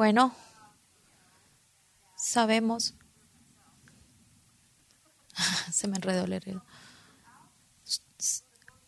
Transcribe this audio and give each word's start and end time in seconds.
Bueno, 0.00 0.34
sabemos. 2.16 2.94
Se 5.70 5.88
me 5.88 5.96
enredó 5.96 6.24
el 6.24 6.32
heredero. 6.32 6.64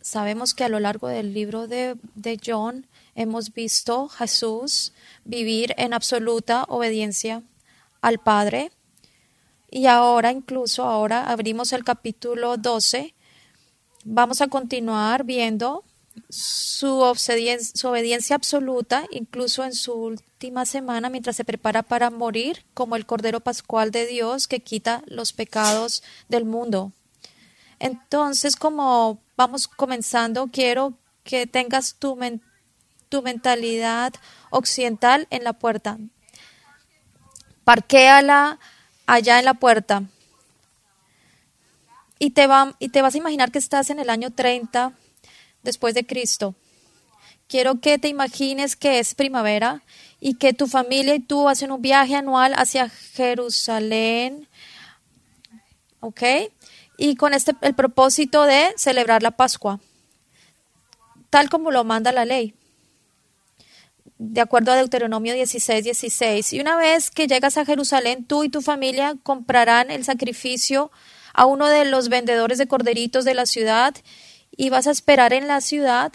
Sabemos 0.00 0.54
que 0.54 0.64
a 0.64 0.70
lo 0.70 0.80
largo 0.80 1.08
del 1.08 1.34
libro 1.34 1.68
de, 1.68 1.98
de 2.14 2.40
John 2.42 2.86
hemos 3.14 3.52
visto 3.52 4.08
Jesús 4.08 4.94
vivir 5.26 5.74
en 5.76 5.92
absoluta 5.92 6.64
obediencia 6.70 7.42
al 8.00 8.18
Padre. 8.18 8.72
Y 9.70 9.88
ahora, 9.88 10.32
incluso 10.32 10.84
ahora, 10.84 11.28
abrimos 11.30 11.74
el 11.74 11.84
capítulo 11.84 12.56
12. 12.56 13.14
Vamos 14.06 14.40
a 14.40 14.48
continuar 14.48 15.24
viendo 15.24 15.84
su 16.28 16.98
obediencia, 16.98 18.36
absoluta, 18.36 19.04
incluso 19.10 19.64
en 19.64 19.74
su 19.74 19.92
última 19.92 20.66
semana, 20.66 21.10
mientras 21.10 21.36
se 21.36 21.44
prepara 21.44 21.82
para 21.82 22.10
morir 22.10 22.64
como 22.74 22.96
el 22.96 23.06
Cordero 23.06 23.40
Pascual 23.40 23.90
de 23.90 24.06
Dios 24.06 24.48
que 24.48 24.60
quita 24.60 25.02
los 25.06 25.32
pecados 25.32 26.02
del 26.28 26.44
mundo. 26.44 26.92
Entonces, 27.78 28.56
como 28.56 29.20
vamos 29.36 29.68
comenzando, 29.68 30.48
quiero 30.52 30.94
que 31.24 31.46
tengas 31.46 31.94
tu, 31.94 32.18
tu 33.08 33.22
mentalidad 33.22 34.12
occidental 34.50 35.26
en 35.30 35.44
la 35.44 35.52
puerta. 35.52 35.98
Parquéala 37.64 38.58
allá 39.06 39.38
en 39.38 39.44
la 39.44 39.54
puerta. 39.54 40.04
Y 42.18 42.30
te, 42.30 42.46
va, 42.46 42.76
y 42.78 42.90
te 42.90 43.02
vas 43.02 43.14
a 43.14 43.18
imaginar 43.18 43.50
que 43.50 43.58
estás 43.58 43.90
en 43.90 43.98
el 43.98 44.10
año 44.10 44.30
30 44.30 44.92
después 45.62 45.94
de 45.94 46.06
Cristo. 46.06 46.54
Quiero 47.48 47.80
que 47.80 47.98
te 47.98 48.08
imagines 48.08 48.76
que 48.76 48.98
es 48.98 49.14
primavera 49.14 49.82
y 50.20 50.34
que 50.34 50.52
tu 50.52 50.66
familia 50.66 51.14
y 51.14 51.20
tú 51.20 51.48
hacen 51.48 51.70
un 51.70 51.82
viaje 51.82 52.14
anual 52.14 52.54
hacia 52.56 52.88
Jerusalén. 52.88 54.48
¿Ok? 56.00 56.22
Y 56.98 57.16
con 57.16 57.34
este 57.34 57.52
el 57.60 57.74
propósito 57.74 58.44
de 58.44 58.72
celebrar 58.76 59.22
la 59.22 59.32
Pascua, 59.32 59.80
tal 61.30 61.48
como 61.48 61.70
lo 61.70 61.84
manda 61.84 62.12
la 62.12 62.24
ley 62.24 62.54
de 64.24 64.40
acuerdo 64.40 64.70
a 64.70 64.76
Deuteronomio 64.76 65.34
16, 65.34 65.82
16. 65.82 66.52
Y 66.52 66.60
una 66.60 66.76
vez 66.76 67.10
que 67.10 67.26
llegas 67.26 67.58
a 67.58 67.64
Jerusalén, 67.64 68.24
tú 68.24 68.44
y 68.44 68.48
tu 68.48 68.62
familia 68.62 69.16
comprarán 69.22 69.90
el 69.90 70.04
sacrificio 70.04 70.92
a 71.34 71.46
uno 71.46 71.66
de 71.66 71.84
los 71.84 72.08
vendedores 72.08 72.58
de 72.58 72.68
corderitos 72.68 73.24
de 73.24 73.34
la 73.34 73.46
ciudad 73.46 73.94
y 74.56 74.70
vas 74.70 74.86
a 74.86 74.90
esperar 74.90 75.32
en 75.32 75.48
la 75.48 75.60
ciudad 75.60 76.12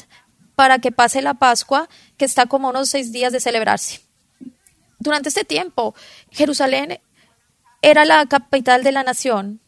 para 0.56 0.80
que 0.80 0.92
pase 0.92 1.22
la 1.22 1.36
Pascua, 1.36 1.88
que 2.18 2.26
está 2.26 2.48
como 2.48 2.70
unos 2.70 2.90
seis 2.90 3.12
días 3.12 3.32
de 3.32 3.40
celebrarse. 3.40 4.02
Durante 5.00 5.30
este 5.30 5.44
tiempo, 5.44 5.94
Jerusalén 6.32 7.00
era 7.82 8.06
la 8.06 8.26
capital 8.26 8.84
de 8.84 8.92
la 8.92 9.04
nación. 9.04 9.60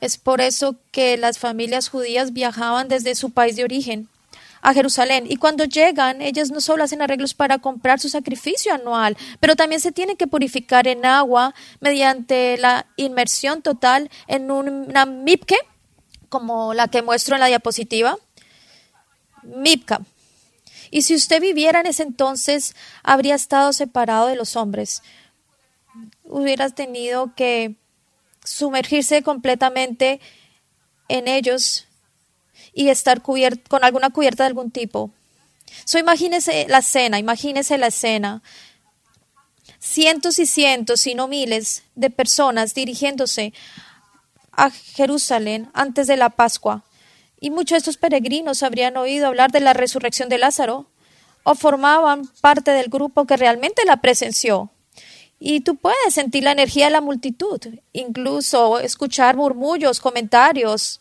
Es 0.00 0.16
por 0.16 0.40
eso 0.40 0.76
que 0.90 1.16
las 1.16 1.38
familias 1.38 1.88
judías 1.88 2.32
viajaban 2.32 2.88
desde 2.88 3.14
su 3.14 3.30
país 3.30 3.56
de 3.56 3.64
origen 3.64 4.08
a 4.62 4.72
Jerusalén. 4.72 5.26
Y 5.28 5.36
cuando 5.36 5.64
llegan, 5.64 6.22
ellas 6.22 6.50
no 6.50 6.60
solo 6.60 6.84
hacen 6.84 7.02
arreglos 7.02 7.34
para 7.34 7.58
comprar 7.58 8.00
su 8.00 8.08
sacrificio 8.08 8.72
anual, 8.72 9.16
pero 9.40 9.56
también 9.56 9.80
se 9.80 9.92
tienen 9.92 10.16
que 10.16 10.26
purificar 10.26 10.88
en 10.88 11.04
agua 11.04 11.54
mediante 11.80 12.56
la 12.56 12.86
inmersión 12.96 13.60
total 13.60 14.10
en 14.26 14.50
una 14.50 15.04
mipke, 15.04 15.56
como 16.32 16.72
la 16.72 16.88
que 16.88 17.02
muestro 17.02 17.36
en 17.36 17.40
la 17.40 17.48
diapositiva. 17.48 18.16
Mipka. 19.42 20.00
Y 20.90 21.02
si 21.02 21.14
usted 21.14 21.42
viviera 21.42 21.80
en 21.80 21.86
ese 21.86 22.02
entonces, 22.02 22.74
habría 23.02 23.34
estado 23.34 23.74
separado 23.74 24.28
de 24.28 24.36
los 24.36 24.56
hombres. 24.56 25.02
Hubieras 26.24 26.74
tenido 26.74 27.34
que 27.34 27.74
sumergirse 28.42 29.22
completamente 29.22 30.20
en 31.08 31.28
ellos 31.28 31.86
y 32.72 32.88
estar 32.88 33.20
con 33.20 33.84
alguna 33.84 34.08
cubierta 34.08 34.44
de 34.44 34.48
algún 34.48 34.70
tipo. 34.70 35.10
So, 35.84 35.98
imagínese 35.98 36.66
la 36.66 36.78
escena, 36.78 37.18
imagínese 37.18 37.76
la 37.76 37.88
escena. 37.88 38.42
Cientos 39.78 40.38
y 40.38 40.46
cientos, 40.46 41.02
si 41.02 41.14
no 41.14 41.28
miles, 41.28 41.82
de 41.94 42.08
personas 42.08 42.72
dirigiéndose 42.72 43.52
a 44.52 44.70
Jerusalén 44.70 45.70
antes 45.74 46.06
de 46.06 46.16
la 46.16 46.30
Pascua. 46.30 46.84
Y 47.40 47.50
muchos 47.50 47.70
de 47.70 47.78
estos 47.78 47.96
peregrinos 47.96 48.62
habrían 48.62 48.96
oído 48.96 49.26
hablar 49.26 49.50
de 49.50 49.60
la 49.60 49.72
resurrección 49.72 50.28
de 50.28 50.38
Lázaro 50.38 50.86
o 51.42 51.54
formaban 51.54 52.28
parte 52.40 52.70
del 52.70 52.88
grupo 52.88 53.26
que 53.26 53.36
realmente 53.36 53.84
la 53.84 54.00
presenció. 54.00 54.70
Y 55.40 55.62
tú 55.62 55.76
puedes 55.76 56.14
sentir 56.14 56.44
la 56.44 56.52
energía 56.52 56.84
de 56.84 56.92
la 56.92 57.00
multitud, 57.00 57.58
incluso 57.92 58.78
escuchar 58.78 59.36
murmullos, 59.36 59.98
comentarios. 59.98 61.00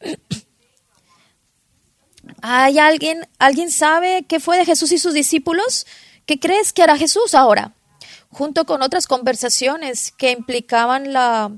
¿Hay 2.42 2.78
alguien, 2.78 3.26
alguien 3.38 3.70
sabe 3.70 4.26
qué 4.28 4.38
fue 4.38 4.58
de 4.58 4.66
Jesús 4.66 4.92
y 4.92 4.98
sus 4.98 5.14
discípulos? 5.14 5.86
¿Qué 6.26 6.38
crees 6.38 6.74
que 6.74 6.82
hará 6.82 6.98
Jesús 6.98 7.34
ahora? 7.34 7.72
Junto 8.30 8.66
con 8.66 8.82
otras 8.82 9.06
conversaciones 9.06 10.12
que 10.12 10.30
implicaban 10.30 11.14
la 11.14 11.50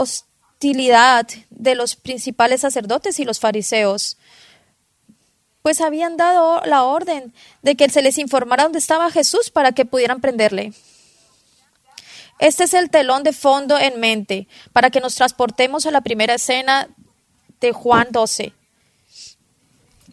hostilidad 0.00 1.26
de 1.50 1.74
los 1.74 1.96
principales 1.96 2.62
sacerdotes 2.62 3.18
y 3.20 3.24
los 3.24 3.40
fariseos, 3.40 4.16
pues 5.62 5.80
habían 5.80 6.16
dado 6.16 6.62
la 6.64 6.84
orden 6.84 7.34
de 7.62 7.76
que 7.76 7.88
se 7.88 8.02
les 8.02 8.18
informara 8.18 8.64
dónde 8.64 8.78
estaba 8.78 9.10
Jesús 9.10 9.50
para 9.50 9.72
que 9.72 9.84
pudieran 9.84 10.20
prenderle. 10.20 10.72
Este 12.38 12.64
es 12.64 12.72
el 12.72 12.88
telón 12.88 13.22
de 13.22 13.34
fondo 13.34 13.78
en 13.78 14.00
mente 14.00 14.48
para 14.72 14.90
que 14.90 15.00
nos 15.00 15.14
transportemos 15.14 15.84
a 15.84 15.90
la 15.90 16.00
primera 16.00 16.34
escena 16.34 16.88
de 17.60 17.72
Juan 17.72 18.08
12 18.10 18.54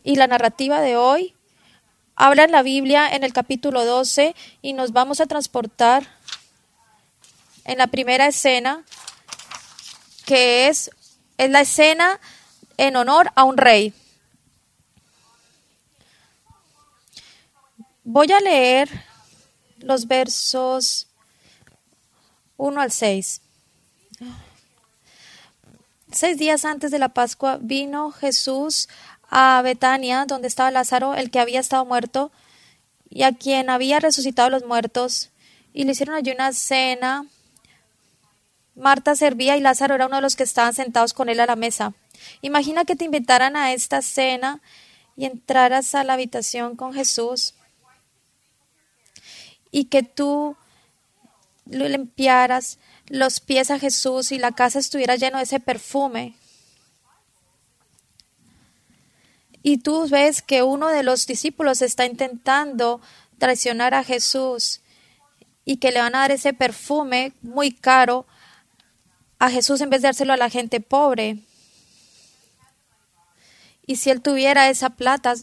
y 0.04 0.16
la 0.16 0.28
narrativa 0.28 0.82
de 0.82 0.98
hoy 0.98 1.36
habla 2.16 2.46
en 2.46 2.52
la 2.52 2.64
Biblia 2.64 3.10
en 3.10 3.24
el 3.24 3.34
capítulo 3.34 3.86
12 3.86 4.36
y 4.62 4.74
nos 4.74 4.92
vamos 4.92 5.22
a 5.22 5.26
transportar 5.26 6.08
en 7.66 7.78
la 7.78 7.88
primera 7.88 8.26
escena, 8.28 8.84
que 10.28 10.68
es, 10.68 10.92
es 11.38 11.50
la 11.50 11.62
escena 11.62 12.20
en 12.76 12.98
honor 12.98 13.32
a 13.34 13.46
un 13.46 13.56
rey. 13.56 13.94
Voy 18.04 18.30
a 18.34 18.42
leer 18.42 18.90
los 19.80 20.06
versos 20.06 21.08
1 22.58 22.82
al 22.82 22.92
6. 22.92 23.42
Seis 26.12 26.38
días 26.38 26.66
antes 26.66 26.92
de 26.92 27.00
la 27.00 27.10
Pascua 27.10 27.58
vino 27.62 28.12
Jesús 28.12 28.90
a 29.30 29.62
Betania, 29.62 30.26
donde 30.26 30.50
estaba 30.50 30.72
Lázaro, 30.72 31.16
el 31.16 31.32
que 31.32 31.40
había 31.40 31.62
estado 31.62 31.86
muerto, 31.86 32.34
y 33.10 33.24
a 33.24 33.32
quien 33.32 33.70
había 33.70 34.02
resucitado 34.02 34.50
los 34.50 34.66
muertos, 34.66 35.30
y 35.74 35.86
le 35.86 35.94
hicieron 35.94 36.16
allí 36.16 36.32
una 36.32 36.52
cena. 36.52 37.26
Marta 38.78 39.16
servía 39.16 39.58
y 39.58 39.60
Lázaro 39.60 39.96
era 39.96 40.06
uno 40.06 40.18
de 40.18 40.22
los 40.22 40.36
que 40.36 40.44
estaban 40.44 40.74
sentados 40.74 41.14
con 41.14 41.30
él 41.30 41.40
a 41.40 41.48
la 41.48 41.56
mesa. 41.56 41.94
Imagina 42.42 42.86
que 42.86 42.96
te 42.96 43.06
invitaran 43.06 43.56
a 43.56 43.74
esta 43.74 44.04
cena 44.04 44.62
y 45.16 45.26
entraras 45.26 45.96
a 45.96 46.04
la 46.04 46.14
habitación 46.14 46.76
con 46.76 46.94
Jesús 46.94 47.56
y 49.72 49.86
que 49.86 50.04
tú 50.04 50.56
limpiaras 51.66 52.78
los 53.08 53.40
pies 53.40 53.72
a 53.72 53.80
Jesús 53.80 54.32
y 54.32 54.38
la 54.38 54.52
casa 54.52 54.78
estuviera 54.78 55.16
lleno 55.16 55.38
de 55.38 55.46
ese 55.46 55.60
perfume 55.60 56.36
y 59.64 59.80
tú 59.80 60.08
ves 60.08 60.42
que 60.42 60.62
uno 60.62 60.90
de 60.90 61.02
los 61.04 61.26
discípulos 61.26 61.82
está 61.82 62.06
intentando 62.06 63.02
traicionar 63.40 63.96
a 63.96 64.04
Jesús 64.04 64.82
y 65.66 65.78
que 65.78 65.92
le 65.92 66.00
van 66.00 66.16
a 66.16 66.20
dar 66.20 66.32
ese 66.32 66.54
perfume 66.54 67.34
muy 67.42 67.72
caro 67.72 68.28
a 69.40 69.50
Jesús 69.50 69.82
en 69.82 69.90
vez 69.90 70.02
de 70.02 70.08
dárselo 70.08 70.34
a 70.34 70.38
la 70.38 70.50
gente 70.50 70.80
pobre. 70.80 71.40
Y 73.86 73.98
si 73.98 74.10
él 74.10 74.22
tuviera 74.22 74.70
esa 74.70 74.90
plata, 74.90 75.36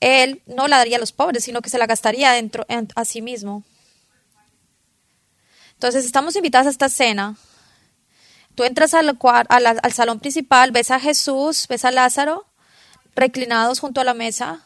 él 0.00 0.42
no 0.46 0.68
la 0.68 0.78
daría 0.78 0.96
a 0.96 1.00
los 1.00 1.12
pobres, 1.12 1.44
sino 1.44 1.62
que 1.62 1.70
se 1.70 1.78
la 1.78 1.86
gastaría 1.86 2.32
dentro 2.32 2.66
a 2.94 3.04
sí 3.04 3.22
mismo. 3.22 3.64
Entonces 5.72 6.04
estamos 6.04 6.36
invitados 6.36 6.66
a 6.66 6.70
esta 6.70 6.88
cena 6.88 7.36
Tú 8.54 8.62
entras 8.62 8.94
al, 8.94 9.18
al, 9.18 9.92
salón 9.92 10.20
principal, 10.20 10.70
ves 10.70 10.90
a 10.90 11.00
Jesús, 11.00 11.66
ves 11.68 11.84
a 11.84 11.90
Lázaro 11.90 12.46
reclinados 13.16 13.80
junto 13.80 14.00
a 14.00 14.04
la 14.04 14.14
mesa. 14.14 14.60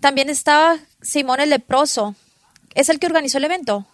También 0.00 0.28
estaba 0.28 0.78
Simón 1.00 1.40
el 1.40 1.50
leproso. 1.50 2.14
Es 2.74 2.90
el 2.90 2.98
que 2.98 3.06
organizó 3.06 3.38
el 3.38 3.44
evento. 3.44 3.86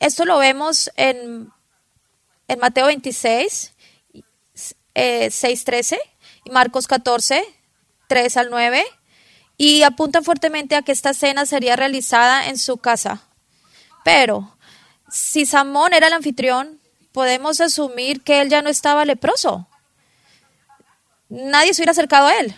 Esto 0.00 0.24
lo 0.24 0.38
vemos 0.38 0.90
en, 0.96 1.50
en 2.48 2.58
Mateo 2.58 2.86
26, 2.86 3.72
eh, 4.94 5.30
6, 5.30 5.64
13 5.64 6.00
y 6.44 6.50
Marcos 6.50 6.86
14, 6.86 7.44
3 8.08 8.36
al 8.36 8.50
9. 8.50 8.84
y 9.56 9.82
apuntan 9.82 10.24
fuertemente 10.24 10.74
a 10.74 10.82
que 10.82 10.92
esta 10.92 11.14
cena 11.14 11.46
sería 11.46 11.76
realizada 11.76 12.48
en 12.48 12.58
su 12.58 12.78
casa. 12.78 13.22
Pero 14.04 14.56
si 15.08 15.46
Samón 15.46 15.94
era 15.94 16.08
el 16.08 16.12
anfitrión, 16.12 16.80
podemos 17.12 17.60
asumir 17.60 18.22
que 18.22 18.40
él 18.40 18.50
ya 18.50 18.62
no 18.62 18.68
estaba 18.68 19.04
leproso. 19.04 19.68
Nadie 21.28 21.72
se 21.72 21.80
hubiera 21.80 21.92
acercado 21.92 22.26
a 22.26 22.36
él. 22.38 22.54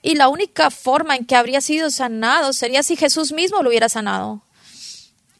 Y 0.00 0.16
la 0.16 0.28
única 0.28 0.70
forma 0.70 1.16
en 1.16 1.24
que 1.26 1.36
habría 1.36 1.60
sido 1.60 1.90
sanado 1.90 2.52
sería 2.52 2.82
si 2.82 2.96
Jesús 2.96 3.32
mismo 3.32 3.62
lo 3.62 3.68
hubiera 3.68 3.88
sanado. 3.88 4.43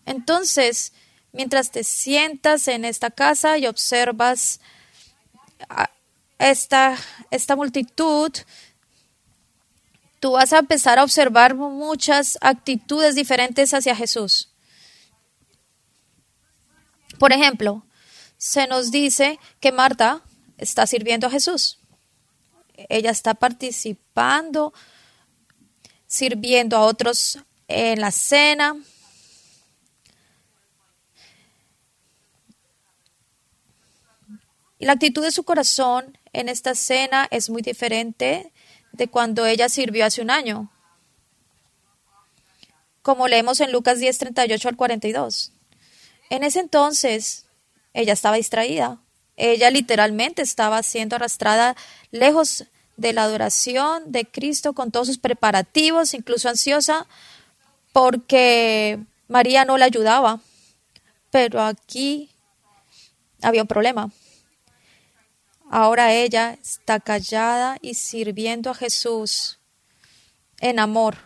Entonces, 0.06 0.92
mientras 1.32 1.70
te 1.70 1.84
sientas 1.84 2.68
en 2.68 2.84
esta 2.84 3.10
casa 3.10 3.58
y 3.58 3.66
observas 3.66 4.60
esta, 6.38 6.96
esta 7.30 7.56
multitud, 7.56 8.32
tú 10.20 10.32
vas 10.32 10.52
a 10.52 10.58
empezar 10.58 10.98
a 10.98 11.04
observar 11.04 11.54
muchas 11.54 12.38
actitudes 12.40 13.14
diferentes 13.14 13.74
hacia 13.74 13.96
Jesús. 13.96 14.50
Por 17.18 17.32
ejemplo, 17.32 17.84
se 18.36 18.66
nos 18.66 18.90
dice 18.90 19.38
que 19.60 19.72
Marta 19.72 20.22
está 20.58 20.86
sirviendo 20.86 21.26
a 21.26 21.30
Jesús. 21.30 21.78
Ella 22.88 23.10
está 23.10 23.34
participando, 23.34 24.74
sirviendo 26.06 26.76
a 26.76 26.82
otros 26.82 27.38
en 27.68 28.00
la 28.00 28.10
cena. 28.10 28.76
La 34.84 34.92
actitud 34.92 35.22
de 35.22 35.30
su 35.30 35.44
corazón 35.44 36.18
en 36.34 36.50
esta 36.50 36.74
cena 36.74 37.26
es 37.30 37.48
muy 37.48 37.62
diferente 37.62 38.52
de 38.92 39.08
cuando 39.08 39.46
ella 39.46 39.70
sirvió 39.70 40.04
hace 40.04 40.20
un 40.20 40.30
año, 40.30 40.70
como 43.00 43.26
leemos 43.26 43.60
en 43.60 43.72
Lucas 43.72 43.98
10, 43.98 44.18
38 44.18 44.68
al 44.68 44.76
42. 44.76 45.52
En 46.28 46.44
ese 46.44 46.60
entonces, 46.60 47.46
ella 47.94 48.12
estaba 48.12 48.36
distraída. 48.36 49.00
Ella 49.38 49.70
literalmente 49.70 50.42
estaba 50.42 50.82
siendo 50.82 51.16
arrastrada 51.16 51.76
lejos 52.10 52.66
de 52.98 53.14
la 53.14 53.22
adoración 53.22 54.12
de 54.12 54.26
Cristo 54.26 54.74
con 54.74 54.90
todos 54.90 55.06
sus 55.06 55.16
preparativos, 55.16 56.12
incluso 56.12 56.50
ansiosa, 56.50 57.06
porque 57.94 58.98
María 59.28 59.64
no 59.64 59.78
la 59.78 59.86
ayudaba. 59.86 60.40
Pero 61.30 61.62
aquí 61.62 62.28
había 63.40 63.62
un 63.62 63.68
problema. 63.68 64.12
Ahora 65.70 66.12
ella 66.12 66.58
está 66.62 67.00
callada 67.00 67.78
y 67.80 67.94
sirviendo 67.94 68.70
a 68.70 68.74
Jesús 68.74 69.58
en 70.60 70.78
amor. 70.78 71.16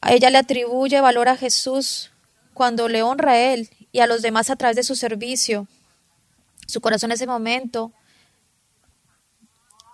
A 0.00 0.12
ella 0.12 0.30
le 0.30 0.38
atribuye 0.38 1.00
valor 1.00 1.28
a 1.28 1.36
Jesús 1.36 2.10
cuando 2.54 2.88
le 2.88 3.02
honra 3.02 3.32
a 3.32 3.38
Él 3.38 3.70
y 3.92 4.00
a 4.00 4.06
los 4.06 4.22
demás 4.22 4.50
a 4.50 4.56
través 4.56 4.76
de 4.76 4.82
su 4.82 4.94
servicio. 4.94 5.66
Su 6.66 6.80
corazón 6.80 7.10
en 7.10 7.14
ese 7.14 7.26
momento 7.26 7.92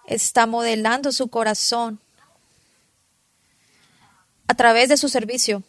está 0.06 0.46
modelando 0.46 1.12
su 1.12 1.28
corazón 1.28 2.00
a 4.48 4.54
través 4.54 4.88
de 4.88 4.96
su 4.96 5.08
servicio. 5.08 5.62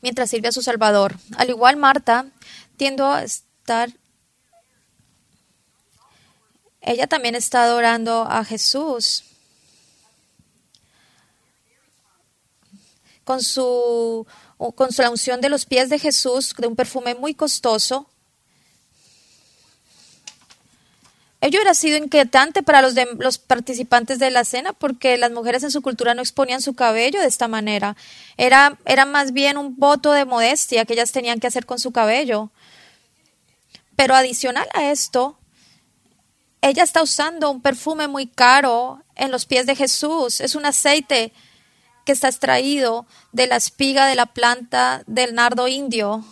Mientras 0.00 0.30
sirve 0.30 0.48
a 0.48 0.52
su 0.52 0.62
Salvador. 0.62 1.16
Al 1.36 1.50
igual 1.50 1.76
Marta, 1.76 2.26
tiendo 2.76 3.06
a 3.10 3.22
estar 3.22 3.90
ella 6.80 7.06
también 7.06 7.34
está 7.34 7.64
adorando 7.64 8.22
a 8.22 8.44
Jesús 8.44 9.24
con 13.24 13.42
su, 13.42 14.26
con 14.74 14.88
la 14.96 15.10
unción 15.10 15.42
de 15.42 15.50
los 15.50 15.66
pies 15.66 15.90
de 15.90 15.98
Jesús, 15.98 16.54
de 16.56 16.66
un 16.66 16.76
perfume 16.76 17.14
muy 17.14 17.34
costoso. 17.34 18.08
Ello 21.40 21.58
hubiera 21.58 21.74
sido 21.74 21.96
inquietante 21.96 22.64
para 22.64 22.82
los, 22.82 22.96
de, 22.96 23.06
los 23.18 23.38
participantes 23.38 24.18
de 24.18 24.30
la 24.30 24.44
cena 24.44 24.72
porque 24.72 25.16
las 25.18 25.30
mujeres 25.30 25.62
en 25.62 25.70
su 25.70 25.82
cultura 25.82 26.14
no 26.14 26.20
exponían 26.20 26.60
su 26.60 26.74
cabello 26.74 27.20
de 27.20 27.28
esta 27.28 27.46
manera. 27.46 27.96
Era, 28.36 28.76
era 28.84 29.06
más 29.06 29.32
bien 29.32 29.56
un 29.56 29.76
voto 29.76 30.12
de 30.12 30.24
modestia 30.24 30.84
que 30.84 30.94
ellas 30.94 31.12
tenían 31.12 31.38
que 31.38 31.46
hacer 31.46 31.64
con 31.64 31.78
su 31.78 31.92
cabello. 31.92 32.50
Pero 33.94 34.16
adicional 34.16 34.68
a 34.74 34.90
esto, 34.90 35.38
ella 36.60 36.82
está 36.82 37.02
usando 37.02 37.50
un 37.50 37.62
perfume 37.62 38.08
muy 38.08 38.26
caro 38.26 39.02
en 39.14 39.30
los 39.30 39.46
pies 39.46 39.66
de 39.66 39.76
Jesús. 39.76 40.40
Es 40.40 40.56
un 40.56 40.66
aceite 40.66 41.32
que 42.04 42.12
está 42.12 42.28
extraído 42.28 43.06
de 43.30 43.46
la 43.46 43.56
espiga 43.56 44.06
de 44.06 44.16
la 44.16 44.26
planta 44.26 45.02
del 45.06 45.34
nardo 45.34 45.68
indio. 45.68 46.24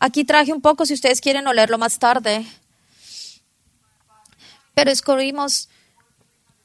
Aquí 0.00 0.24
traje 0.24 0.52
un 0.52 0.60
poco 0.60 0.84
si 0.84 0.94
ustedes 0.94 1.20
quieren 1.20 1.46
olerlo 1.46 1.78
más 1.78 1.98
tarde. 2.00 2.44
Pero 4.76 4.90
descubrimos 4.90 5.70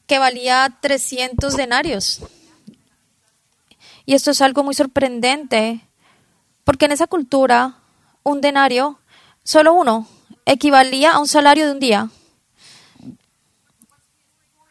que 0.06 0.20
valía 0.20 0.78
300 0.82 1.56
denarios. 1.56 2.20
Y 4.06 4.16
esto 4.16 4.32
es 4.32 4.42
algo 4.42 4.64
muy 4.64 4.76
sorprendente, 4.76 5.88
porque 6.66 6.86
en 6.86 6.92
esa 6.92 7.08
cultura 7.08 7.78
un 8.24 8.42
denario, 8.42 9.00
solo 9.46 9.72
uno, 9.72 10.10
equivalía 10.46 11.14
a 11.14 11.20
un 11.20 11.28
salario 11.30 11.66
de 11.66 11.72
un 11.72 11.80
día. 11.80 12.10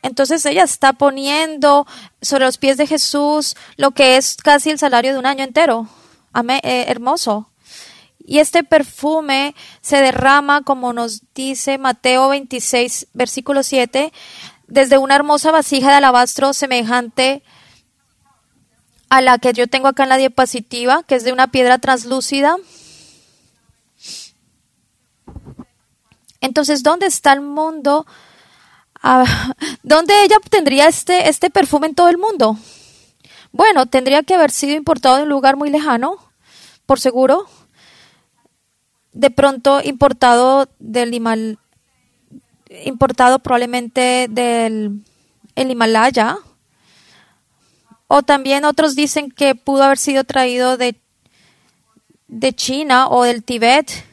Entonces 0.02 0.44
ella 0.44 0.64
está 0.64 0.92
poniendo 0.92 1.86
sobre 2.20 2.44
los 2.44 2.58
pies 2.58 2.76
de 2.76 2.86
Jesús 2.86 3.56
lo 3.76 3.92
que 3.92 4.18
es 4.18 4.36
casi 4.36 4.68
el 4.68 4.78
salario 4.78 5.14
de 5.14 5.18
un 5.18 5.24
año 5.24 5.44
entero. 5.44 5.88
Amé, 6.34 6.60
eh, 6.62 6.84
hermoso. 6.88 7.49
Y 8.30 8.38
este 8.38 8.62
perfume 8.62 9.56
se 9.80 10.00
derrama, 10.00 10.62
como 10.62 10.92
nos 10.92 11.22
dice 11.34 11.78
Mateo 11.78 12.28
26, 12.28 13.08
versículo 13.12 13.64
7, 13.64 14.12
desde 14.68 14.98
una 14.98 15.16
hermosa 15.16 15.50
vasija 15.50 15.88
de 15.88 15.96
alabastro 15.96 16.52
semejante 16.52 17.42
a 19.08 19.20
la 19.20 19.38
que 19.38 19.52
yo 19.52 19.66
tengo 19.66 19.88
acá 19.88 20.04
en 20.04 20.10
la 20.10 20.16
diapositiva, 20.16 21.02
que 21.02 21.16
es 21.16 21.24
de 21.24 21.32
una 21.32 21.48
piedra 21.48 21.78
translúcida 21.78 22.56
Entonces, 26.40 26.84
¿dónde 26.84 27.06
está 27.06 27.32
el 27.32 27.40
mundo? 27.40 28.06
Ah, 29.02 29.24
¿Dónde 29.82 30.22
ella 30.22 30.36
obtendría 30.36 30.86
este, 30.86 31.28
este 31.28 31.50
perfume 31.50 31.88
en 31.88 31.96
todo 31.96 32.08
el 32.08 32.16
mundo? 32.16 32.56
Bueno, 33.50 33.86
tendría 33.86 34.22
que 34.22 34.34
haber 34.34 34.52
sido 34.52 34.76
importado 34.76 35.16
de 35.16 35.24
un 35.24 35.28
lugar 35.30 35.56
muy 35.56 35.68
lejano, 35.68 36.16
por 36.86 37.00
seguro. 37.00 37.48
De 39.12 39.30
pronto 39.30 39.80
importado 39.82 40.68
del 40.78 41.12
Himal 41.14 41.58
importado 42.84 43.40
probablemente 43.40 44.26
del 44.30 45.02
el 45.56 45.70
Himalaya. 45.70 46.38
O 48.06 48.22
también 48.22 48.64
otros 48.64 48.94
dicen 48.94 49.30
que 49.30 49.54
pudo 49.54 49.84
haber 49.84 49.98
sido 49.98 50.24
traído 50.24 50.76
de, 50.76 51.00
de 52.28 52.52
China 52.52 53.08
o 53.08 53.24
del 53.24 53.44
Tíbet 53.44 54.10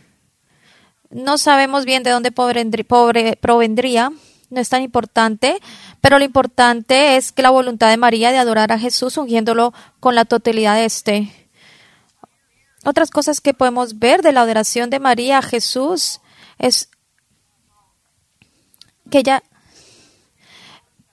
no 1.09 1.37
sabemos 1.37 1.85
bien 1.85 2.03
de 2.03 2.11
dónde 2.11 2.31
provendría, 2.31 4.11
no 4.49 4.59
es 4.59 4.69
tan 4.69 4.81
importante, 4.81 5.57
pero 6.01 6.19
lo 6.19 6.25
importante 6.25 7.17
es 7.17 7.31
que 7.31 7.41
la 7.41 7.49
voluntad 7.49 7.89
de 7.89 7.97
María 7.97 8.31
de 8.31 8.37
adorar 8.37 8.71
a 8.71 8.79
Jesús 8.79 9.17
ungiéndolo 9.17 9.73
con 9.99 10.15
la 10.15 10.25
totalidad 10.25 10.75
de 10.75 10.85
este. 10.85 11.46
Otras 12.83 13.09
cosas 13.09 13.41
que 13.41 13.53
podemos 13.53 13.99
ver 13.99 14.21
de 14.21 14.31
la 14.31 14.41
adoración 14.41 14.89
de 14.89 14.99
María 14.99 15.39
a 15.39 15.41
Jesús 15.41 16.21
es 16.59 16.89
que 19.09 19.19
ella 19.19 19.43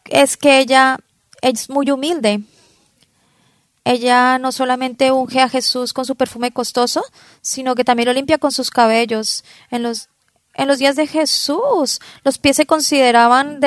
es 0.04 0.36
que 0.36 0.58
ella 0.58 0.98
es 1.40 1.70
muy 1.70 1.90
humilde. 1.90 2.42
Ella 3.84 4.38
no 4.38 4.50
solamente 4.50 5.12
unge 5.12 5.40
a 5.40 5.48
Jesús 5.48 5.92
con 5.92 6.06
su 6.06 6.16
perfume 6.16 6.52
costoso, 6.52 7.02
sino 7.42 7.74
que 7.74 7.84
también 7.84 8.06
lo 8.06 8.12
limpia 8.14 8.38
con 8.38 8.50
sus 8.50 8.70
cabellos. 8.70 9.44
En 9.70 9.82
los, 9.82 10.08
en 10.54 10.68
los 10.68 10.78
días 10.78 10.96
de 10.96 11.06
Jesús, 11.06 12.00
los 12.22 12.38
pies 12.38 12.56
se 12.56 12.66
consideraban 12.66 13.60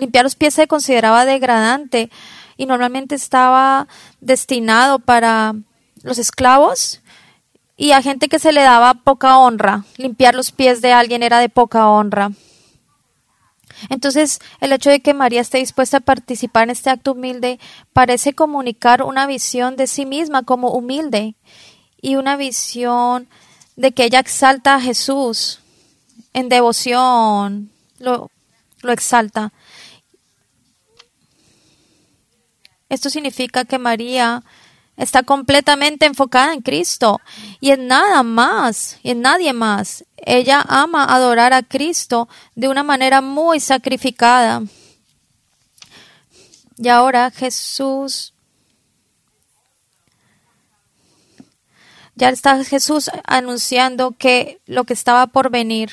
limpiar 0.00 0.24
los 0.24 0.34
pies 0.34 0.54
se 0.54 0.66
consideraba 0.66 1.24
degradante 1.24 2.10
y 2.56 2.66
normalmente 2.66 3.14
estaba 3.14 3.88
destinado 4.20 4.98
para 4.98 5.54
los 6.02 6.18
esclavos 6.18 7.00
y 7.76 7.92
a 7.92 8.02
gente 8.02 8.28
que 8.28 8.38
se 8.38 8.52
le 8.52 8.62
daba 8.62 8.94
poca 8.94 9.38
honra. 9.38 9.84
Limpiar 9.96 10.34
los 10.34 10.52
pies 10.52 10.80
de 10.80 10.92
alguien 10.92 11.22
era 11.22 11.38
de 11.38 11.48
poca 11.48 11.88
honra. 11.88 12.30
Entonces, 13.90 14.38
el 14.60 14.72
hecho 14.72 14.90
de 14.90 15.00
que 15.00 15.14
María 15.14 15.40
esté 15.40 15.58
dispuesta 15.58 15.98
a 15.98 16.00
participar 16.00 16.64
en 16.64 16.70
este 16.70 16.90
acto 16.90 17.12
humilde 17.12 17.58
parece 17.92 18.34
comunicar 18.34 19.02
una 19.02 19.26
visión 19.26 19.76
de 19.76 19.86
sí 19.86 20.06
misma 20.06 20.42
como 20.42 20.70
humilde 20.70 21.34
y 22.00 22.16
una 22.16 22.36
visión 22.36 23.28
de 23.76 23.92
que 23.92 24.04
ella 24.04 24.20
exalta 24.20 24.76
a 24.76 24.80
Jesús. 24.80 25.60
en 26.32 26.48
devoción, 26.48 27.70
lo, 27.98 28.28
exalta. 28.82 29.52
Esto 32.88 33.08
significa 33.08 33.64
que 33.64 33.78
María 33.78 34.42
está 34.96 35.22
completamente 35.22 36.06
enfocada 36.06 36.52
en 36.54 36.62
Cristo 36.62 37.20
y 37.60 37.70
en 37.70 37.86
nada 37.86 38.22
más, 38.22 38.98
y 39.02 39.10
en 39.10 39.22
nadie 39.22 39.52
más. 39.52 40.04
Ella 40.16 40.64
ama 40.68 41.04
adorar 41.04 41.52
a 41.52 41.62
Cristo 41.62 42.28
de 42.54 42.68
una 42.68 42.82
manera 42.82 43.20
muy 43.20 43.60
sacrificada. 43.60 44.62
Y 46.76 46.88
ahora 46.88 47.30
Jesús, 47.30 48.34
ya 52.14 52.28
está 52.28 52.62
Jesús 52.64 53.10
anunciando 53.24 54.12
que 54.12 54.60
lo 54.66 54.84
que 54.84 54.94
estaba 54.94 55.26
por 55.26 55.50
venir. 55.50 55.90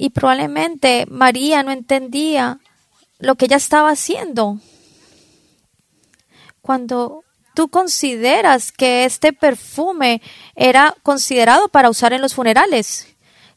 Y 0.00 0.10
probablemente 0.10 1.06
María 1.10 1.62
no 1.64 1.72
entendía 1.72 2.60
lo 3.18 3.34
que 3.34 3.46
ella 3.46 3.56
estaba 3.56 3.90
haciendo. 3.90 4.58
Cuando 6.60 7.24
tú 7.54 7.68
consideras 7.68 8.70
que 8.70 9.04
este 9.04 9.32
perfume 9.32 10.22
era 10.54 10.94
considerado 11.02 11.68
para 11.68 11.90
usar 11.90 12.12
en 12.12 12.22
los 12.22 12.34
funerales. 12.34 13.08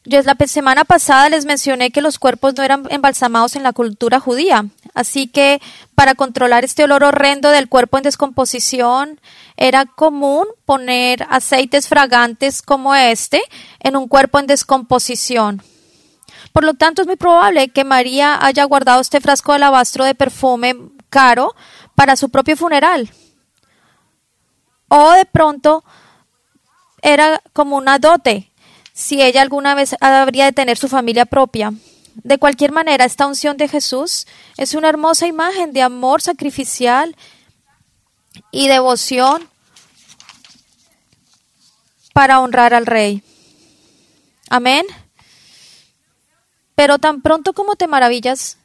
Yo 0.04 0.20
la 0.22 0.36
semana 0.48 0.84
pasada 0.84 1.28
les 1.28 1.44
mencioné 1.44 1.92
que 1.92 2.00
los 2.00 2.18
cuerpos 2.18 2.54
no 2.56 2.64
eran 2.64 2.82
embalsamados 2.90 3.54
en 3.54 3.62
la 3.62 3.72
cultura 3.72 4.18
judía, 4.18 4.66
así 4.94 5.28
que 5.28 5.60
para 5.94 6.16
controlar 6.16 6.64
este 6.64 6.82
olor 6.82 7.04
horrendo 7.04 7.50
del 7.50 7.68
cuerpo 7.68 7.98
en 7.98 8.02
descomposición 8.02 9.20
era 9.56 9.86
común 9.86 10.48
poner 10.64 11.24
aceites 11.30 11.86
fragantes 11.86 12.62
como 12.62 12.96
este 12.96 13.40
en 13.78 13.94
un 13.94 14.08
cuerpo 14.08 14.40
en 14.40 14.48
descomposición. 14.48 15.62
Por 16.52 16.64
lo 16.64 16.74
tanto, 16.74 17.02
es 17.02 17.06
muy 17.06 17.16
probable 17.16 17.68
que 17.68 17.84
María 17.84 18.44
haya 18.44 18.64
guardado 18.64 19.00
este 19.00 19.20
frasco 19.20 19.52
de 19.52 19.56
alabastro 19.56 20.04
de 20.04 20.14
perfume 20.14 20.74
caro 21.08 21.54
para 21.94 22.16
su 22.16 22.30
propio 22.30 22.56
funeral. 22.56 23.10
O 24.88 25.12
de 25.12 25.24
pronto 25.24 25.84
era 27.00 27.42
como 27.52 27.76
una 27.76 27.98
dote, 27.98 28.50
si 28.92 29.22
ella 29.22 29.42
alguna 29.42 29.74
vez 29.74 29.96
habría 30.00 30.44
de 30.44 30.52
tener 30.52 30.76
su 30.76 30.88
familia 30.88 31.26
propia. 31.26 31.72
De 32.14 32.38
cualquier 32.38 32.72
manera, 32.72 33.04
esta 33.04 33.26
unción 33.26 33.56
de 33.56 33.68
Jesús 33.68 34.26
es 34.56 34.74
una 34.74 34.88
hermosa 34.88 35.26
imagen 35.26 35.72
de 35.72 35.82
amor 35.82 36.20
sacrificial 36.20 37.16
y 38.50 38.68
devoción 38.68 39.48
para 42.12 42.40
honrar 42.40 42.74
al 42.74 42.86
Rey. 42.86 43.22
Amén. 44.50 44.84
Pero 46.74 46.98
tan 46.98 47.22
pronto 47.22 47.52
como 47.52 47.76
te 47.76 47.86
maravillas 47.86 48.58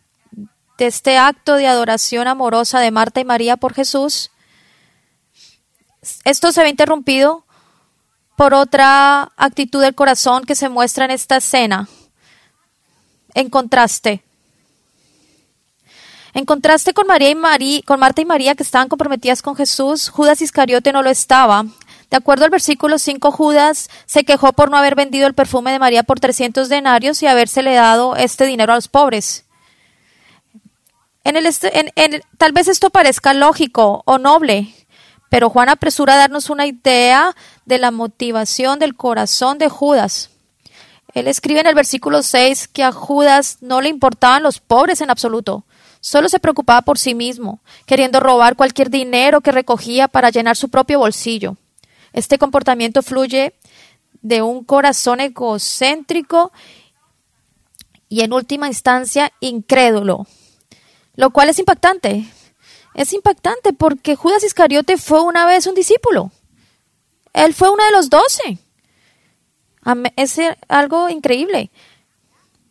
de 0.77 0.87
este 0.87 1.17
acto 1.17 1.55
de 1.55 1.67
adoración 1.67 2.27
amorosa 2.27 2.79
de 2.79 2.91
Marta 2.91 3.19
y 3.19 3.25
María 3.25 3.57
por 3.57 3.73
Jesús, 3.73 4.31
esto 6.23 6.51
se 6.51 6.63
ve 6.63 6.69
interrumpido 6.69 7.45
por 8.35 8.53
otra 8.53 9.31
actitud 9.35 9.81
del 9.81 9.95
corazón 9.95 10.43
que 10.45 10.55
se 10.55 10.69
muestra 10.69 11.05
en 11.05 11.11
esta 11.11 11.37
escena, 11.37 11.89
en 13.33 13.49
contraste. 13.49 14.23
En 16.33 16.45
contraste 16.45 16.93
con 16.93 17.07
María 17.07 17.31
y 17.31 17.35
María, 17.35 17.81
con 17.83 17.99
Marta 17.99 18.21
y 18.21 18.25
María 18.25 18.53
que 18.53 18.61
estaban 18.61 18.89
comprometidas 18.89 19.41
con 19.41 19.55
Jesús, 19.55 20.09
Judas 20.09 20.41
Iscariote 20.41 20.93
no 20.93 21.01
lo 21.01 21.09
estaba. 21.09 21.65
De 22.09 22.17
acuerdo 22.17 22.45
al 22.45 22.51
versículo 22.51 22.99
5, 22.99 23.31
Judas 23.31 23.89
se 24.05 24.23
quejó 24.23 24.53
por 24.53 24.71
no 24.71 24.77
haber 24.77 24.95
vendido 24.95 25.27
el 25.27 25.33
perfume 25.33 25.71
de 25.71 25.79
María 25.79 26.03
por 26.03 26.19
300 26.19 26.69
denarios 26.69 27.21
y 27.21 27.27
habérsele 27.27 27.73
dado 27.73 28.15
este 28.15 28.45
dinero 28.45 28.71
a 28.71 28.75
los 28.75 28.87
pobres. 28.87 29.45
En 31.25 31.35
el, 31.35 31.45
en, 31.45 32.21
tal 32.37 32.53
vez 32.53 32.69
esto 32.69 32.89
parezca 32.89 33.33
lógico 33.33 34.03
o 34.05 34.17
noble, 34.17 34.73
pero 35.29 35.49
Juan 35.49 35.67
apresura 35.67 36.13
a 36.13 36.17
darnos 36.17 36.49
una 36.49 36.65
idea 36.65 37.35
de 37.65 37.77
la 37.77 37.91
motivación 37.91 38.79
del 38.79 38.95
corazón 38.95 39.57
de 39.57 39.67
Judas. 39.67 40.29
Él 41.13 41.27
escribe 41.27 41.59
en 41.59 41.67
el 41.67 41.75
versículo 41.75 42.23
6 42.23 42.69
que 42.69 42.85
a 42.85 42.93
Judas 42.93 43.57
no 43.59 43.81
le 43.81 43.89
importaban 43.89 44.43
los 44.43 44.59
pobres 44.61 45.01
en 45.01 45.09
absoluto. 45.09 45.65
Solo 45.99 46.29
se 46.29 46.39
preocupaba 46.39 46.83
por 46.83 46.97
sí 46.97 47.13
mismo, 47.13 47.59
queriendo 47.85 48.21
robar 48.21 48.55
cualquier 48.55 48.89
dinero 48.89 49.41
que 49.41 49.51
recogía 49.51 50.07
para 50.07 50.29
llenar 50.29 50.55
su 50.55 50.69
propio 50.69 50.99
bolsillo. 50.99 51.57
Este 52.13 52.37
comportamiento 52.37 53.01
fluye 53.01 53.53
de 54.21 54.41
un 54.41 54.63
corazón 54.63 55.19
egocéntrico 55.19 56.51
y 58.09 58.21
en 58.21 58.33
última 58.33 58.67
instancia 58.67 59.31
incrédulo, 59.39 60.27
lo 61.15 61.29
cual 61.31 61.49
es 61.49 61.59
impactante. 61.59 62.25
Es 62.93 63.13
impactante 63.13 63.73
porque 63.73 64.15
Judas 64.15 64.43
Iscariote 64.43 64.97
fue 64.97 65.21
una 65.21 65.45
vez 65.45 65.67
un 65.67 65.75
discípulo. 65.75 66.31
Él 67.33 67.53
fue 67.53 67.69
uno 67.69 67.83
de 67.83 67.91
los 67.91 68.09
doce. 68.09 68.57
Es 70.15 70.39
algo 70.67 71.07
increíble. 71.09 71.69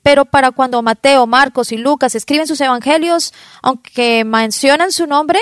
Pero 0.02 0.24
para 0.24 0.52
cuando 0.52 0.82
Mateo, 0.82 1.26
Marcos 1.26 1.72
y 1.72 1.78
Lucas 1.78 2.14
escriben 2.14 2.46
sus 2.46 2.60
evangelios, 2.60 3.32
aunque 3.62 4.24
mencionan 4.24 4.92
su 4.92 5.06
nombre, 5.06 5.40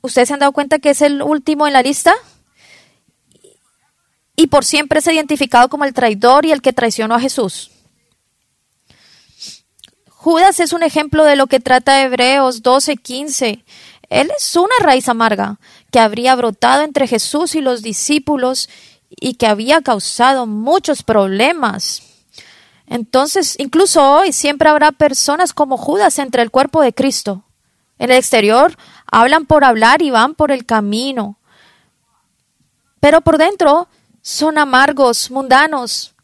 ¿Ustedes 0.00 0.28
se 0.28 0.34
han 0.34 0.40
dado 0.40 0.52
cuenta 0.52 0.78
que 0.78 0.90
es 0.90 1.02
el 1.02 1.22
último 1.22 1.66
en 1.66 1.72
la 1.72 1.82
lista? 1.82 2.14
Y 4.36 4.46
por 4.46 4.64
siempre 4.64 5.00
es 5.00 5.06
identificado 5.06 5.68
como 5.68 5.84
el 5.84 5.94
traidor 5.94 6.46
y 6.46 6.52
el 6.52 6.62
que 6.62 6.72
traicionó 6.72 7.16
a 7.16 7.20
Jesús. 7.20 7.70
Judas 10.08 10.60
es 10.60 10.72
un 10.72 10.82
ejemplo 10.82 11.24
de 11.24 11.36
lo 11.36 11.46
que 11.46 11.60
trata 11.60 12.02
Hebreos 12.02 12.62
12:15. 12.62 13.64
Él 14.08 14.30
es 14.36 14.56
una 14.56 14.74
raíz 14.80 15.08
amarga 15.08 15.58
que 15.90 16.00
habría 16.00 16.34
brotado 16.34 16.82
entre 16.82 17.06
Jesús 17.06 17.54
y 17.54 17.60
los 17.60 17.82
discípulos 17.82 18.68
y 19.10 19.34
que 19.34 19.46
había 19.46 19.80
causado 19.80 20.46
muchos 20.46 21.02
problemas. 21.02 22.02
Entonces, 22.86 23.54
incluso 23.58 24.02
hoy 24.02 24.32
siempre 24.32 24.68
habrá 24.68 24.92
personas 24.92 25.52
como 25.52 25.76
Judas 25.76 26.18
entre 26.18 26.42
el 26.42 26.50
cuerpo 26.50 26.80
de 26.80 26.94
Cristo. 26.94 27.44
En 27.98 28.10
el 28.10 28.16
exterior 28.16 28.76
hablan 29.10 29.46
por 29.46 29.64
hablar 29.64 30.02
y 30.02 30.10
van 30.10 30.34
por 30.34 30.52
el 30.52 30.64
camino. 30.66 31.38
Pero 33.00 33.20
por 33.20 33.38
dentro 33.38 33.88
son 34.22 34.58
amargos, 34.58 35.30
mundanos 35.30 36.14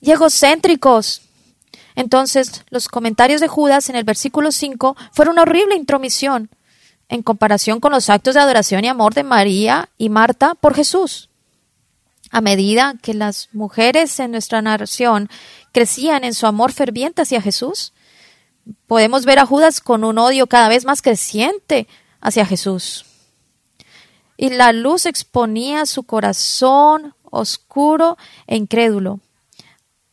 y 0.00 0.10
egocéntricos. 0.10 1.22
Entonces, 1.94 2.64
los 2.70 2.88
comentarios 2.88 3.40
de 3.40 3.48
Judas 3.48 3.88
en 3.88 3.96
el 3.96 4.04
versículo 4.04 4.52
5 4.52 4.96
fueron 5.12 5.34
una 5.34 5.42
horrible 5.42 5.74
intromisión 5.74 6.50
en 7.08 7.22
comparación 7.22 7.80
con 7.80 7.92
los 7.92 8.08
actos 8.08 8.34
de 8.34 8.40
adoración 8.40 8.84
y 8.84 8.88
amor 8.88 9.14
de 9.14 9.22
María 9.22 9.90
y 9.98 10.08
Marta 10.08 10.54
por 10.54 10.74
Jesús. 10.74 11.28
A 12.30 12.40
medida 12.40 12.94
que 13.02 13.12
las 13.12 13.50
mujeres 13.52 14.18
en 14.18 14.30
nuestra 14.30 14.62
nación 14.62 15.28
crecían 15.72 16.24
en 16.24 16.32
su 16.32 16.46
amor 16.46 16.72
ferviente 16.72 17.20
hacia 17.20 17.42
Jesús, 17.42 17.92
podemos 18.86 19.24
ver 19.24 19.38
a 19.38 19.46
Judas 19.46 19.80
con 19.80 20.04
un 20.04 20.18
odio 20.18 20.46
cada 20.46 20.68
vez 20.68 20.84
más 20.84 21.02
creciente 21.02 21.88
hacia 22.20 22.46
Jesús. 22.46 23.04
Y 24.36 24.50
la 24.50 24.72
luz 24.72 25.06
exponía 25.06 25.86
su 25.86 26.04
corazón 26.04 27.14
oscuro 27.24 28.16
e 28.46 28.56
incrédulo. 28.56 29.20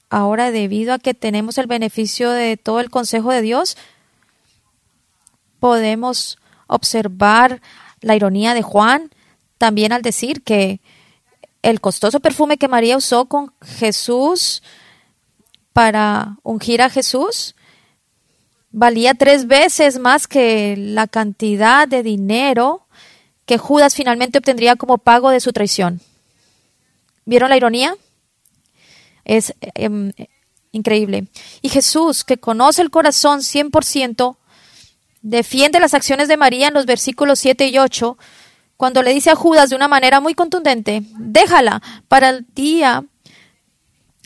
Ahora, 0.09 0.51
debido 0.51 0.93
a 0.93 0.99
que 0.99 1.13
tenemos 1.13 1.57
el 1.57 1.67
beneficio 1.67 2.31
de 2.31 2.57
todo 2.57 2.79
el 2.79 2.89
consejo 2.89 3.31
de 3.31 3.41
Dios, 3.41 3.77
podemos 5.59 6.39
observar 6.67 7.61
la 8.01 8.15
ironía 8.15 8.53
de 8.53 8.61
Juan 8.61 9.11
también 9.57 9.91
al 9.91 10.01
decir 10.01 10.41
que 10.43 10.79
el 11.61 11.81
costoso 11.81 12.19
perfume 12.21 12.57
que 12.57 12.67
María 12.67 12.97
usó 12.97 13.25
con 13.25 13.53
Jesús 13.61 14.63
para 15.73 16.37
ungir 16.43 16.81
a 16.81 16.89
Jesús 16.89 17.55
valía 18.71 19.13
tres 19.13 19.47
veces 19.47 19.99
más 19.99 20.27
que 20.27 20.75
la 20.77 21.07
cantidad 21.07 21.87
de 21.87 22.03
dinero 22.03 22.85
que 23.45 23.57
Judas 23.57 23.95
finalmente 23.95 24.37
obtendría 24.37 24.75
como 24.75 24.99
pago 24.99 25.31
de 25.31 25.39
su 25.39 25.51
traición. 25.51 26.01
¿Vieron 27.25 27.49
la 27.49 27.57
ironía? 27.57 27.95
Es 29.25 29.53
em, 29.75 30.11
increíble. 30.71 31.27
Y 31.61 31.69
Jesús, 31.69 32.23
que 32.23 32.37
conoce 32.37 32.81
el 32.81 32.91
corazón 32.91 33.41
100%, 33.41 34.37
defiende 35.21 35.79
las 35.79 35.93
acciones 35.93 36.27
de 36.27 36.37
María 36.37 36.67
en 36.67 36.73
los 36.73 36.85
versículos 36.85 37.39
7 37.39 37.67
y 37.67 37.77
8, 37.79 38.17
cuando 38.77 39.03
le 39.03 39.13
dice 39.13 39.31
a 39.31 39.35
Judas 39.35 39.69
de 39.69 39.75
una 39.75 39.87
manera 39.87 40.21
muy 40.21 40.35
contundente, 40.35 41.03
déjala 41.17 41.81
para 42.07 42.29
el 42.29 42.45
día 42.55 43.03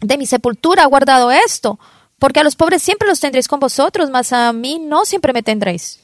de 0.01 0.17
mi 0.17 0.25
sepultura 0.25 0.85
guardado 0.85 1.31
esto, 1.31 1.79
porque 2.23 2.39
a 2.39 2.43
los 2.45 2.55
pobres 2.55 2.81
siempre 2.81 3.09
los 3.09 3.19
tendréis 3.19 3.49
con 3.49 3.59
vosotros, 3.59 4.09
mas 4.09 4.31
a 4.31 4.53
mí 4.53 4.79
no 4.79 5.03
siempre 5.03 5.33
me 5.33 5.43
tendréis. 5.43 5.99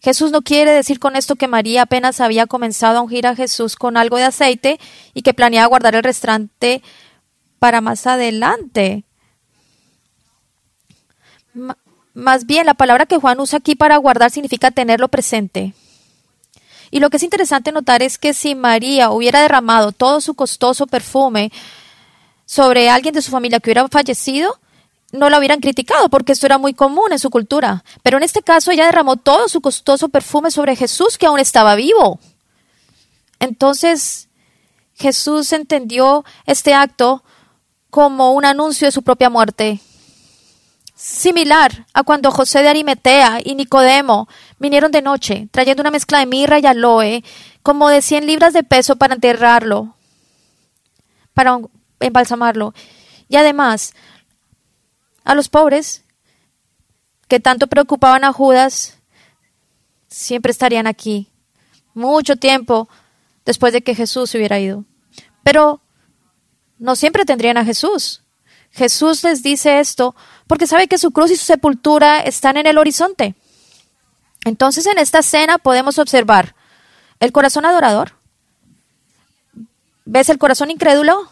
Jesús 0.00 0.32
no 0.32 0.42
quiere 0.42 0.72
decir 0.72 0.98
con 0.98 1.14
esto 1.14 1.36
que 1.36 1.46
María 1.46 1.82
apenas 1.82 2.20
había 2.20 2.48
comenzado 2.48 2.98
a 2.98 3.02
ungir 3.02 3.28
a 3.28 3.36
Jesús 3.36 3.76
con 3.76 3.96
algo 3.96 4.16
de 4.16 4.24
aceite 4.24 4.80
y 5.14 5.22
que 5.22 5.34
planeaba 5.34 5.68
guardar 5.68 5.94
el 5.94 6.02
restante 6.02 6.82
para 7.60 7.80
más 7.80 8.08
adelante. 8.08 9.04
más 12.12 12.46
bien, 12.46 12.66
la 12.66 12.74
palabra 12.74 13.06
que 13.06 13.18
Juan 13.18 13.38
usa 13.38 13.60
aquí 13.60 13.76
para 13.76 13.98
guardar 13.98 14.32
significa 14.32 14.72
tenerlo 14.72 15.06
presente. 15.06 15.74
Y 16.90 16.98
lo 16.98 17.08
que 17.08 17.18
es 17.18 17.22
interesante 17.22 17.70
notar 17.70 18.02
es 18.02 18.18
que 18.18 18.34
si 18.34 18.56
María 18.56 19.10
hubiera 19.10 19.42
derramado 19.42 19.92
todo 19.92 20.20
su 20.20 20.34
costoso 20.34 20.88
perfume 20.88 21.52
sobre 22.50 22.90
alguien 22.90 23.14
de 23.14 23.22
su 23.22 23.30
familia 23.30 23.60
que 23.60 23.70
hubiera 23.70 23.86
fallecido, 23.86 24.58
no 25.12 25.30
la 25.30 25.38
hubieran 25.38 25.60
criticado 25.60 26.08
porque 26.08 26.32
esto 26.32 26.46
era 26.46 26.58
muy 26.58 26.74
común 26.74 27.12
en 27.12 27.20
su 27.20 27.30
cultura. 27.30 27.84
Pero 28.02 28.16
en 28.16 28.24
este 28.24 28.42
caso 28.42 28.72
ella 28.72 28.86
derramó 28.86 29.14
todo 29.14 29.48
su 29.48 29.60
costoso 29.60 30.08
perfume 30.08 30.50
sobre 30.50 30.74
Jesús 30.74 31.16
que 31.16 31.26
aún 31.26 31.38
estaba 31.38 31.76
vivo. 31.76 32.18
Entonces 33.38 34.28
Jesús 34.96 35.52
entendió 35.52 36.24
este 36.44 36.74
acto 36.74 37.22
como 37.88 38.32
un 38.32 38.44
anuncio 38.44 38.88
de 38.88 38.92
su 38.92 39.04
propia 39.04 39.30
muerte. 39.30 39.78
Similar 40.96 41.86
a 41.94 42.02
cuando 42.02 42.32
José 42.32 42.62
de 42.62 42.68
Arimetea 42.68 43.38
y 43.44 43.54
Nicodemo 43.54 44.26
vinieron 44.58 44.90
de 44.90 45.02
noche, 45.02 45.46
trayendo 45.52 45.82
una 45.82 45.92
mezcla 45.92 46.18
de 46.18 46.26
mirra 46.26 46.58
y 46.58 46.66
aloe, 46.66 47.22
como 47.62 47.88
de 47.90 48.02
100 48.02 48.26
libras 48.26 48.52
de 48.54 48.64
peso 48.64 48.96
para 48.96 49.14
enterrarlo, 49.14 49.94
para 51.32 51.60
embalsamarlo. 52.00 52.74
Y 53.28 53.36
además, 53.36 53.94
a 55.24 55.34
los 55.34 55.48
pobres 55.48 56.04
que 57.28 57.38
tanto 57.40 57.68
preocupaban 57.68 58.24
a 58.24 58.32
Judas, 58.32 58.98
siempre 60.08 60.50
estarían 60.50 60.86
aquí, 60.86 61.30
mucho 61.94 62.36
tiempo 62.36 62.88
después 63.44 63.72
de 63.72 63.82
que 63.82 63.94
Jesús 63.94 64.30
se 64.30 64.38
hubiera 64.38 64.58
ido. 64.58 64.84
Pero 65.44 65.80
no 66.78 66.96
siempre 66.96 67.24
tendrían 67.24 67.56
a 67.56 67.64
Jesús. 67.64 68.22
Jesús 68.72 69.22
les 69.24 69.42
dice 69.42 69.80
esto 69.80 70.14
porque 70.46 70.66
sabe 70.66 70.88
que 70.88 70.98
su 70.98 71.10
cruz 71.10 71.30
y 71.30 71.36
su 71.36 71.44
sepultura 71.44 72.20
están 72.20 72.56
en 72.56 72.66
el 72.66 72.78
horizonte. 72.78 73.34
Entonces 74.44 74.86
en 74.86 74.98
esta 74.98 75.18
escena 75.20 75.58
podemos 75.58 75.98
observar 75.98 76.54
el 77.18 77.32
corazón 77.32 77.64
adorador. 77.66 78.12
¿Ves 80.04 80.28
el 80.28 80.38
corazón 80.38 80.70
incrédulo? 80.70 81.30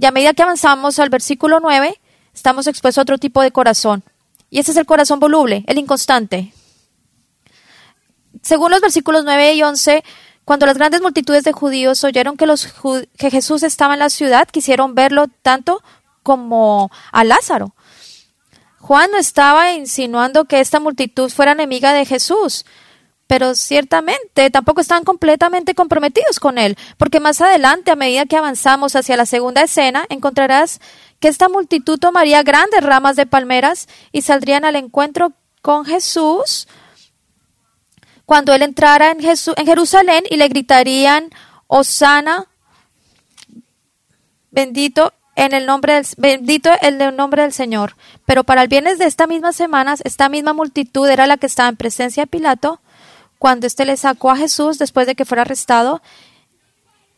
Y 0.00 0.06
a 0.06 0.12
medida 0.12 0.32
que 0.32 0.42
avanzamos 0.42 0.98
al 0.98 1.10
versículo 1.10 1.60
9, 1.60 2.00
estamos 2.34 2.66
expuestos 2.66 2.98
a 2.98 3.02
otro 3.02 3.18
tipo 3.18 3.42
de 3.42 3.52
corazón. 3.52 4.02
Y 4.48 4.58
ese 4.58 4.70
es 4.70 4.78
el 4.78 4.86
corazón 4.86 5.20
voluble, 5.20 5.62
el 5.66 5.76
inconstante. 5.76 6.54
Según 8.42 8.70
los 8.70 8.80
versículos 8.80 9.24
9 9.24 9.54
y 9.54 9.62
11, 9.62 10.02
cuando 10.46 10.64
las 10.64 10.78
grandes 10.78 11.02
multitudes 11.02 11.44
de 11.44 11.52
judíos 11.52 12.02
oyeron 12.02 12.38
que, 12.38 12.46
los, 12.46 12.68
que 13.18 13.30
Jesús 13.30 13.62
estaba 13.62 13.92
en 13.92 14.00
la 14.00 14.08
ciudad, 14.08 14.48
quisieron 14.48 14.94
verlo 14.94 15.26
tanto 15.42 15.82
como 16.22 16.90
a 17.12 17.22
Lázaro. 17.22 17.74
Juan 18.78 19.10
no 19.10 19.18
estaba 19.18 19.74
insinuando 19.74 20.46
que 20.46 20.60
esta 20.60 20.80
multitud 20.80 21.30
fuera 21.30 21.52
enemiga 21.52 21.92
de 21.92 22.06
Jesús, 22.06 22.64
pero 23.30 23.54
ciertamente 23.54 24.50
tampoco 24.50 24.80
estaban 24.80 25.04
completamente 25.04 25.76
comprometidos 25.76 26.40
con 26.40 26.58
él, 26.58 26.76
porque 26.96 27.20
más 27.20 27.40
adelante, 27.40 27.92
a 27.92 27.94
medida 27.94 28.26
que 28.26 28.36
avanzamos 28.36 28.96
hacia 28.96 29.16
la 29.16 29.24
segunda 29.24 29.62
escena, 29.62 30.04
encontrarás 30.08 30.80
que 31.20 31.28
esta 31.28 31.48
multitud 31.48 31.96
tomaría 31.96 32.42
grandes 32.42 32.82
ramas 32.82 33.14
de 33.14 33.26
palmeras 33.26 33.86
y 34.10 34.22
saldrían 34.22 34.64
al 34.64 34.74
encuentro 34.74 35.32
con 35.62 35.84
Jesús 35.84 36.66
cuando 38.26 38.52
él 38.52 38.62
entrara 38.62 39.12
en, 39.12 39.24
en 39.24 39.64
Jerusalén 39.64 40.24
y 40.28 40.36
le 40.36 40.48
gritarían, 40.48 41.30
Osana, 41.68 42.48
bendito 44.50 45.12
en 45.36 45.54
el 45.54 45.66
nombre 45.66 45.94
del, 45.94 46.06
bendito 46.16 46.68
el 46.82 47.14
nombre 47.14 47.42
del 47.42 47.52
Señor. 47.52 47.94
Pero 48.26 48.42
para 48.42 48.62
el 48.62 48.68
viernes 48.68 48.98
de 48.98 49.04
esta 49.04 49.28
misma 49.28 49.52
semana, 49.52 49.94
esta 50.02 50.28
misma 50.28 50.52
multitud 50.52 51.08
era 51.08 51.28
la 51.28 51.36
que 51.36 51.46
estaba 51.46 51.68
en 51.68 51.76
presencia 51.76 52.24
de 52.24 52.26
Pilato 52.26 52.80
cuando 53.40 53.66
éste 53.66 53.86
le 53.86 53.96
sacó 53.96 54.30
a 54.30 54.36
Jesús 54.36 54.76
después 54.76 55.06
de 55.06 55.14
que 55.14 55.24
fuera 55.24 55.40
arrestado. 55.40 56.02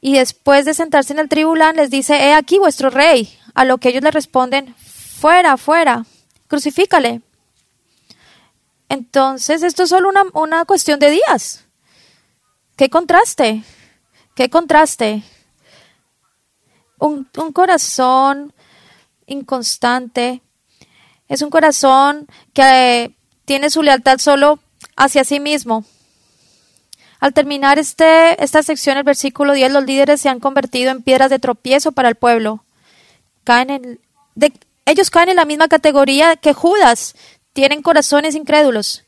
Y 0.00 0.14
después 0.14 0.64
de 0.64 0.72
sentarse 0.72 1.12
en 1.12 1.18
el 1.18 1.28
tribunal, 1.28 1.74
les 1.74 1.90
dice, 1.90 2.14
he 2.14 2.32
aquí 2.32 2.60
vuestro 2.60 2.90
rey. 2.90 3.36
A 3.54 3.64
lo 3.64 3.78
que 3.78 3.88
ellos 3.88 4.04
le 4.04 4.12
responden, 4.12 4.72
fuera, 4.76 5.56
fuera, 5.56 6.06
crucifícale. 6.46 7.22
Entonces, 8.88 9.64
esto 9.64 9.82
es 9.82 9.88
solo 9.88 10.08
una, 10.08 10.22
una 10.34 10.64
cuestión 10.64 11.00
de 11.00 11.10
días. 11.10 11.64
¿Qué 12.76 12.88
contraste? 12.88 13.64
¿Qué 14.36 14.48
contraste? 14.48 15.24
Un, 17.00 17.28
un 17.36 17.52
corazón 17.52 18.54
inconstante 19.26 20.40
es 21.26 21.42
un 21.42 21.50
corazón 21.50 22.28
que 22.52 23.16
tiene 23.44 23.70
su 23.70 23.82
lealtad 23.82 24.18
solo 24.18 24.60
hacia 24.96 25.24
sí 25.24 25.40
mismo. 25.40 25.84
Al 27.22 27.32
terminar 27.32 27.78
este, 27.78 28.42
esta 28.42 28.64
sección, 28.64 28.98
el 28.98 29.04
versículo 29.04 29.52
10, 29.52 29.70
los 29.70 29.84
líderes 29.84 30.20
se 30.20 30.28
han 30.28 30.40
convertido 30.40 30.90
en 30.90 31.04
piedras 31.04 31.30
de 31.30 31.38
tropiezo 31.38 31.92
para 31.92 32.08
el 32.08 32.16
pueblo. 32.16 32.64
Caen 33.44 33.70
en, 33.70 34.00
ellos 34.86 35.08
caen 35.08 35.28
en 35.28 35.36
la 35.36 35.44
misma 35.44 35.68
categoría 35.68 36.34
que 36.34 36.52
Judas, 36.52 37.14
tienen 37.52 37.80
corazones 37.80 38.34
incrédulos, 38.34 39.04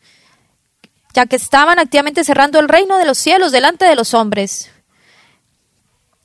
ya 1.12 1.26
que 1.26 1.34
estaban 1.34 1.80
activamente 1.80 2.22
cerrando 2.22 2.60
el 2.60 2.68
reino 2.68 2.98
de 2.98 3.04
los 3.04 3.18
cielos 3.18 3.50
delante 3.50 3.84
de 3.84 3.96
los 3.96 4.14
hombres. 4.14 4.70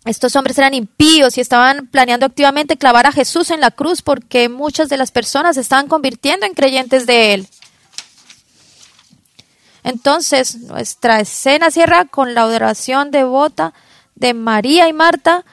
Estos 0.05 0.35
hombres 0.35 0.59
eran 0.59 0.75
impíos 0.75 1.39
y 1.39 1.41
estaban 1.41 1.87
planeando 1.87 2.27
activamente 2.27 2.77
clavar 2.77 3.07
a 3.07 3.11
Jesús 3.11 3.49
en 3.49 3.61
la 3.61 3.71
cruz 3.71 4.03
porque 4.03 4.47
muchas 4.47 4.89
de 4.89 4.97
las 4.97 5.09
personas 5.09 5.55
se 5.55 5.61
estaban 5.61 5.87
convirtiendo 5.87 6.45
en 6.45 6.53
creyentes 6.53 7.07
de 7.07 7.33
él. 7.33 7.47
Entonces, 9.83 10.55
nuestra 10.61 11.19
escena 11.19 11.71
cierra 11.71 12.05
con 12.05 12.33
la 12.33 12.41
adoración 12.41 13.11
devota 13.11 13.73
de 14.15 14.33
María 14.33 14.87
y 14.87 14.93
Marta, 14.93 15.45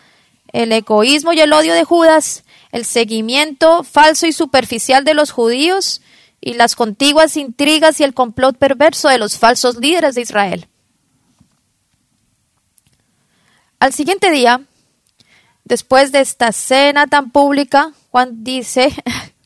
el 0.52 0.72
egoísmo 0.72 1.32
y 1.32 1.40
el 1.40 1.52
odio 1.52 1.74
de 1.74 1.84
Judas, 1.84 2.44
el 2.72 2.84
seguimiento 2.84 3.84
falso 3.84 4.26
y 4.26 4.32
superficial 4.32 5.04
de 5.04 5.14
los 5.14 5.30
judíos 5.30 6.00
y 6.40 6.54
las 6.54 6.74
contiguas 6.74 7.36
intrigas 7.36 8.00
y 8.00 8.04
el 8.04 8.14
complot 8.14 8.56
perverso 8.56 9.08
de 9.08 9.18
los 9.18 9.38
falsos 9.38 9.76
líderes 9.76 10.14
de 10.14 10.22
Israel. 10.22 10.68
Al 13.78 13.92
siguiente 13.92 14.30
día, 14.30 14.62
después 15.64 16.12
de 16.12 16.20
esta 16.20 16.52
cena 16.52 17.06
tan 17.06 17.30
pública, 17.30 17.92
Juan 18.10 18.42
dice, 18.44 18.94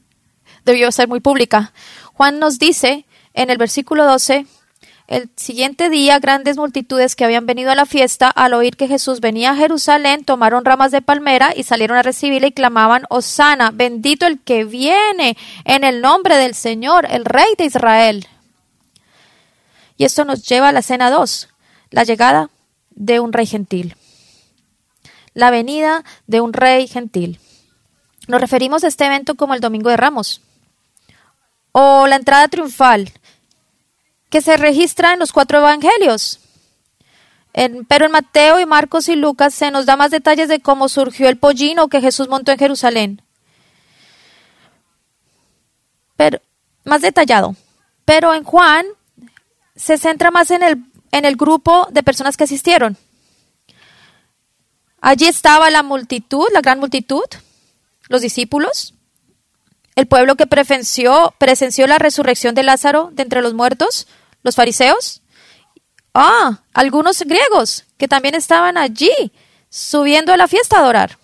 debió 0.64 0.93
ser 0.93 1.09
muy 1.09 1.21
pública, 1.21 1.73
Juan 2.14 2.38
nos 2.38 2.59
dice 2.59 3.07
en 3.35 3.51
el 3.51 3.59
versículo 3.59 4.05
12, 4.05 4.47
el 5.11 5.29
siguiente 5.37 5.90
día, 5.90 6.18
grandes 6.18 6.57
multitudes 6.57 7.14
que 7.14 7.27
habían 7.27 7.44
venido 7.44 7.70
a 7.70 7.75
la 7.75 7.85
fiesta, 7.85 8.31
al 8.31 8.55
oír 8.55 8.77
que 8.77 8.88
Jesús 8.88 9.20
venía 9.20 9.51
a 9.51 9.57
Jerusalén, 9.57 10.25
tomaron 10.25 10.64
ramas 10.64 10.90
de 10.90 11.03
palmera 11.03 11.53
y 11.55 11.64
salieron 11.64 11.99
a 11.99 12.03
recibirle 12.03 12.46
y 12.49 12.53
clamaban, 12.53 13.05
Osana, 13.11 13.70
bendito 13.73 14.27
el 14.27 14.40
que 14.40 14.64
viene 14.64 15.37
en 15.64 15.85
el 15.85 16.01
nombre 16.01 16.38
del 16.38 16.55
Señor, 16.55 17.07
el 17.11 17.27
Rey 17.27 17.55
de 17.59 17.66
Israel. 17.66 18.27
Y 19.99 20.05
esto 20.05 20.25
nos 20.25 20.49
lleva 20.49 20.70
a 20.70 20.73
la 20.73 20.81
cena 20.81 21.11
2, 21.11 21.49
la 21.90 22.05
llegada 22.05 22.49
de 22.90 23.20
un 23.20 23.35
rey 23.35 23.44
gentil 23.44 23.96
la 25.35 25.51
venida 25.51 26.05
de 26.27 26.40
un 26.40 26.53
rey 26.53 26.87
gentil. 26.87 27.38
Nos 28.29 28.40
referimos 28.40 28.85
a 28.85 28.88
este 28.88 29.07
evento 29.07 29.35
como 29.35 29.55
el 29.55 29.61
Domingo 29.61 29.90
de 29.90 29.96
Ramos 29.96 30.42
o 31.73 32.07
la 32.07 32.16
entrada 32.16 32.49
triunfal 32.49 33.12
que 34.31 34.40
se 34.40 34.57
registra 34.57 35.12
en 35.12 35.19
los 35.19 35.33
cuatro 35.33 35.59
evangelios. 35.59 36.40
pero 37.88 38.07
en 38.07 38.12
Mateo 38.12 38.61
y 38.61 38.66
Marcos 38.66 39.09
y 39.09 39.16
Lucas 39.16 39.53
se 39.53 39.71
nos 39.73 39.85
da 39.85 39.97
más 39.97 40.12
detalles 40.12 40.49
de 40.49 40.61
cómo 40.61 40.88
surgió 40.88 41.29
el 41.29 41.37
pollino 41.37 41.88
que 41.88 42.01
Jesús 42.01 42.29
montó 42.29 42.53
en 42.53 42.59
Jerusalén. 42.59 43.23
Pero, 46.16 46.40
más 46.85 47.03
detallado. 47.03 47.57
Pero 48.05 48.33
en 48.35 48.45
Juan 48.45 48.87
se 49.75 49.99
centra 49.99 50.31
más 50.31 50.51
en 50.51 50.62
el, 50.62 50.85
en 51.11 51.25
el 51.25 51.37
grupo 51.37 51.88
de 51.90 52.03
personas 52.03 52.37
que 52.37 52.45
asistieron. 52.45 52.97
Allí 55.01 55.27
estaba 55.27 55.71
la 55.71 55.83
multitud, 55.83 56.47
la 56.53 56.61
gran 56.61 56.79
multitud, 56.79 57.25
los 58.09 58.21
discípulos, 58.21 58.95
el 59.97 60.07
pueblo 60.07 60.37
que 60.37 60.47
presenció 60.47 61.33
la 61.87 61.99
resurrección 61.99 62.55
de 62.55 62.62
Lázaro 62.62 63.11
de 63.12 63.23
entre 63.23 63.40
los 63.40 63.55
muertos, 63.55 64.07
los 64.42 64.55
fariseos. 64.55 65.22
Ah, 66.14 66.61
algunos 66.72 67.20
griegos 67.22 67.85
que 67.96 68.09
también 68.09 68.35
estaban 68.35 68.76
allí 68.76 69.33
subiendo 69.68 70.33
a 70.33 70.37
la 70.37 70.48
fiesta 70.48 70.76
a 70.76 70.81
adorar. 70.81 71.18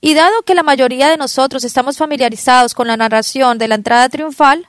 Y 0.00 0.14
dado 0.14 0.42
que 0.42 0.54
la 0.54 0.62
mayoría 0.62 1.08
de 1.08 1.16
nosotros 1.16 1.64
estamos 1.64 1.96
familiarizados 1.96 2.74
con 2.74 2.86
la 2.86 2.96
narración 2.96 3.58
de 3.58 3.68
la 3.68 3.76
entrada 3.76 4.08
triunfal 4.08 4.68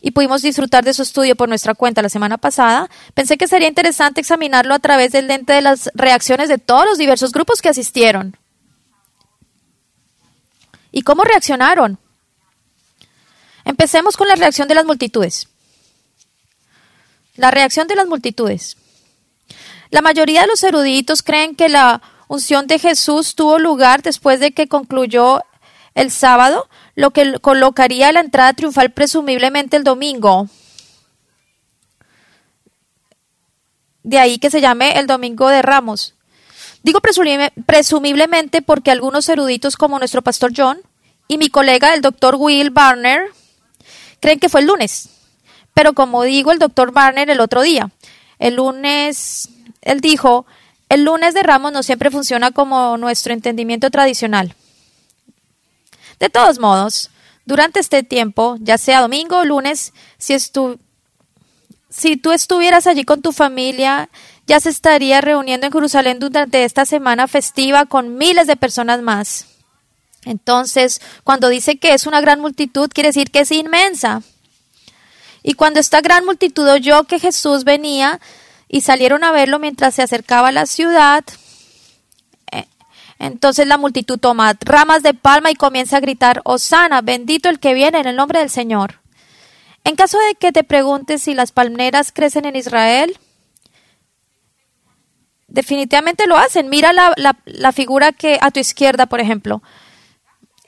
y 0.00 0.10
pudimos 0.10 0.42
disfrutar 0.42 0.84
de 0.84 0.92
su 0.92 1.02
estudio 1.02 1.34
por 1.34 1.48
nuestra 1.48 1.74
cuenta 1.74 2.02
la 2.02 2.10
semana 2.10 2.36
pasada, 2.36 2.90
pensé 3.14 3.38
que 3.38 3.48
sería 3.48 3.68
interesante 3.68 4.20
examinarlo 4.20 4.74
a 4.74 4.78
través 4.78 5.12
del 5.12 5.28
lente 5.28 5.54
de 5.54 5.62
las 5.62 5.90
reacciones 5.94 6.50
de 6.50 6.58
todos 6.58 6.84
los 6.84 6.98
diversos 6.98 7.32
grupos 7.32 7.62
que 7.62 7.70
asistieron. 7.70 8.36
¿Y 10.92 11.02
cómo 11.02 11.24
reaccionaron? 11.24 11.98
Empecemos 13.64 14.18
con 14.18 14.28
la 14.28 14.36
reacción 14.36 14.68
de 14.68 14.74
las 14.74 14.84
multitudes. 14.84 15.48
La 17.36 17.50
reacción 17.50 17.88
de 17.88 17.96
las 17.96 18.06
multitudes. 18.06 18.76
La 19.90 20.02
mayoría 20.02 20.42
de 20.42 20.46
los 20.46 20.62
eruditos 20.62 21.22
creen 21.22 21.54
que 21.54 21.68
la 21.68 22.02
unción 22.28 22.66
de 22.66 22.78
Jesús 22.78 23.34
tuvo 23.34 23.58
lugar 23.58 24.02
después 24.02 24.40
de 24.40 24.52
que 24.52 24.68
concluyó 24.68 25.42
el 25.94 26.10
sábado, 26.10 26.68
lo 26.94 27.10
que 27.10 27.38
colocaría 27.40 28.12
la 28.12 28.20
entrada 28.20 28.52
triunfal 28.52 28.90
presumiblemente 28.90 29.76
el 29.76 29.84
domingo. 29.84 30.48
De 34.02 34.18
ahí 34.18 34.38
que 34.38 34.50
se 34.50 34.60
llame 34.60 34.98
el 34.98 35.06
Domingo 35.06 35.48
de 35.48 35.62
Ramos. 35.62 36.14
Digo 36.82 37.00
presumiblemente 37.00 38.60
porque 38.60 38.90
algunos 38.90 39.28
eruditos 39.28 39.76
como 39.76 39.98
nuestro 39.98 40.20
pastor 40.20 40.52
John 40.54 40.78
y 41.26 41.38
mi 41.38 41.48
colega 41.48 41.94
el 41.94 42.02
doctor 42.02 42.34
Will 42.34 42.70
Barner 42.70 43.22
creen 44.20 44.38
que 44.38 44.50
fue 44.50 44.60
el 44.60 44.66
lunes. 44.66 45.08
Pero 45.74 45.92
como 45.92 46.22
digo 46.22 46.52
el 46.52 46.58
doctor 46.58 46.92
Barner 46.92 47.28
el 47.28 47.40
otro 47.40 47.62
día, 47.62 47.90
el 48.38 48.56
lunes, 48.56 49.50
él 49.82 50.00
dijo, 50.00 50.46
el 50.88 51.04
lunes 51.04 51.34
de 51.34 51.42
Ramos 51.42 51.72
no 51.72 51.82
siempre 51.82 52.10
funciona 52.10 52.52
como 52.52 52.96
nuestro 52.96 53.32
entendimiento 53.32 53.90
tradicional. 53.90 54.54
De 56.20 56.30
todos 56.30 56.58
modos, 56.60 57.10
durante 57.44 57.80
este 57.80 58.02
tiempo, 58.02 58.56
ya 58.60 58.78
sea 58.78 59.00
domingo 59.00 59.38
o 59.38 59.44
lunes, 59.44 59.92
si, 60.18 60.36
si 61.90 62.16
tú 62.16 62.32
estuvieras 62.32 62.86
allí 62.86 63.04
con 63.04 63.20
tu 63.20 63.32
familia, 63.32 64.08
ya 64.46 64.60
se 64.60 64.68
estaría 64.68 65.20
reuniendo 65.20 65.66
en 65.66 65.72
Jerusalén 65.72 66.18
durante 66.18 66.64
esta 66.64 66.86
semana 66.86 67.28
festiva 67.28 67.86
con 67.86 68.16
miles 68.16 68.46
de 68.46 68.56
personas 68.56 69.02
más. 69.02 69.46
Entonces, 70.24 71.00
cuando 71.22 71.48
dice 71.48 71.78
que 71.78 71.92
es 71.94 72.06
una 72.06 72.20
gran 72.20 72.40
multitud, 72.40 72.90
quiere 72.92 73.08
decir 73.08 73.30
que 73.30 73.40
es 73.40 73.50
inmensa. 73.50 74.22
Y 75.44 75.54
cuando 75.54 75.78
esta 75.78 76.00
gran 76.00 76.24
multitud 76.24 76.68
oyó 76.68 77.04
que 77.04 77.20
Jesús 77.20 77.62
venía 77.62 78.18
y 78.66 78.80
salieron 78.80 79.22
a 79.22 79.30
verlo 79.30 79.60
mientras 79.60 79.94
se 79.94 80.02
acercaba 80.02 80.48
a 80.48 80.52
la 80.52 80.66
ciudad, 80.66 81.22
entonces 83.18 83.66
la 83.66 83.78
multitud 83.78 84.18
toma 84.18 84.54
ramas 84.60 85.02
de 85.02 85.14
palma 85.14 85.50
y 85.50 85.54
comienza 85.54 85.98
a 85.98 86.00
gritar, 86.00 86.40
Osana, 86.44 87.00
bendito 87.00 87.48
el 87.48 87.60
que 87.60 87.74
viene 87.74 88.00
en 88.00 88.06
el 88.06 88.16
nombre 88.16 88.40
del 88.40 88.50
Señor. 88.50 89.00
En 89.84 89.96
caso 89.96 90.18
de 90.18 90.34
que 90.34 90.50
te 90.50 90.64
preguntes 90.64 91.22
si 91.22 91.34
las 91.34 91.52
palmeras 91.52 92.10
crecen 92.12 92.46
en 92.46 92.56
Israel, 92.56 93.18
definitivamente 95.46 96.26
lo 96.26 96.36
hacen. 96.36 96.68
Mira 96.68 96.92
la, 96.92 97.72
figura 97.72 98.12
que 98.12 98.38
a 98.40 98.50
tu 98.50 98.60
izquierda, 98.60 99.06
por 99.06 99.20
ejemplo. 99.20 99.62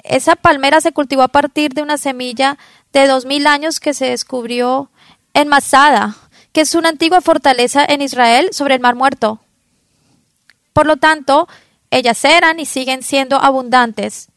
Esa 0.05 0.37
palmera 0.37 0.81
se 0.81 0.93
cultivó 0.93 1.23
a 1.23 1.29
partir 1.29 1.73
de 1.73 1.83
una 1.83 1.99
semilla 1.99 2.59
de 3.01 3.09
dos 3.09 3.25
mil 3.25 3.47
años 3.47 3.81
que 3.81 3.95
se 3.95 4.07
descubrió 4.11 4.91
en 5.35 5.49
Masada, 5.49 6.17
que 6.53 6.63
es 6.63 6.75
una 6.75 6.89
antigua 6.89 7.21
fortaleza 7.21 7.85
en 7.87 8.03
Israel 8.03 8.51
sobre 8.53 8.75
el 8.75 8.81
Mar 8.81 8.95
Muerto. 8.95 9.41
Por 10.73 10.87
lo 10.87 10.97
tanto, 10.97 11.49
ellas 11.91 12.25
eran 12.25 12.61
y 12.61 12.67
siguen 12.67 13.03
siendo 13.03 13.37
abundantes. 13.37 14.29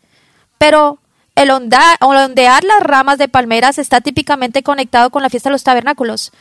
Pero 0.57 0.99
el 1.35 1.51
ondear 1.51 2.63
las 2.63 2.81
ramas 2.81 3.17
de 3.17 3.29
palmeras 3.29 3.77
está 3.77 4.01
típicamente 4.01 4.63
conectado 4.63 5.09
con 5.09 5.23
la 5.23 5.29
fiesta 5.29 5.49
de 5.49 5.53
los 5.53 5.63
tabernáculos. 5.63 6.31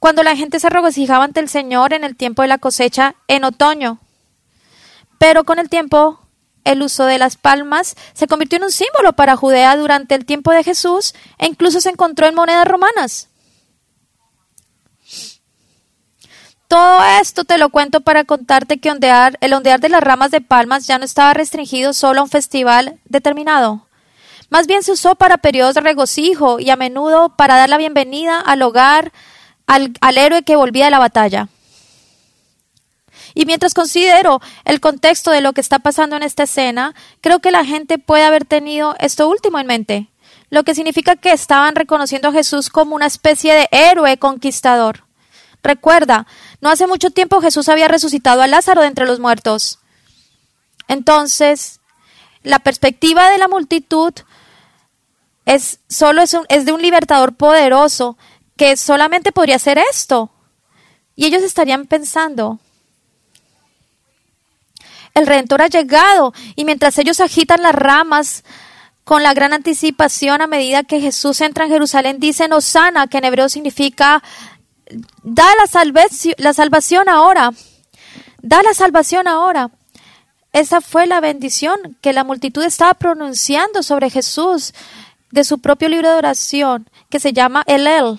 Cuando 0.00 0.22
la 0.22 0.36
gente 0.36 0.60
se 0.60 0.70
regocijaba 0.70 1.24
ante 1.24 1.40
el 1.40 1.48
Señor 1.48 1.92
en 1.92 2.04
el 2.04 2.16
tiempo 2.16 2.42
de 2.42 2.48
la 2.48 2.58
cosecha 2.58 3.14
en 3.28 3.44
otoño. 3.44 3.98
Pero 5.18 5.44
con 5.44 5.58
el 5.58 5.68
tiempo, 5.68 6.20
el 6.72 6.82
uso 6.82 7.04
de 7.04 7.18
las 7.18 7.36
palmas 7.36 7.96
se 8.12 8.26
convirtió 8.26 8.58
en 8.58 8.64
un 8.64 8.72
símbolo 8.72 9.12
para 9.14 9.36
Judea 9.36 9.76
durante 9.76 10.14
el 10.14 10.24
tiempo 10.24 10.52
de 10.52 10.64
Jesús 10.64 11.14
e 11.38 11.46
incluso 11.46 11.80
se 11.80 11.90
encontró 11.90 12.26
en 12.26 12.34
monedas 12.34 12.66
romanas. 12.66 13.28
Todo 16.68 17.02
esto 17.20 17.44
te 17.44 17.56
lo 17.56 17.70
cuento 17.70 18.02
para 18.02 18.24
contarte 18.24 18.78
que 18.78 18.90
ondear, 18.90 19.38
el 19.40 19.54
ondear 19.54 19.80
de 19.80 19.88
las 19.88 20.02
ramas 20.02 20.30
de 20.30 20.42
palmas 20.42 20.86
ya 20.86 20.98
no 20.98 21.06
estaba 21.06 21.32
restringido 21.32 21.94
solo 21.94 22.20
a 22.20 22.24
un 22.24 22.28
festival 22.28 22.98
determinado. 23.06 23.86
Más 24.50 24.66
bien 24.66 24.82
se 24.82 24.92
usó 24.92 25.14
para 25.14 25.38
periodos 25.38 25.74
de 25.74 25.80
regocijo 25.80 26.60
y 26.60 26.68
a 26.68 26.76
menudo 26.76 27.30
para 27.36 27.56
dar 27.56 27.70
la 27.70 27.78
bienvenida 27.78 28.38
al 28.40 28.60
hogar 28.60 29.12
al, 29.66 29.94
al 30.02 30.18
héroe 30.18 30.42
que 30.42 30.56
volvía 30.56 30.86
de 30.86 30.90
la 30.90 30.98
batalla. 30.98 31.48
Y 33.38 33.46
mientras 33.46 33.72
considero 33.72 34.40
el 34.64 34.80
contexto 34.80 35.30
de 35.30 35.40
lo 35.40 35.52
que 35.52 35.60
está 35.60 35.78
pasando 35.78 36.16
en 36.16 36.24
esta 36.24 36.42
escena, 36.42 36.96
creo 37.20 37.38
que 37.38 37.52
la 37.52 37.64
gente 37.64 37.96
puede 37.96 38.24
haber 38.24 38.44
tenido 38.44 38.96
esto 38.98 39.28
último 39.28 39.60
en 39.60 39.68
mente, 39.68 40.08
lo 40.50 40.64
que 40.64 40.74
significa 40.74 41.14
que 41.14 41.30
estaban 41.30 41.76
reconociendo 41.76 42.26
a 42.26 42.32
Jesús 42.32 42.68
como 42.68 42.96
una 42.96 43.06
especie 43.06 43.54
de 43.54 43.68
héroe 43.70 44.16
conquistador. 44.16 45.04
Recuerda, 45.62 46.26
no 46.60 46.68
hace 46.68 46.88
mucho 46.88 47.10
tiempo 47.10 47.40
Jesús 47.40 47.68
había 47.68 47.86
resucitado 47.86 48.42
a 48.42 48.48
Lázaro 48.48 48.80
de 48.80 48.88
entre 48.88 49.06
los 49.06 49.20
muertos. 49.20 49.78
Entonces, 50.88 51.78
la 52.42 52.58
perspectiva 52.58 53.30
de 53.30 53.38
la 53.38 53.46
multitud 53.46 54.14
es 55.44 55.78
solo 55.88 56.22
es, 56.22 56.36
es 56.48 56.64
de 56.64 56.72
un 56.72 56.82
libertador 56.82 57.36
poderoso 57.36 58.18
que 58.56 58.76
solamente 58.76 59.30
podría 59.30 59.54
hacer 59.54 59.78
esto. 59.78 60.32
Y 61.14 61.26
ellos 61.26 61.44
estarían 61.44 61.86
pensando, 61.86 62.58
el 65.18 65.26
Redentor 65.26 65.62
ha 65.62 65.68
llegado 65.68 66.32
y 66.56 66.64
mientras 66.64 66.98
ellos 66.98 67.20
agitan 67.20 67.62
las 67.62 67.74
ramas 67.74 68.44
con 69.04 69.22
la 69.22 69.34
gran 69.34 69.52
anticipación 69.52 70.42
a 70.42 70.46
medida 70.46 70.82
que 70.82 71.00
Jesús 71.00 71.40
entra 71.40 71.64
en 71.64 71.70
Jerusalén, 71.70 72.20
dicen 72.20 72.52
Osana, 72.52 73.06
que 73.06 73.18
en 73.18 73.24
hebreo 73.24 73.48
significa 73.48 74.22
da 75.22 75.46
la, 75.58 75.66
salvación, 75.66 76.34
la 76.38 76.52
salvación 76.52 77.08
ahora. 77.08 77.52
Da 78.42 78.62
la 78.62 78.74
salvación 78.74 79.26
ahora. 79.26 79.70
Esa 80.52 80.80
fue 80.80 81.06
la 81.06 81.20
bendición 81.20 81.98
que 82.00 82.12
la 82.12 82.24
multitud 82.24 82.62
estaba 82.62 82.94
pronunciando 82.94 83.82
sobre 83.82 84.10
Jesús 84.10 84.72
de 85.30 85.44
su 85.44 85.58
propio 85.58 85.88
libro 85.88 86.10
de 86.10 86.16
oración, 86.16 86.88
que 87.10 87.20
se 87.20 87.32
llama 87.32 87.64
Elel. 87.66 88.18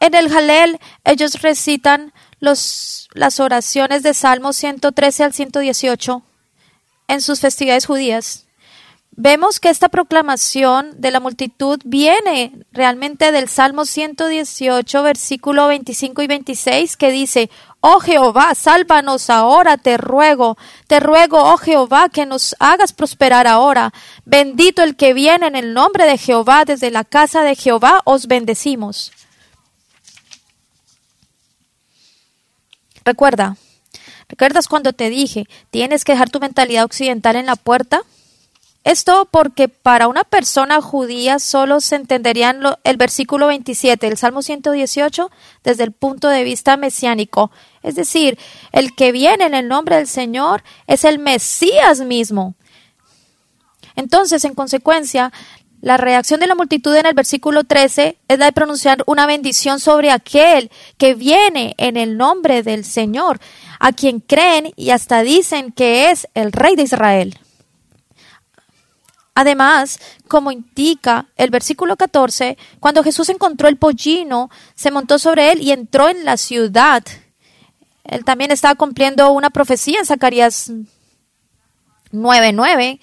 En 0.00 0.14
el 0.14 0.30
Jalel 0.30 0.78
ellos 1.04 1.42
recitan 1.42 2.12
las 2.40 3.40
oraciones 3.40 4.02
de 4.02 4.14
Salmo 4.14 4.52
113 4.52 5.24
al 5.24 5.32
118 5.32 6.22
en 7.08 7.20
sus 7.20 7.40
festividades 7.40 7.86
judías 7.86 8.48
vemos 9.20 9.58
que 9.58 9.68
esta 9.68 9.88
proclamación 9.88 10.92
de 10.96 11.10
la 11.10 11.18
multitud 11.18 11.80
viene 11.84 12.52
realmente 12.70 13.32
del 13.32 13.48
Salmo 13.48 13.84
118, 13.84 15.02
versículo 15.02 15.66
25 15.66 16.22
y 16.22 16.26
26, 16.28 16.96
que 16.96 17.10
dice, 17.10 17.50
Oh 17.80 17.98
Jehová, 17.98 18.54
sálvanos 18.54 19.28
ahora, 19.28 19.76
te 19.76 19.96
ruego, 19.96 20.56
te 20.86 21.00
ruego, 21.00 21.42
oh 21.52 21.56
Jehová, 21.56 22.08
que 22.10 22.26
nos 22.26 22.54
hagas 22.60 22.92
prosperar 22.92 23.48
ahora. 23.48 23.92
Bendito 24.24 24.84
el 24.84 24.94
que 24.94 25.14
viene 25.14 25.48
en 25.48 25.56
el 25.56 25.74
nombre 25.74 26.06
de 26.06 26.16
Jehová, 26.16 26.64
desde 26.64 26.92
la 26.92 27.02
casa 27.02 27.42
de 27.42 27.56
Jehová 27.56 28.02
os 28.04 28.28
bendecimos. 28.28 29.10
Recuerda, 33.08 33.56
¿recuerdas 34.28 34.68
cuando 34.68 34.92
te 34.92 35.08
dije, 35.08 35.46
tienes 35.70 36.04
que 36.04 36.12
dejar 36.12 36.28
tu 36.28 36.40
mentalidad 36.40 36.84
occidental 36.84 37.36
en 37.36 37.46
la 37.46 37.56
puerta? 37.56 38.02
Esto 38.84 39.26
porque 39.30 39.68
para 39.68 40.08
una 40.08 40.24
persona 40.24 40.82
judía 40.82 41.38
solo 41.38 41.80
se 41.80 41.96
entenderían 41.96 42.60
el 42.84 42.96
versículo 42.98 43.46
27 43.46 44.06
del 44.06 44.18
Salmo 44.18 44.42
118 44.42 45.30
desde 45.64 45.84
el 45.84 45.92
punto 45.92 46.28
de 46.28 46.44
vista 46.44 46.76
mesiánico. 46.76 47.50
Es 47.82 47.94
decir, 47.94 48.38
el 48.72 48.94
que 48.94 49.10
viene 49.10 49.46
en 49.46 49.54
el 49.54 49.68
nombre 49.68 49.96
del 49.96 50.06
Señor 50.06 50.62
es 50.86 51.04
el 51.04 51.18
Mesías 51.18 52.00
mismo. 52.00 52.56
Entonces, 53.96 54.44
en 54.44 54.54
consecuencia, 54.54 55.32
la 55.80 55.96
reacción 55.96 56.40
de 56.40 56.48
la 56.48 56.56
multitud 56.56 56.94
en 56.96 57.06
el 57.06 57.14
versículo 57.14 57.64
13 57.64 58.18
es 58.26 58.38
la 58.38 58.46
de 58.46 58.52
pronunciar 58.52 59.04
una 59.06 59.26
bendición 59.26 59.78
sobre 59.78 60.10
aquel 60.10 60.70
que 60.96 61.14
viene 61.14 61.74
en 61.78 61.96
el 61.96 62.16
nombre 62.16 62.62
del 62.62 62.84
Señor, 62.84 63.38
a 63.78 63.92
quien 63.92 64.18
creen 64.18 64.72
y 64.74 64.90
hasta 64.90 65.22
dicen 65.22 65.70
que 65.70 66.10
es 66.10 66.26
el 66.34 66.50
Rey 66.50 66.74
de 66.74 66.82
Israel. 66.82 67.38
Además, 69.34 70.00
como 70.26 70.50
indica 70.50 71.28
el 71.36 71.50
versículo 71.50 71.96
14, 71.96 72.58
cuando 72.80 73.04
Jesús 73.04 73.28
encontró 73.28 73.68
el 73.68 73.76
pollino, 73.76 74.50
se 74.74 74.90
montó 74.90 75.20
sobre 75.20 75.52
él 75.52 75.62
y 75.62 75.70
entró 75.70 76.08
en 76.08 76.24
la 76.24 76.36
ciudad. 76.36 77.04
Él 78.02 78.24
también 78.24 78.50
estaba 78.50 78.74
cumpliendo 78.74 79.30
una 79.30 79.50
profecía 79.50 80.00
en 80.00 80.06
Zacarías 80.06 80.72
9:9 82.10 82.98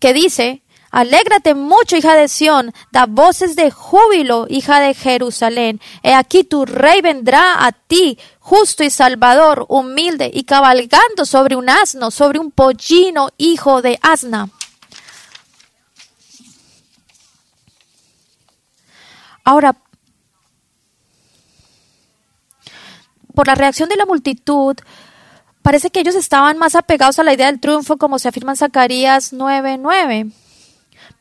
que 0.00 0.12
dice, 0.12 0.61
Alégrate 0.92 1.54
mucho, 1.54 1.96
hija 1.96 2.14
de 2.14 2.28
Sión, 2.28 2.70
da 2.90 3.06
voces 3.06 3.56
de 3.56 3.70
júbilo, 3.70 4.46
hija 4.50 4.78
de 4.78 4.92
Jerusalén. 4.92 5.80
He 6.02 6.12
aquí 6.12 6.44
tu 6.44 6.66
rey 6.66 7.00
vendrá 7.00 7.64
a 7.66 7.72
ti, 7.72 8.18
justo 8.40 8.84
y 8.84 8.90
salvador, 8.90 9.64
humilde 9.70 10.30
y 10.32 10.44
cabalgando 10.44 11.24
sobre 11.24 11.56
un 11.56 11.70
asno, 11.70 12.10
sobre 12.10 12.38
un 12.38 12.50
pollino, 12.50 13.30
hijo 13.38 13.80
de 13.80 13.98
asna. 14.02 14.50
Ahora, 19.44 19.74
por 23.34 23.46
la 23.46 23.54
reacción 23.54 23.88
de 23.88 23.96
la 23.96 24.04
multitud, 24.04 24.76
parece 25.62 25.88
que 25.88 26.00
ellos 26.00 26.16
estaban 26.16 26.58
más 26.58 26.74
apegados 26.74 27.18
a 27.18 27.22
la 27.22 27.32
idea 27.32 27.46
del 27.46 27.60
triunfo, 27.60 27.96
como 27.96 28.18
se 28.18 28.28
afirma 28.28 28.52
en 28.52 28.56
Zacarías 28.56 29.32
9:9. 29.32 30.41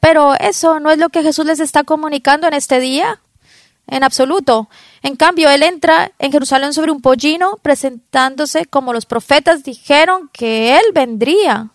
Pero 0.01 0.33
eso 0.33 0.79
no 0.79 0.91
es 0.91 0.97
lo 0.97 1.09
que 1.09 1.23
Jesús 1.23 1.45
les 1.45 1.59
está 1.61 1.83
comunicando 1.83 2.47
en 2.47 2.55
este 2.55 2.79
día, 2.79 3.21
en 3.87 4.03
absoluto. 4.03 4.67
En 5.03 5.15
cambio, 5.15 5.49
Él 5.49 5.61
entra 5.63 6.11
en 6.17 6.31
Jerusalén 6.31 6.73
sobre 6.73 6.91
un 6.91 7.01
pollino, 7.01 7.57
presentándose 7.61 8.65
como 8.65 8.93
los 8.93 9.05
profetas 9.05 9.63
dijeron 9.63 10.29
que 10.33 10.77
Él 10.77 10.85
vendría. 10.93 11.69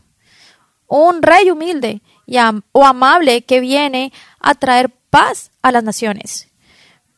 Un 0.88 1.22
rey 1.22 1.50
humilde 1.50 2.02
y 2.26 2.36
o 2.72 2.84
amable 2.84 3.42
que 3.42 3.60
viene 3.60 4.12
a 4.40 4.54
traer 4.54 4.90
paz 5.10 5.52
a 5.62 5.70
las 5.70 5.84
naciones. 5.84 6.48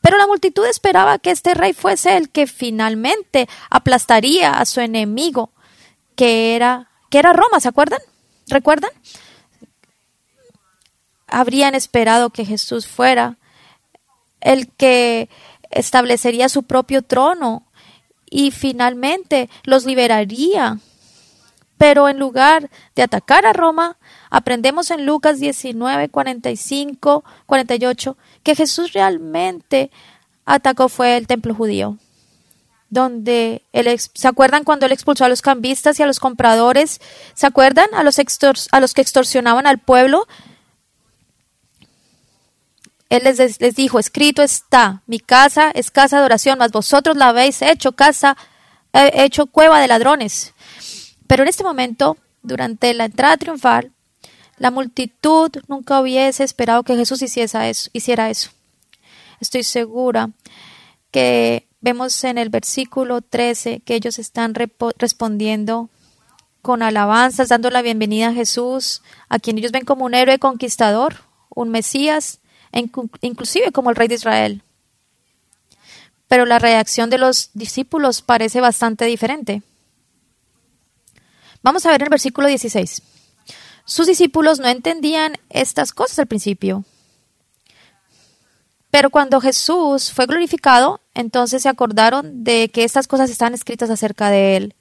Pero 0.01 0.17
la 0.17 0.27
multitud 0.27 0.65
esperaba 0.65 1.17
que 1.17 1.31
este 1.31 1.55
rey 1.55 1.73
fuese 1.73 2.17
el 2.17 2.29
que 2.29 2.45
finalmente 2.45 3.49
aplastaría 3.71 4.51
a 4.51 4.65
su 4.65 4.79
enemigo, 4.79 5.51
que 6.15 6.55
era, 6.55 6.89
que 7.09 7.17
era 7.17 7.33
Roma, 7.33 7.59
¿se 7.59 7.67
acuerdan? 7.67 7.99
¿Recuerdan? 8.47 8.91
Habrían 11.31 11.75
esperado 11.75 12.29
que 12.29 12.45
Jesús 12.45 12.87
fuera 12.87 13.37
el 14.41 14.69
que 14.69 15.29
establecería 15.69 16.49
su 16.49 16.63
propio 16.63 17.01
trono 17.01 17.63
y 18.29 18.51
finalmente 18.51 19.49
los 19.63 19.85
liberaría. 19.85 20.79
Pero 21.77 22.09
en 22.09 22.19
lugar 22.19 22.69
de 22.95 23.03
atacar 23.03 23.45
a 23.45 23.53
Roma, 23.53 23.97
aprendemos 24.29 24.91
en 24.91 25.05
Lucas 25.05 25.39
19, 25.39 26.09
45, 26.09 27.23
48 27.45 28.17
que 28.43 28.55
Jesús 28.55 28.93
realmente 28.93 29.89
atacó 30.45 30.89
fue 30.89 31.15
el 31.15 31.27
templo 31.27 31.55
judío. 31.55 31.97
Donde 32.89 33.61
él, 33.71 33.87
¿Se 33.97 34.27
acuerdan 34.27 34.63
cuando 34.63 34.87
él 34.87 34.91
expulsó 34.91 35.23
a 35.23 35.29
los 35.29 35.41
cambistas 35.43 35.99
y 35.99 36.03
a 36.03 36.07
los 36.07 36.19
compradores? 36.19 36.99
¿Se 37.35 37.45
acuerdan 37.45 37.87
a 37.93 38.03
los, 38.03 38.19
a 38.71 38.79
los 38.79 38.93
que 38.93 39.01
extorsionaban 39.01 39.67
al 39.67 39.77
pueblo? 39.77 40.27
Él 43.09 43.23
les, 43.23 43.59
les, 43.59 43.75
dijo, 43.75 43.99
escrito 43.99 44.43
está, 44.43 45.01
mi 45.07 45.19
casa 45.19 45.71
es 45.71 45.89
casa 45.89 46.19
de 46.19 46.25
oración, 46.25 46.59
mas 46.59 46.71
vosotros 46.71 47.17
la 47.17 47.29
habéis 47.29 47.61
hecho 47.61 47.93
casa, 47.93 48.37
eh, 48.93 49.11
hecho 49.15 49.47
cueva 49.47 49.79
de 49.79 49.87
ladrones. 49.87 50.53
Pero 51.27 51.43
en 51.43 51.49
este 51.49 51.63
momento, 51.63 52.17
durante 52.43 52.93
la 52.93 53.05
entrada 53.05 53.37
triunfal, 53.37 53.91
la 54.57 54.71
multitud 54.71 55.49
nunca 55.67 56.01
hubiese 56.01 56.43
esperado 56.43 56.83
que 56.83 56.95
Jesús 56.95 57.21
hiciera 57.21 58.29
eso. 58.29 58.51
Estoy 59.39 59.63
segura 59.63 60.31
que 61.11 61.67
vemos 61.81 62.23
en 62.23 62.37
el 62.37 62.49
versículo 62.49 63.21
13 63.21 63.79
que 63.79 63.95
ellos 63.95 64.19
están 64.19 64.53
respondiendo 64.53 65.89
con 66.61 66.83
alabanzas, 66.83 67.49
dando 67.49 67.69
la 67.69 67.81
bienvenida 67.81 68.27
a 68.29 68.33
Jesús, 68.33 69.01
a 69.29 69.39
quien 69.39 69.57
ellos 69.57 69.71
ven 69.71 69.85
como 69.85 70.05
un 70.05 70.13
héroe 70.13 70.39
conquistador, 70.39 71.23
un 71.49 71.69
Mesías, 71.69 72.41
inclusive 72.71 73.71
como 73.71 73.89
el 73.89 73.95
rey 73.95 74.07
de 74.07 74.15
Israel. 74.15 74.63
Pero 76.27 76.45
la 76.45 76.59
reacción 76.59 77.09
de 77.09 77.17
los 77.17 77.49
discípulos 77.53 78.21
parece 78.21 78.61
bastante 78.61 79.05
diferente. 79.05 79.63
Vamos 81.61 81.85
a 81.85 81.91
ver 81.91 82.03
el 82.03 82.09
versículo 82.09 82.47
16. 82.47 83.01
Sus 83.85 84.07
discípulos 84.07 84.59
no 84.59 84.67
entendían 84.67 85.35
estas 85.49 85.91
cosas 85.91 86.19
al 86.19 86.27
principio. 86.27 86.85
Pero 88.91 89.09
cuando 89.09 89.41
Jesús 89.41 90.11
fue 90.11 90.25
glorificado, 90.25 91.01
entonces 91.13 91.63
se 91.63 91.69
acordaron 91.69 92.43
de 92.43 92.69
que 92.69 92.83
estas 92.83 93.07
cosas 93.07 93.29
están 93.29 93.53
escritas 93.53 93.89
acerca 93.89 94.29
de 94.29 94.55
Él 94.55 94.75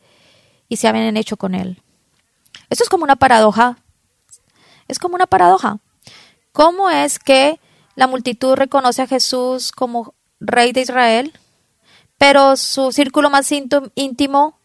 y 0.69 0.77
se 0.77 0.89
habían 0.89 1.17
hecho 1.17 1.37
con 1.37 1.55
Él. 1.55 1.83
Esto 2.71 2.85
es 2.85 2.91
como 2.91 3.05
una 3.05 3.17
paradoja. 3.17 3.79
Es 4.89 4.99
como 4.99 5.15
una 5.15 5.27
paradoja. 5.27 5.79
¿Cómo 6.53 6.91
es 6.91 7.19
que 7.19 7.61
la 7.99 8.07
multitud 8.07 8.55
reconoce 8.55 9.03
a 9.03 9.09
Jesús 9.09 9.73
como 9.73 10.15
Rey 10.39 10.71
de 10.71 10.83
Israel, 10.83 11.33
pero 12.17 12.57
su 12.57 12.93
círculo 12.93 13.29
más 13.29 13.51
íntimo 13.51 14.61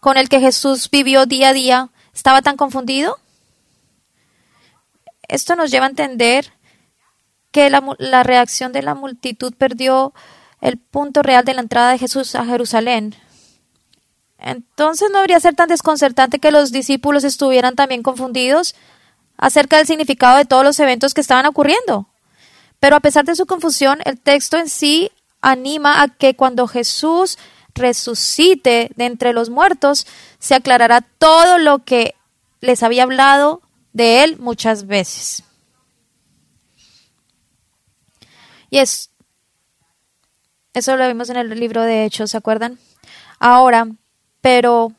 con 0.00 0.16
el 0.16 0.30
que 0.30 0.40
Jesús 0.40 0.88
vivió 0.90 1.26
día 1.26 1.50
a 1.50 1.52
día 1.52 1.90
estaba 2.14 2.40
tan 2.40 2.56
confundido? 2.56 3.18
Esto 5.28 5.56
nos 5.56 5.70
lleva 5.70 5.84
a 5.84 5.90
entender 5.90 6.54
que 7.52 7.68
la, 7.68 8.22
reacción 8.22 8.72
de 8.72 8.80
la 8.80 8.94
multitud 8.94 9.52
perdió 9.52 10.14
el 10.62 10.78
punto 10.78 11.22
real 11.22 11.44
de 11.44 11.52
la 11.52 11.60
entrada 11.60 11.90
de 11.90 11.98
Jesús 11.98 12.34
a 12.34 12.46
Jerusalén. 12.46 13.14
Entonces 14.38 15.10
no 15.12 15.18
habría 15.18 15.38
ser 15.38 15.54
tan 15.54 15.68
desconcertante 15.68 16.38
que 16.38 16.50
los 16.50 16.72
discípulos 16.72 17.24
estuvieran 17.24 17.74
también 17.74 18.02
confundidos 18.02 18.74
acerca 19.36 19.76
del 19.76 19.86
significado 19.86 20.38
de 20.38 20.46
todos 20.46 20.64
los 20.64 20.80
eventos 20.80 21.12
que 21.12 21.20
estaban 21.20 21.44
ocurriendo. 21.44 22.09
Pero 22.80 22.96
a 22.96 23.00
pesar 23.00 23.24
de 23.24 23.36
su 23.36 23.46
confusión, 23.46 24.00
el 24.04 24.18
texto 24.18 24.56
en 24.56 24.68
sí 24.68 25.10
anima 25.40 26.02
a 26.02 26.08
que 26.08 26.34
cuando 26.34 26.66
Jesús 26.66 27.38
resucite 27.74 28.90
de 28.96 29.04
entre 29.04 29.32
los 29.32 29.50
muertos, 29.50 30.06
se 30.38 30.54
aclarará 30.54 31.02
todo 31.02 31.58
lo 31.58 31.84
que 31.84 32.14
les 32.60 32.82
había 32.82 33.04
hablado 33.04 33.62
de 33.92 34.24
él 34.24 34.38
muchas 34.38 34.86
veces. 34.86 35.44
Y 38.70 38.78
es, 38.78 39.10
eso 40.72 40.96
lo 40.96 41.06
vimos 41.06 41.30
en 41.30 41.36
el 41.36 41.48
libro 41.58 41.82
de 41.82 42.04
Hechos, 42.04 42.30
¿se 42.30 42.36
acuerdan? 42.36 42.78
Ahora, 43.38 43.88
pero, 44.40 44.92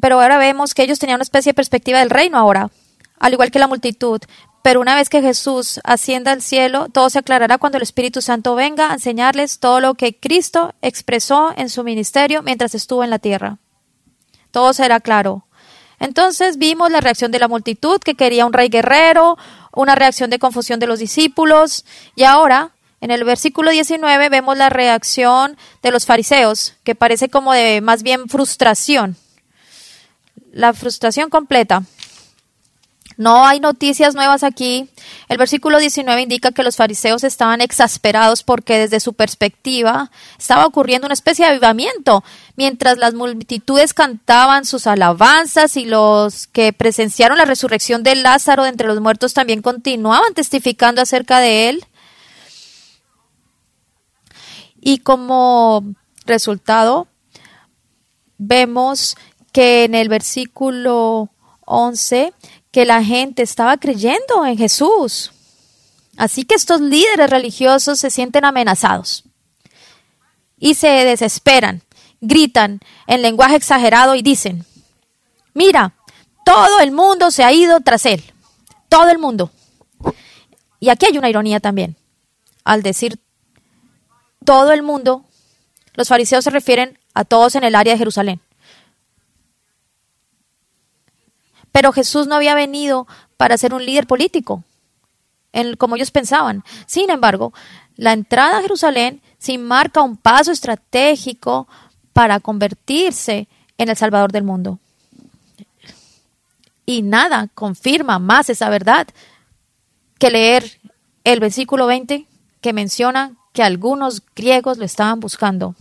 pero 0.00 0.20
ahora 0.20 0.38
vemos 0.38 0.74
que 0.74 0.82
ellos 0.82 0.98
tenían 0.98 1.16
una 1.16 1.24
especie 1.24 1.50
de 1.50 1.54
perspectiva 1.54 1.98
del 1.98 2.10
reino 2.10 2.38
ahora, 2.38 2.70
al 3.22 3.32
igual 3.32 3.50
que 3.50 3.60
la 3.60 3.68
multitud. 3.68 4.20
Pero 4.62 4.80
una 4.80 4.94
vez 4.94 5.08
que 5.08 5.22
Jesús 5.22 5.80
ascienda 5.84 6.32
al 6.32 6.42
cielo, 6.42 6.88
todo 6.88 7.08
se 7.08 7.20
aclarará 7.20 7.56
cuando 7.58 7.78
el 7.78 7.82
Espíritu 7.82 8.20
Santo 8.20 8.54
venga 8.54 8.90
a 8.90 8.94
enseñarles 8.94 9.60
todo 9.60 9.80
lo 9.80 9.94
que 9.94 10.18
Cristo 10.18 10.74
expresó 10.82 11.54
en 11.56 11.70
su 11.70 11.84
ministerio 11.84 12.42
mientras 12.42 12.74
estuvo 12.74 13.02
en 13.02 13.10
la 13.10 13.18
tierra. 13.18 13.58
Todo 14.50 14.72
será 14.72 15.00
claro. 15.00 15.46
Entonces 16.00 16.58
vimos 16.58 16.90
la 16.90 17.00
reacción 17.00 17.30
de 17.30 17.38
la 17.38 17.48
multitud 17.48 18.00
que 18.00 18.16
quería 18.16 18.44
un 18.44 18.52
rey 18.52 18.68
guerrero, 18.68 19.38
una 19.72 19.94
reacción 19.94 20.28
de 20.28 20.40
confusión 20.40 20.80
de 20.80 20.88
los 20.88 20.98
discípulos 20.98 21.84
y 22.16 22.24
ahora 22.24 22.72
en 23.00 23.12
el 23.12 23.22
versículo 23.22 23.70
19 23.70 24.28
vemos 24.30 24.56
la 24.56 24.68
reacción 24.68 25.56
de 25.82 25.92
los 25.92 26.06
fariseos, 26.06 26.74
que 26.82 26.96
parece 26.96 27.28
como 27.28 27.52
de 27.52 27.80
más 27.80 28.02
bien 28.02 28.28
frustración. 28.28 29.16
La 30.52 30.72
frustración 30.72 31.30
completa. 31.30 31.84
No 33.22 33.46
hay 33.46 33.60
noticias 33.60 34.16
nuevas 34.16 34.42
aquí. 34.42 34.88
El 35.28 35.38
versículo 35.38 35.78
19 35.78 36.22
indica 36.22 36.50
que 36.50 36.64
los 36.64 36.74
fariseos 36.74 37.22
estaban 37.22 37.60
exasperados 37.60 38.42
porque 38.42 38.78
desde 38.78 38.98
su 38.98 39.14
perspectiva 39.14 40.10
estaba 40.36 40.66
ocurriendo 40.66 41.06
una 41.06 41.14
especie 41.14 41.44
de 41.44 41.52
avivamiento, 41.52 42.24
mientras 42.56 42.98
las 42.98 43.14
multitudes 43.14 43.94
cantaban 43.94 44.64
sus 44.64 44.88
alabanzas 44.88 45.76
y 45.76 45.84
los 45.84 46.48
que 46.48 46.72
presenciaron 46.72 47.38
la 47.38 47.44
resurrección 47.44 48.02
de 48.02 48.16
Lázaro 48.16 48.64
de 48.64 48.70
entre 48.70 48.88
los 48.88 49.00
muertos 49.00 49.34
también 49.34 49.62
continuaban 49.62 50.34
testificando 50.34 51.00
acerca 51.00 51.38
de 51.38 51.68
él. 51.68 51.86
Y 54.80 54.98
como 54.98 55.94
resultado, 56.26 57.06
vemos 58.36 59.16
que 59.52 59.84
en 59.84 59.94
el 59.94 60.08
versículo 60.08 61.30
11 61.66 62.32
que 62.72 62.84
la 62.86 63.04
gente 63.04 63.42
estaba 63.42 63.76
creyendo 63.76 64.44
en 64.44 64.58
Jesús. 64.58 65.30
Así 66.16 66.44
que 66.44 66.54
estos 66.54 66.80
líderes 66.80 67.30
religiosos 67.30 68.00
se 68.00 68.10
sienten 68.10 68.44
amenazados 68.44 69.24
y 70.58 70.74
se 70.74 70.88
desesperan, 70.88 71.82
gritan 72.20 72.80
en 73.06 73.22
lenguaje 73.22 73.56
exagerado 73.56 74.14
y 74.14 74.22
dicen, 74.22 74.64
mira, 75.54 75.94
todo 76.44 76.80
el 76.80 76.92
mundo 76.92 77.30
se 77.30 77.44
ha 77.44 77.52
ido 77.52 77.80
tras 77.80 78.06
él, 78.06 78.22
todo 78.88 79.08
el 79.10 79.18
mundo. 79.18 79.50
Y 80.80 80.88
aquí 80.88 81.06
hay 81.06 81.18
una 81.18 81.30
ironía 81.30 81.60
también. 81.60 81.96
Al 82.64 82.82
decir 82.82 83.20
todo 84.44 84.72
el 84.72 84.82
mundo, 84.82 85.24
los 85.94 86.08
fariseos 86.08 86.44
se 86.44 86.50
refieren 86.50 86.98
a 87.14 87.24
todos 87.24 87.54
en 87.54 87.64
el 87.64 87.74
área 87.74 87.92
de 87.92 87.98
Jerusalén. 87.98 88.40
Pero 91.72 91.92
Jesús 91.92 92.26
no 92.26 92.36
había 92.36 92.54
venido 92.54 93.06
para 93.36 93.58
ser 93.58 93.74
un 93.74 93.84
líder 93.84 94.06
político, 94.06 94.62
como 95.78 95.96
ellos 95.96 96.10
pensaban. 96.10 96.62
Sin 96.86 97.10
embargo, 97.10 97.52
la 97.96 98.12
entrada 98.12 98.58
a 98.58 98.62
Jerusalén 98.62 99.20
sí 99.38 99.58
marca 99.58 100.02
un 100.02 100.16
paso 100.16 100.52
estratégico 100.52 101.66
para 102.12 102.40
convertirse 102.40 103.48
en 103.78 103.88
el 103.88 103.96
Salvador 103.96 104.32
del 104.32 104.44
mundo. 104.44 104.78
Y 106.84 107.02
nada 107.02 107.48
confirma 107.54 108.18
más 108.18 108.50
esa 108.50 108.68
verdad 108.68 109.08
que 110.18 110.30
leer 110.30 110.78
el 111.24 111.40
versículo 111.40 111.86
20 111.86 112.26
que 112.60 112.72
menciona 112.72 113.32
que 113.52 113.62
algunos 113.62 114.22
griegos 114.34 114.78
lo 114.78 114.84
estaban 114.84 115.20
buscando. 115.20 115.74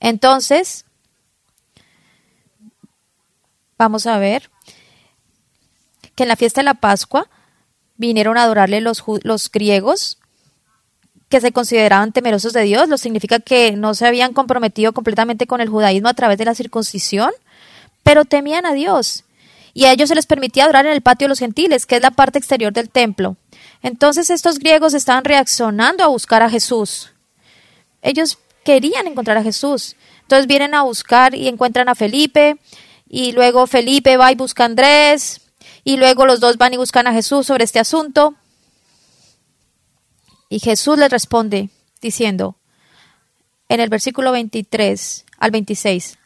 Entonces, 0.00 0.84
vamos 3.78 4.06
a 4.06 4.18
ver 4.18 4.50
que 6.14 6.24
en 6.24 6.28
la 6.28 6.36
fiesta 6.36 6.60
de 6.60 6.66
la 6.66 6.74
Pascua 6.74 7.28
vinieron 7.96 8.36
a 8.36 8.44
adorarle 8.44 8.80
los, 8.80 9.02
los 9.22 9.50
griegos 9.50 10.18
que 11.28 11.40
se 11.40 11.52
consideraban 11.52 12.12
temerosos 12.12 12.52
de 12.52 12.62
Dios, 12.62 12.88
lo 12.88 12.98
significa 12.98 13.40
que 13.40 13.72
no 13.72 13.94
se 13.94 14.06
habían 14.06 14.32
comprometido 14.32 14.92
completamente 14.92 15.46
con 15.46 15.60
el 15.60 15.68
judaísmo 15.68 16.08
a 16.08 16.14
través 16.14 16.38
de 16.38 16.44
la 16.44 16.54
circuncisión, 16.54 17.30
pero 18.02 18.24
temían 18.24 18.66
a 18.66 18.72
Dios. 18.72 19.24
Y 19.72 19.86
a 19.86 19.92
ellos 19.92 20.08
se 20.08 20.14
les 20.14 20.26
permitía 20.26 20.64
adorar 20.64 20.86
en 20.86 20.92
el 20.92 21.00
patio 21.00 21.24
de 21.24 21.30
los 21.30 21.40
gentiles, 21.40 21.86
que 21.86 21.96
es 21.96 22.02
la 22.02 22.12
parte 22.12 22.38
exterior 22.38 22.72
del 22.72 22.88
templo. 22.88 23.36
Entonces 23.82 24.30
estos 24.30 24.60
griegos 24.60 24.94
estaban 24.94 25.24
reaccionando 25.24 26.04
a 26.04 26.08
buscar 26.08 26.42
a 26.42 26.50
Jesús. 26.50 27.10
Ellos 28.00 28.38
querían 28.64 29.08
encontrar 29.08 29.36
a 29.36 29.42
Jesús. 29.42 29.96
Entonces 30.22 30.46
vienen 30.46 30.74
a 30.74 30.82
buscar 30.82 31.34
y 31.34 31.48
encuentran 31.48 31.88
a 31.88 31.94
Felipe, 31.94 32.58
y 33.06 33.32
luego 33.32 33.66
Felipe 33.66 34.16
va 34.16 34.32
y 34.32 34.34
busca 34.34 34.64
a 34.64 34.66
Andrés, 34.66 35.40
y 35.84 35.96
luego 35.96 36.26
los 36.26 36.40
dos 36.40 36.56
van 36.56 36.74
y 36.74 36.76
buscan 36.76 37.06
a 37.06 37.12
Jesús 37.12 37.46
sobre 37.46 37.64
este 37.64 37.78
asunto. 37.78 38.34
Y 40.48 40.60
Jesús 40.60 40.98
les 40.98 41.10
responde 41.10 41.70
diciendo 42.00 42.56
en 43.68 43.80
el 43.80 43.88
versículo 43.88 44.32
23 44.32 45.24
al 45.38 45.50
26, 45.50 46.18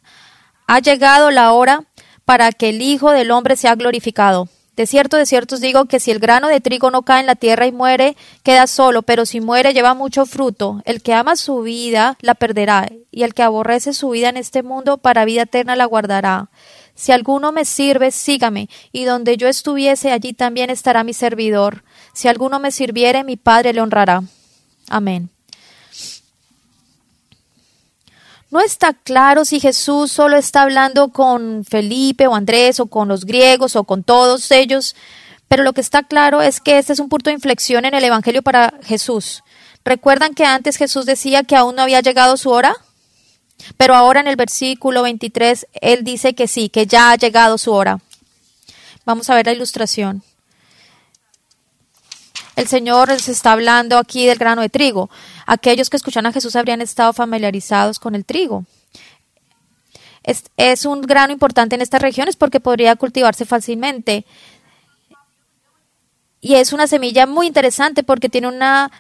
ha 0.67 0.81
llegado 0.81 1.31
la 1.31 1.53
hora 1.53 1.85
para 2.25 2.53
que 2.53 2.69
el 2.69 2.83
Hijo 2.83 3.11
del 3.13 3.31
Hombre 3.31 3.57
sea 3.57 3.75
glorificado. 3.75 4.49
De 4.79 4.87
cierto, 4.87 5.17
de 5.17 5.27
cierto 5.27 5.57
os 5.57 5.61
digo 5.61 5.87
que 5.87 5.99
si 5.99 6.13
el 6.13 6.21
grano 6.21 6.47
de 6.47 6.61
trigo 6.61 6.93
no 6.93 7.03
cae 7.03 7.19
en 7.19 7.27
la 7.27 7.35
tierra 7.35 7.67
y 7.67 7.73
muere, 7.73 8.17
queda 8.45 8.69
solo, 8.69 9.03
pero 9.03 9.27
si 9.27 9.41
muere 9.41 9.75
lleva 9.75 9.93
mucho 9.93 10.25
fruto. 10.25 10.83
El 10.85 11.03
que 11.03 11.15
ama 11.15 11.35
su 11.35 11.63
vida 11.63 12.17
la 12.21 12.37
perderá, 12.37 12.89
y 13.11 13.25
el 13.25 13.35
que 13.35 13.43
aborrece 13.43 13.93
su 13.93 14.11
vida 14.11 14.29
en 14.29 14.37
este 14.37 14.63
mundo 14.63 14.99
para 14.99 15.25
vida 15.25 15.43
eterna 15.43 15.75
la 15.75 15.85
guardará. 15.85 16.51
Si 16.95 17.11
alguno 17.11 17.51
me 17.51 17.65
sirve, 17.65 18.13
sígame, 18.13 18.69
y 18.93 19.03
donde 19.03 19.37
yo 19.37 19.49
estuviese, 19.49 20.13
allí 20.13 20.33
también 20.33 20.71
estará 20.71 21.03
mi 21.03 21.13
servidor. 21.13 21.83
Si 22.13 22.29
alguno 22.29 22.61
me 22.61 22.71
sirviere, 22.71 23.25
mi 23.25 23.37
Padre 23.37 23.73
le 23.73 23.81
honrará. 23.81 24.23
Amén. 24.89 25.29
No 28.51 28.61
está 28.61 28.95
claro 28.95 29.45
si 29.45 29.61
Jesús 29.61 30.11
solo 30.11 30.37
está 30.37 30.63
hablando 30.63 31.09
con 31.11 31.65
Felipe 31.65 32.27
o 32.27 32.35
Andrés 32.35 32.81
o 32.81 32.87
con 32.87 33.09
los 33.09 33.27
griegos 33.27 33.77
o 33.77 33.85
con 33.85 34.03
todos 34.03 34.51
ellos, 34.51 34.97
pero 35.49 35.63
lo 35.63 35.75
que 35.75 35.83
está 35.83 36.03
claro 36.03 36.41
es 36.41 36.61
que 36.61 36.79
este 36.79 36.95
es 36.95 36.99
un 36.99 37.11
punto 37.11 37.29
de 37.29 37.35
inflexión 37.35 37.85
en 37.85 37.95
el 37.95 38.05
Evangelio 38.05 38.43
para 38.43 38.73
Jesús. 38.83 39.43
¿Recuerdan 39.85 40.35
que 40.35 40.45
antes 40.45 40.77
Jesús 40.77 41.05
decía 41.05 41.43
que 41.43 41.57
aún 41.57 41.77
no 41.77 41.83
había 41.83 42.01
llegado 42.01 42.37
su 42.39 42.51
hora? 42.51 42.75
Pero 43.77 43.95
ahora 43.95 44.21
en 44.21 44.29
el 44.29 44.37
versículo 44.37 45.03
23, 45.03 45.67
él 45.81 46.05
dice 46.05 46.35
que 46.35 46.49
sí, 46.49 46.69
que 46.71 46.87
ya 46.87 47.11
ha 47.11 47.17
llegado 47.17 47.59
su 47.59 47.73
hora. 47.73 48.01
Vamos 49.05 49.29
a 49.29 49.35
ver 49.35 49.47
la 49.47 49.53
ilustración. 49.53 50.23
El 52.57 52.67
Señor 52.67 53.09
les 53.09 53.29
está 53.29 53.53
hablando 53.53 53.99
aquí 53.99 54.27
del 54.27 54.39
grano 54.39 54.63
de 54.63 54.69
trigo. 54.69 55.11
Aquellos 55.51 55.89
que 55.89 55.97
escuchan 55.97 56.27
a 56.27 56.33
Jesús 56.33 56.57
habrían 56.57 56.83
estado 56.83 57.15
familiarizados 57.15 57.99
con 57.99 58.15
el 58.15 58.27
trigo. 58.27 58.67
Es, 60.23 60.45
es 60.59 60.85
un 60.85 61.01
grano 61.01 61.33
importante 61.33 61.75
en 61.75 61.81
estas 61.81 62.03
regiones 62.03 62.37
porque 62.37 62.61
podría 62.61 62.97
cultivarse 62.97 63.47
fácilmente. 63.47 64.27
Y 66.43 66.57
es 66.57 66.75
una 66.75 66.87
semilla 66.87 67.27
muy 67.27 67.47
interesante 67.47 68.03
porque 68.03 68.29
tiene 68.29 68.47
una 68.47 68.91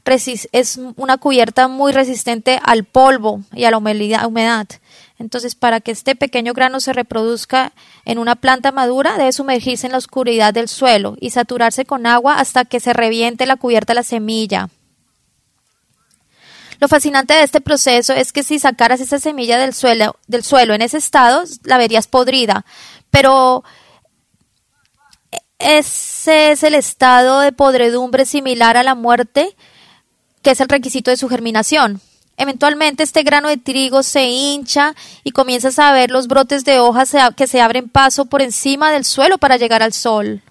es 0.52 0.80
una 0.96 1.18
cubierta 1.18 1.68
muy 1.68 1.92
resistente 1.92 2.58
al 2.64 2.84
polvo 2.84 3.42
y 3.52 3.64
a 3.64 3.70
la 3.70 3.76
humedad. 3.76 4.68
Entonces, 5.18 5.54
para 5.54 5.80
que 5.80 5.90
este 5.90 6.16
pequeño 6.16 6.54
grano 6.54 6.80
se 6.80 6.94
reproduzca 6.94 7.74
en 8.06 8.18
una 8.18 8.36
planta 8.36 8.72
madura, 8.72 9.18
debe 9.18 9.32
sumergirse 9.32 9.84
en 9.84 9.92
la 9.92 9.98
oscuridad 9.98 10.54
del 10.54 10.68
suelo 10.68 11.14
y 11.20 11.28
saturarse 11.28 11.84
con 11.84 12.06
agua 12.06 12.38
hasta 12.40 12.64
que 12.64 12.80
se 12.80 12.94
reviente 12.94 13.44
la 13.44 13.56
cubierta 13.56 13.92
de 13.92 13.96
la 13.96 14.02
semilla. 14.02 14.70
Lo 16.80 16.88
fascinante 16.88 17.34
de 17.34 17.42
este 17.42 17.60
proceso 17.60 18.12
es 18.12 18.32
que 18.32 18.42
si 18.42 18.58
sacaras 18.58 19.00
esa 19.00 19.18
semilla 19.18 19.58
del 19.58 19.74
suelo, 19.74 20.16
del 20.26 20.44
suelo 20.44 20.74
en 20.74 20.82
ese 20.82 20.98
estado, 20.98 21.44
la 21.64 21.78
verías 21.78 22.06
podrida. 22.06 22.64
Pero 23.10 23.64
ese 25.58 26.52
es 26.52 26.62
el 26.62 26.74
estado 26.74 27.40
de 27.40 27.52
podredumbre 27.52 28.24
similar 28.26 28.76
a 28.76 28.84
la 28.84 28.94
muerte, 28.94 29.56
que 30.42 30.52
es 30.52 30.60
el 30.60 30.68
requisito 30.68 31.10
de 31.10 31.16
su 31.16 31.28
germinación. 31.28 32.00
Eventualmente 32.36 33.02
este 33.02 33.24
grano 33.24 33.48
de 33.48 33.56
trigo 33.56 34.04
se 34.04 34.28
hincha 34.28 34.94
y 35.24 35.32
comienzas 35.32 35.80
a 35.80 35.90
ver 35.90 36.12
los 36.12 36.28
brotes 36.28 36.64
de 36.64 36.78
hojas 36.78 37.12
que 37.36 37.48
se 37.48 37.60
abren 37.60 37.88
paso 37.88 38.26
por 38.26 38.42
encima 38.42 38.92
del 38.92 39.04
suelo 39.04 39.38
para 39.38 39.56
llegar 39.56 39.82
al 39.82 39.92
sol. 39.92 40.42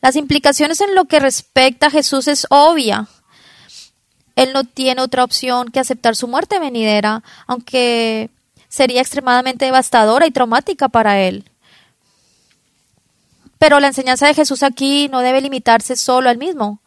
Las 0.00 0.16
implicaciones 0.16 0.80
en 0.80 0.94
lo 0.94 1.04
que 1.04 1.20
respecta 1.20 1.88
a 1.88 1.90
Jesús 1.90 2.26
es 2.28 2.46
obvia. 2.48 3.06
Él 4.36 4.52
no 4.52 4.64
tiene 4.64 5.00
otra 5.00 5.24
opción 5.24 5.70
que 5.70 5.80
aceptar 5.80 6.16
su 6.16 6.28
muerte 6.28 6.58
venidera, 6.58 7.22
aunque 7.46 8.30
sería 8.68 9.00
extremadamente 9.00 9.64
devastadora 9.64 10.26
y 10.26 10.32
traumática 10.32 10.88
para 10.88 11.20
él. 11.20 11.48
Pero 13.58 13.80
la 13.80 13.86
enseñanza 13.86 14.26
de 14.26 14.34
Jesús 14.34 14.62
aquí 14.62 15.08
no 15.08 15.20
debe 15.20 15.40
limitarse 15.40 15.96
solo 15.96 16.28
al 16.28 16.38
mismo. 16.38 16.80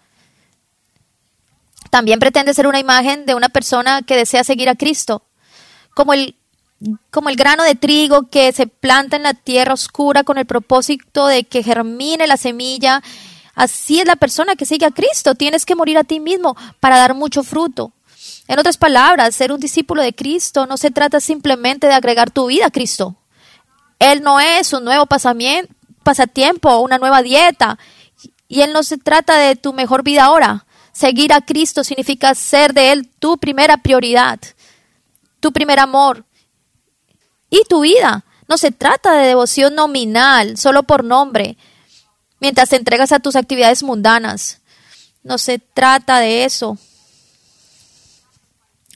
También 1.89 2.19
pretende 2.19 2.53
ser 2.53 2.67
una 2.67 2.79
imagen 2.79 3.25
de 3.25 3.35
una 3.35 3.49
persona 3.49 4.01
que 4.01 4.17
desea 4.17 4.43
seguir 4.43 4.69
a 4.69 4.75
Cristo, 4.75 5.23
como 5.93 6.13
el, 6.13 6.35
como 7.09 7.29
el 7.29 7.35
grano 7.35 7.63
de 7.63 7.75
trigo 7.75 8.29
que 8.29 8.51
se 8.51 8.67
planta 8.67 9.15
en 9.15 9.23
la 9.23 9.33
tierra 9.33 9.73
oscura 9.73 10.23
con 10.23 10.37
el 10.37 10.45
propósito 10.45 11.27
de 11.27 11.45
que 11.45 11.63
germine 11.63 12.27
la 12.27 12.37
semilla. 12.37 13.01
Así 13.57 13.99
es 13.99 14.05
la 14.05 14.15
persona 14.15 14.55
que 14.55 14.67
sigue 14.67 14.85
a 14.85 14.91
Cristo. 14.91 15.33
Tienes 15.33 15.65
que 15.65 15.73
morir 15.73 15.97
a 15.97 16.03
ti 16.03 16.19
mismo 16.19 16.55
para 16.79 16.97
dar 16.97 17.15
mucho 17.15 17.41
fruto. 17.41 17.91
En 18.47 18.59
otras 18.59 18.77
palabras, 18.77 19.33
ser 19.33 19.51
un 19.51 19.59
discípulo 19.59 20.03
de 20.03 20.13
Cristo 20.13 20.67
no 20.67 20.77
se 20.77 20.91
trata 20.91 21.19
simplemente 21.19 21.87
de 21.87 21.95
agregar 21.95 22.29
tu 22.29 22.45
vida 22.45 22.67
a 22.67 22.71
Cristo. 22.71 23.15
Él 23.97 24.21
no 24.21 24.39
es 24.39 24.73
un 24.73 24.83
nuevo 24.83 25.07
pasatiempo, 25.07 26.77
una 26.77 26.99
nueva 26.99 27.23
dieta. 27.23 27.79
Y 28.47 28.61
Él 28.61 28.73
no 28.73 28.83
se 28.83 28.99
trata 28.99 29.35
de 29.37 29.55
tu 29.55 29.73
mejor 29.73 30.03
vida 30.03 30.25
ahora. 30.25 30.67
Seguir 30.91 31.33
a 31.33 31.41
Cristo 31.41 31.83
significa 31.83 32.35
ser 32.35 32.75
de 32.75 32.91
Él 32.91 33.09
tu 33.17 33.39
primera 33.39 33.77
prioridad, 33.77 34.39
tu 35.39 35.51
primer 35.51 35.79
amor 35.79 36.25
y 37.49 37.63
tu 37.67 37.81
vida. 37.81 38.23
No 38.47 38.59
se 38.59 38.69
trata 38.69 39.13
de 39.13 39.25
devoción 39.25 39.73
nominal, 39.73 40.57
solo 40.57 40.83
por 40.83 41.03
nombre, 41.03 41.57
mientras 42.39 42.69
te 42.69 42.75
entregas 42.75 43.11
a 43.11 43.19
tus 43.19 43.35
actividades 43.35 43.83
mundanas. 43.83 44.59
No 45.23 45.37
se 45.37 45.59
trata 45.59 46.19
de 46.19 46.45
eso, 46.45 46.77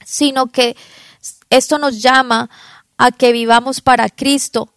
sino 0.05 0.47
que 0.47 0.75
esto 1.49 1.77
nos 1.77 2.01
llama 2.01 2.49
a 2.97 3.11
que 3.11 3.31
vivamos 3.31 3.81
para 3.81 4.09
Cristo, 4.09 4.73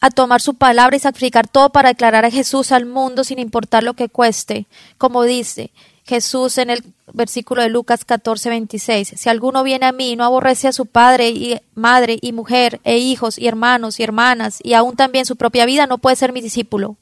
a 0.00 0.10
tomar 0.10 0.40
su 0.40 0.54
palabra 0.54 0.96
y 0.96 1.00
sacrificar 1.00 1.48
todo 1.48 1.70
para 1.70 1.88
declarar 1.88 2.24
a 2.24 2.30
Jesús 2.30 2.70
al 2.70 2.86
mundo 2.86 3.24
sin 3.24 3.38
importar 3.38 3.82
lo 3.82 3.94
que 3.94 4.08
cueste. 4.08 4.66
Como 4.96 5.24
dice 5.24 5.72
Jesús 6.04 6.56
en 6.58 6.70
el 6.70 6.84
versículo 7.12 7.62
de 7.62 7.68
Lucas 7.68 8.04
14, 8.04 8.48
26. 8.48 9.14
Si 9.16 9.28
alguno 9.28 9.62
viene 9.62 9.86
a 9.86 9.92
mí 9.92 10.10
y 10.10 10.16
no 10.16 10.24
aborrece 10.24 10.68
a 10.68 10.72
su 10.72 10.86
padre 10.86 11.30
y 11.30 11.60
madre 11.74 12.18
y 12.20 12.32
mujer 12.32 12.80
e 12.84 12.98
hijos 12.98 13.38
y 13.38 13.48
hermanos 13.48 13.98
y 13.98 14.04
hermanas 14.04 14.60
y 14.62 14.74
aún 14.74 14.94
también 14.94 15.26
su 15.26 15.36
propia 15.36 15.66
vida, 15.66 15.86
no 15.86 15.98
puede 15.98 16.16
ser 16.16 16.32
mi 16.32 16.40
discípulo. 16.40 16.96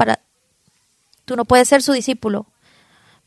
Para, 0.00 0.20
tú 1.26 1.36
no 1.36 1.44
puedes 1.44 1.68
ser 1.68 1.82
su 1.82 1.92
discípulo. 1.92 2.46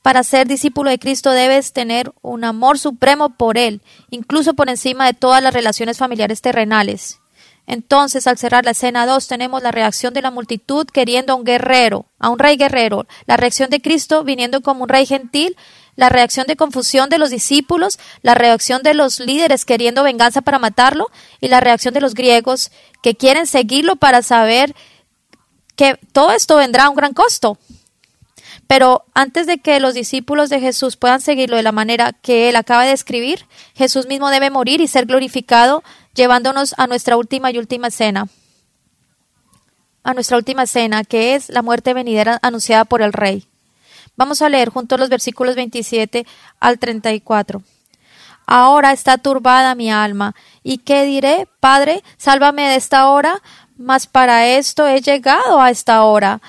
Para 0.02 0.24
ser 0.24 0.48
discípulo 0.48 0.90
de 0.90 0.98
Cristo 0.98 1.30
debes 1.30 1.72
tener 1.72 2.12
un 2.24 2.44
amor 2.44 2.80
supremo 2.80 3.38
por 3.38 3.60
Él, 3.60 3.84
incluso 4.10 4.56
por 4.56 4.70
encima 4.70 5.06
de 5.06 5.14
todas 5.14 5.44
las 5.44 5.54
relaciones 5.54 6.00
familiares 6.00 6.42
terrenales. 6.42 7.20
Entonces, 7.68 8.26
al 8.26 8.40
cerrar 8.40 8.66
la 8.66 8.72
escena 8.72 9.06
2, 9.06 9.28
tenemos 9.28 9.62
la 9.62 9.70
reacción 9.70 10.16
de 10.16 10.24
la 10.24 10.32
multitud 10.32 10.88
queriendo 10.88 11.34
a 11.34 11.36
un 11.36 11.44
guerrero, 11.44 12.08
a 12.18 12.30
un 12.30 12.40
rey 12.40 12.58
guerrero, 12.58 13.06
la 13.28 13.38
reacción 13.38 13.70
de 13.70 13.80
Cristo 13.80 14.24
viniendo 14.24 14.62
como 14.62 14.86
un 14.86 14.90
rey 14.90 15.06
gentil, 15.06 15.56
la 15.96 16.10
reacción 16.10 16.48
de 16.48 16.56
confusión 16.56 17.08
de 17.10 17.20
los 17.20 17.30
discípulos, 17.30 18.00
la 18.24 18.34
reacción 18.34 18.82
de 18.82 18.96
los 18.96 19.20
líderes 19.20 19.64
queriendo 19.64 20.02
venganza 20.02 20.42
para 20.42 20.58
matarlo 20.58 21.12
y 21.40 21.50
la 21.50 21.60
reacción 21.60 21.94
de 21.94 22.02
los 22.02 22.16
griegos 22.16 22.72
que 23.04 23.16
quieren 23.16 23.46
seguirlo 23.46 23.96
para 23.96 24.24
saber 24.24 24.74
que 25.76 26.00
todo 26.12 26.32
esto 26.32 26.58
vendrá 26.58 26.86
a 26.86 26.90
un 26.90 26.96
gran 26.96 27.14
costo. 27.14 27.58
Pero 28.68 29.06
antes 29.14 29.46
de 29.48 29.60
que 29.60 29.80
los 29.80 29.94
discípulos 29.94 30.50
de 30.50 30.60
Jesús 30.60 30.96
puedan 30.96 31.22
seguirlo 31.22 31.58
de 31.58 31.64
la 31.64 31.72
manera 31.72 32.14
que 32.14 32.50
él 32.50 32.56
acaba 32.56 32.86
de 32.86 32.94
escribir, 32.94 33.46
Jesús 33.76 34.08
mismo 34.08 34.30
debe 34.30 34.50
morir 34.50 34.82
y 34.82 34.88
ser 34.88 35.06
glorificado, 35.06 35.84
llevándonos 36.14 36.74
a 36.78 36.88
nuestra 36.88 37.18
última 37.18 37.52
y 37.52 37.58
última 37.58 37.92
cena. 37.92 38.28
A 40.04 40.14
nuestra 40.14 40.38
última 40.38 40.66
cena, 40.66 41.04
que 41.04 41.36
es 41.36 41.50
la 41.50 41.62
muerte 41.62 41.94
venidera 41.94 42.40
anunciada 42.42 42.86
por 42.86 43.02
el 43.02 43.14
Rey. 43.14 43.48
Vamos 44.16 44.42
a 44.42 44.50
leer 44.50 44.70
juntos 44.70 45.00
los 45.00 45.10
versículos 45.10 45.56
27 45.56 46.26
al 46.60 46.78
34. 46.78 47.64
Ahora 48.46 48.92
está 48.92 49.18
turbada 49.18 49.76
mi 49.76 49.92
alma. 49.92 50.36
¿Y 50.64 50.80
qué 50.80 51.06
diré? 51.06 51.48
Padre, 51.60 52.04
sálvame 52.18 52.70
de 52.70 52.76
esta 52.76 53.08
hora, 53.10 53.42
mas 53.78 54.08
para 54.08 54.48
esto 54.48 54.88
he 54.88 55.02
llegado 55.02 55.60
a 55.60 55.70
esta 55.70 56.04
hora. 56.04 56.42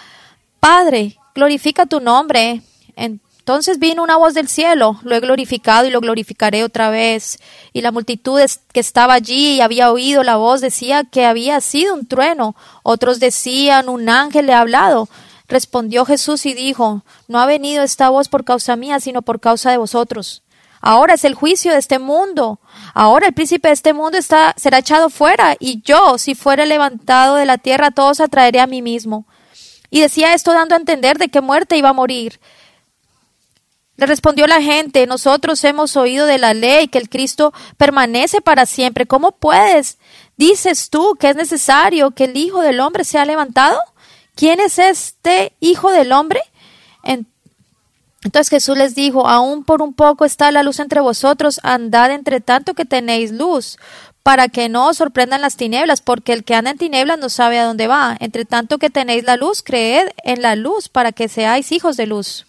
Padre, 0.61 1.19
glorifica 1.35 1.87
tu 1.87 2.01
nombre. 2.01 2.63
Entonces 2.97 3.79
vino 3.79 4.03
una 4.03 4.17
voz 4.17 4.33
del 4.33 4.49
cielo, 4.49 4.99
lo 5.03 5.15
he 5.15 5.21
glorificado 5.21 5.87
y 5.87 5.91
lo 5.91 6.01
glorificaré 6.01 6.65
otra 6.65 6.89
vez. 6.89 7.39
Y 7.73 7.83
la 7.83 7.93
multitud 7.93 8.41
que 8.73 8.81
estaba 8.81 9.13
allí 9.13 9.57
y 9.57 9.61
había 9.61 9.93
oído 9.93 10.23
la 10.23 10.37
voz 10.37 10.63
decía 10.63 11.05
que 11.05 11.27
había 11.27 11.61
sido 11.61 11.95
un 11.95 12.07
trueno. 12.07 12.57
Otros 12.83 13.21
decían, 13.21 13.89
un 13.89 14.09
ángel 14.09 14.47
le 14.47 14.55
ha 14.55 14.61
hablado. 14.61 15.09
Respondió 15.47 16.07
Jesús 16.07 16.47
y 16.47 16.55
dijo, 16.55 17.03
No 17.29 17.39
ha 17.39 17.47
venido 17.47 17.83
esta 17.83 18.09
voz 18.09 18.29
por 18.29 18.45
causa 18.45 18.77
mía, 18.77 18.99
sino 19.01 19.21
por 19.21 19.41
causa 19.41 19.71
de 19.71 19.77
vosotros. 19.77 20.43
Ahora 20.81 21.15
es 21.15 21.25
el 21.25 21.35
juicio 21.35 21.73
de 21.73 21.79
este 21.79 21.99
mundo. 21.99 22.61
Ahora 22.95 23.27
el 23.27 23.35
príncipe 23.35 23.69
de 23.69 23.75
este 23.75 23.93
mundo 23.93 24.17
está, 24.17 24.55
será 24.57 24.79
echado 24.79 25.11
fuera, 25.11 25.57
y 25.61 25.83
yo, 25.83 26.17
si 26.17 26.35
fuere 26.35 26.65
levantado 26.65 27.35
de 27.35 27.45
la 27.45 27.59
tierra, 27.59 27.91
todos 27.91 28.21
atraeré 28.21 28.61
a 28.61 28.67
mí 28.67 28.81
mismo. 28.81 29.27
Y 29.91 30.01
decía 30.01 30.33
esto 30.33 30.55
dando 30.55 30.75
a 30.75 30.79
entender 30.79 31.19
de 31.19 31.29
qué 31.29 31.41
muerte 31.41 31.77
iba 31.77 31.91
a 31.91 31.93
morir. 31.93 32.41
Le 33.97 34.07
respondió 34.07 34.47
la 34.47 34.63
gente, 34.63 35.07
nosotros 35.07 35.63
hemos 35.65 35.97
oído 35.97 36.27
de 36.27 36.39
la 36.39 36.55
ley 36.55 36.89
que 36.89 36.99
el 36.99 37.09
Cristo 37.09 37.53
permanece 37.77 38.41
para 38.41 38.65
siempre. 38.65 39.07
¿Cómo 39.07 39.33
puedes? 39.33 39.99
¿Dices 40.37 40.89
tú 40.89 41.17
que 41.21 41.29
es 41.29 41.37
necesario 41.37 42.13
que 42.13 42.25
el 42.25 42.37
Hijo 42.37 42.61
del 42.63 42.81
Hombre 42.81 43.05
sea 43.05 43.25
levantado? 43.25 43.79
¿quién 44.35 44.61
es 44.61 44.79
este 44.79 45.53
Hijo 45.61 45.91
del 45.91 46.13
Hombre? 46.13 46.41
Entonces 48.25 48.49
Jesús 48.49 48.77
les 48.77 48.95
dijo, 48.95 49.29
aún 49.29 49.65
por 49.65 49.83
un 49.83 49.93
poco 49.93 50.25
está 50.25 50.51
la 50.51 50.63
luz 50.63 50.81
entre 50.81 51.01
vosotros, 51.01 51.61
andad 51.63 52.11
entre 52.11 52.41
tanto 52.41 52.73
que 52.73 52.87
tenéis 52.87 53.31
luz, 53.31 53.77
para 54.23 54.49
que 54.49 54.71
no 54.71 54.89
os 54.89 54.97
sorprendan 54.97 55.43
las 55.43 55.57
tinieblas, 55.57 56.01
porque 56.01 56.33
el 56.33 56.43
que 56.43 56.55
anda 56.55 56.71
en 56.71 56.79
tinieblas 56.79 57.19
no 57.19 57.29
sabe 57.29 57.59
a 57.59 57.65
dónde 57.65 57.87
va. 57.87 58.17
Entre 58.21 58.47
tanto 58.47 58.79
que 58.79 58.89
tenéis 58.89 59.25
la 59.25 59.37
luz, 59.37 59.63
creed 59.63 60.09
en 60.25 60.41
la 60.41 60.57
luz, 60.57 60.89
para 60.89 61.13
que 61.13 61.29
seáis 61.29 61.71
hijos 61.71 61.99
de 61.99 62.07
luz. 62.07 62.47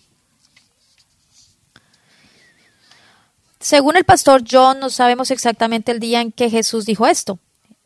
Según 3.60 3.98
el 3.98 4.06
pastor 4.06 4.44
John, 4.50 4.80
no 4.80 4.90
sabemos 4.90 5.30
exactamente 5.30 5.92
el 5.92 6.00
día 6.00 6.22
en 6.22 6.32
que 6.32 6.50
Jesús 6.50 6.86
dijo 6.86 7.06
esto. 7.06 7.38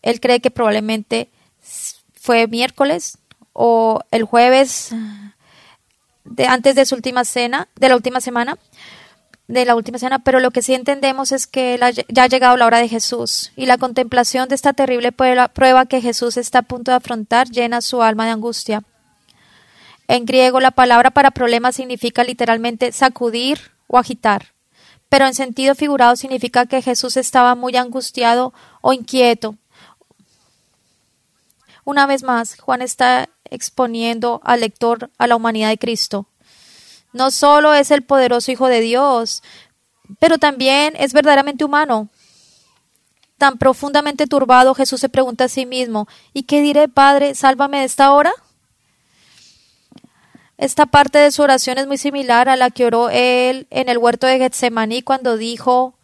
Él 0.03 0.19
cree 0.19 0.41
que 0.41 0.51
probablemente 0.51 1.29
fue 2.13 2.45
miércoles, 2.45 3.17
o 3.53 4.01
el 4.11 4.25
jueves 4.25 4.91
de, 6.29 6.45
antes 6.45 6.75
de 6.75 6.85
su 6.85 6.95
última 6.95 7.25
cena, 7.25 7.67
de 7.75 7.89
la 7.89 7.95
última 7.95 8.21
semana, 8.21 8.57
de 9.47 9.65
la 9.65 9.75
última 9.75 9.97
cena, 9.97 10.19
pero 10.19 10.39
lo 10.39 10.51
que 10.51 10.61
sí 10.61 10.75
entendemos 10.75 11.31
es 11.31 11.47
que 11.47 11.79
ya 12.07 12.23
ha 12.23 12.27
llegado 12.27 12.55
la 12.55 12.67
hora 12.67 12.77
de 12.77 12.87
Jesús 12.87 13.51
y 13.55 13.65
la 13.65 13.79
contemplación 13.79 14.47
de 14.47 14.53
esta 14.53 14.73
terrible 14.73 15.11
prueba 15.11 15.85
que 15.87 16.01
Jesús 16.01 16.37
está 16.37 16.59
a 16.59 16.63
punto 16.63 16.91
de 16.91 16.97
afrontar 16.97 17.49
llena 17.49 17.81
su 17.81 18.03
alma 18.03 18.25
de 18.25 18.31
angustia. 18.31 18.83
En 20.07 20.25
griego 20.25 20.59
la 20.59 20.71
palabra 20.71 21.11
para 21.11 21.31
problema 21.31 21.71
significa 21.71 22.23
literalmente 22.23 22.91
sacudir 22.91 23.71
o 23.87 23.97
agitar, 23.97 24.53
pero 25.09 25.25
en 25.25 25.33
sentido 25.33 25.73
figurado 25.73 26.15
significa 26.15 26.67
que 26.67 26.83
Jesús 26.83 27.17
estaba 27.17 27.55
muy 27.55 27.75
angustiado 27.75 28.53
o 28.81 28.93
inquieto. 28.93 29.55
Una 31.85 32.05
vez 32.05 32.21
más, 32.21 32.59
Juan 32.59 32.83
está 32.83 33.29
exponiendo 33.49 34.41
al 34.43 34.61
lector 34.61 35.09
a 35.17 35.27
la 35.27 35.35
humanidad 35.35 35.69
de 35.69 35.77
Cristo. 35.77 36.27
No 37.13 37.31
solo 37.31 37.73
es 37.73 37.91
el 37.91 38.03
poderoso 38.03 38.51
Hijo 38.51 38.67
de 38.67 38.81
Dios, 38.81 39.43
pero 40.19 40.37
también 40.37 40.93
es 40.97 41.13
verdaderamente 41.13 41.65
humano. 41.65 42.09
Tan 43.37 43.57
profundamente 43.57 44.27
turbado, 44.27 44.75
Jesús 44.75 44.99
se 44.99 45.09
pregunta 45.09 45.45
a 45.45 45.49
sí 45.49 45.65
mismo, 45.65 46.07
¿y 46.33 46.43
qué 46.43 46.61
diré, 46.61 46.87
Padre, 46.87 47.35
sálvame 47.35 47.79
de 47.79 47.85
esta 47.85 48.11
hora? 48.11 48.33
Esta 50.57 50.85
parte 50.85 51.19
de 51.19 51.31
su 51.31 51.41
oración 51.41 51.77
es 51.77 51.87
muy 51.87 51.97
similar 51.97 52.49
a 52.49 52.57
la 52.57 52.69
que 52.69 52.85
oró 52.85 53.09
él 53.09 53.65
en 53.69 53.87
el 53.87 53.97
huerto 53.97 54.27
de 54.27 54.39
Getsemaní 54.39 55.01
cuando 55.01 55.37
dijo, 55.37 55.95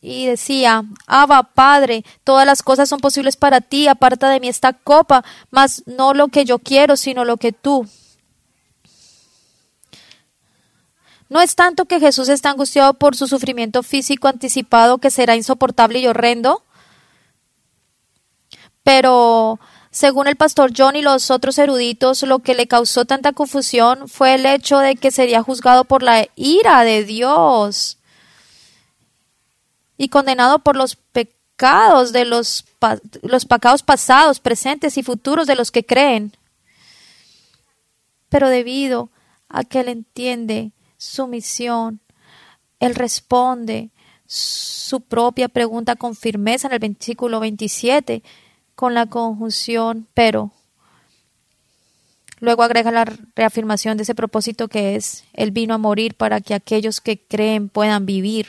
y 0.00 0.26
decía, 0.26 0.84
Abba, 1.06 1.42
Padre, 1.42 2.04
todas 2.24 2.46
las 2.46 2.62
cosas 2.62 2.88
son 2.88 3.00
posibles 3.00 3.36
para 3.36 3.60
ti, 3.60 3.86
aparta 3.86 4.30
de 4.30 4.40
mí 4.40 4.48
esta 4.48 4.72
copa, 4.72 5.24
mas 5.50 5.82
no 5.86 6.14
lo 6.14 6.28
que 6.28 6.44
yo 6.44 6.58
quiero, 6.58 6.96
sino 6.96 7.24
lo 7.24 7.36
que 7.36 7.52
tú. 7.52 7.86
No 11.28 11.40
es 11.40 11.54
tanto 11.54 11.84
que 11.84 12.00
Jesús 12.00 12.28
está 12.28 12.50
angustiado 12.50 12.94
por 12.94 13.14
su 13.14 13.28
sufrimiento 13.28 13.82
físico 13.82 14.26
anticipado 14.26 14.98
que 14.98 15.10
será 15.10 15.36
insoportable 15.36 16.00
y 16.00 16.06
horrendo, 16.06 16.64
pero 18.82 19.60
según 19.90 20.26
el 20.26 20.36
pastor 20.36 20.72
John 20.76 20.96
y 20.96 21.02
los 21.02 21.30
otros 21.30 21.58
eruditos, 21.58 22.22
lo 22.22 22.40
que 22.40 22.54
le 22.54 22.66
causó 22.66 23.04
tanta 23.04 23.32
confusión 23.32 24.08
fue 24.08 24.34
el 24.34 24.46
hecho 24.46 24.78
de 24.78 24.96
que 24.96 25.10
sería 25.10 25.42
juzgado 25.42 25.84
por 25.84 26.02
la 26.02 26.26
ira 26.36 26.82
de 26.84 27.04
Dios 27.04 27.99
y 30.00 30.08
condenado 30.08 30.60
por 30.60 30.76
los 30.76 30.96
pecados 30.96 32.14
de 32.14 32.24
los, 32.24 32.64
los 33.20 33.44
pecados 33.44 33.82
pasados, 33.82 34.40
presentes 34.40 34.96
y 34.96 35.02
futuros 35.02 35.46
de 35.46 35.56
los 35.56 35.70
que 35.70 35.84
creen. 35.84 36.32
Pero 38.30 38.48
debido 38.48 39.10
a 39.50 39.62
que 39.64 39.80
él 39.80 39.88
entiende 39.88 40.72
su 40.96 41.26
misión, 41.26 42.00
él 42.78 42.94
responde 42.94 43.90
su 44.24 45.02
propia 45.02 45.50
pregunta 45.50 45.96
con 45.96 46.16
firmeza 46.16 46.68
en 46.68 46.72
el 46.72 46.78
versículo 46.78 47.38
27 47.38 48.22
con 48.74 48.94
la 48.94 49.04
conjunción 49.04 50.06
pero. 50.14 50.50
Luego 52.38 52.62
agrega 52.62 52.90
la 52.90 53.04
reafirmación 53.36 53.98
de 53.98 54.04
ese 54.04 54.14
propósito 54.14 54.68
que 54.68 54.96
es, 54.96 55.24
Él 55.34 55.50
vino 55.50 55.74
a 55.74 55.78
morir 55.78 56.14
para 56.14 56.40
que 56.40 56.54
aquellos 56.54 57.02
que 57.02 57.20
creen 57.20 57.68
puedan 57.68 58.06
vivir. 58.06 58.46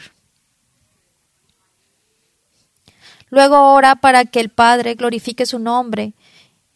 Luego 3.32 3.74
ora 3.74 3.96
para 3.96 4.26
que 4.26 4.40
el 4.40 4.50
Padre 4.50 4.94
glorifique 4.94 5.46
su 5.46 5.58
nombre 5.58 6.14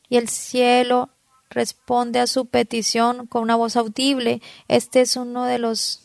y 0.10 0.18
el 0.18 0.30
cielo 0.30 1.10
responde 1.50 2.20
a 2.20 2.28
su 2.28 2.46
petición 2.48 3.28
con 3.28 3.44
una 3.44 3.56
voz 3.56 3.76
audible. 3.76 4.42
Este 4.68 5.02
es 5.02 5.18
uno 5.18 5.44
de 5.46 5.60
los 5.60 6.02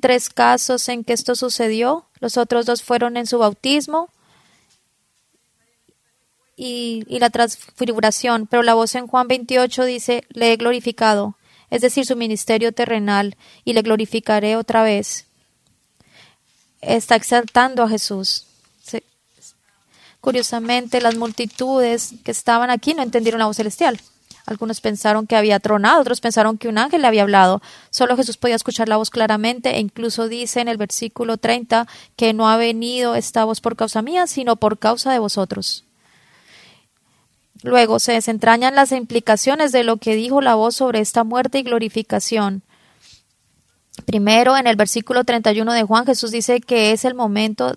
tres 0.00 0.28
casos 0.28 0.88
en 0.88 1.04
que 1.04 1.12
esto 1.12 1.36
sucedió. 1.36 2.06
Los 2.20 2.36
otros 2.36 2.66
dos 2.66 2.82
fueron 2.82 3.16
en 3.16 3.26
su 3.26 3.38
bautismo 3.38 4.10
y, 6.56 7.04
la 7.08 7.30
transfiguración, 7.30 8.46
pero 8.46 8.62
la 8.62 8.74
voz 8.74 8.94
en 8.94 9.06
Juan 9.06 9.28
28 9.28 9.84
dice, 9.84 10.24
le 10.30 10.52
he 10.52 10.56
glorificado, 10.56 11.36
es 11.70 11.82
decir, 11.82 12.06
su 12.06 12.16
ministerio 12.16 12.72
terrenal, 12.72 13.36
y 13.64 13.72
le 13.72 13.82
glorificaré 13.82 14.56
otra 14.56 14.82
vez. 14.82 15.26
Está 16.80 17.16
exaltando 17.16 17.82
a 17.82 17.88
Jesús. 17.88 18.46
Curiosamente, 20.24 21.02
las 21.02 21.16
multitudes 21.16 22.14
que 22.24 22.30
estaban 22.30 22.70
aquí 22.70 22.94
no 22.94 23.02
entendieron 23.02 23.40
la 23.40 23.44
voz 23.44 23.58
celestial. 23.58 24.00
Algunos 24.46 24.80
pensaron 24.80 25.26
que 25.26 25.36
había 25.36 25.60
tronado, 25.60 26.00
otros 26.00 26.22
pensaron 26.22 26.56
que 26.56 26.66
un 26.66 26.78
ángel 26.78 27.02
le 27.02 27.08
había 27.08 27.24
hablado. 27.24 27.60
Solo 27.90 28.16
Jesús 28.16 28.38
podía 28.38 28.56
escuchar 28.56 28.88
la 28.88 28.96
voz 28.96 29.10
claramente 29.10 29.76
e 29.76 29.80
incluso 29.80 30.26
dice 30.26 30.62
en 30.62 30.68
el 30.68 30.78
versículo 30.78 31.36
30 31.36 31.86
que 32.16 32.32
no 32.32 32.48
ha 32.48 32.56
venido 32.56 33.14
esta 33.16 33.44
voz 33.44 33.60
por 33.60 33.76
causa 33.76 34.00
mía, 34.00 34.26
sino 34.26 34.56
por 34.56 34.78
causa 34.78 35.12
de 35.12 35.18
vosotros. 35.18 35.84
Luego 37.62 37.98
se 37.98 38.12
desentrañan 38.12 38.74
las 38.74 38.92
implicaciones 38.92 39.72
de 39.72 39.84
lo 39.84 39.98
que 39.98 40.16
dijo 40.16 40.40
la 40.40 40.54
voz 40.54 40.74
sobre 40.74 41.00
esta 41.00 41.22
muerte 41.24 41.58
y 41.58 41.64
glorificación. 41.64 42.62
Primero, 44.06 44.56
en 44.56 44.68
el 44.68 44.76
versículo 44.76 45.24
31 45.24 45.70
de 45.74 45.82
Juan, 45.82 46.06
Jesús 46.06 46.30
dice 46.30 46.62
que 46.62 46.92
es 46.92 47.04
el 47.04 47.12
momento 47.12 47.76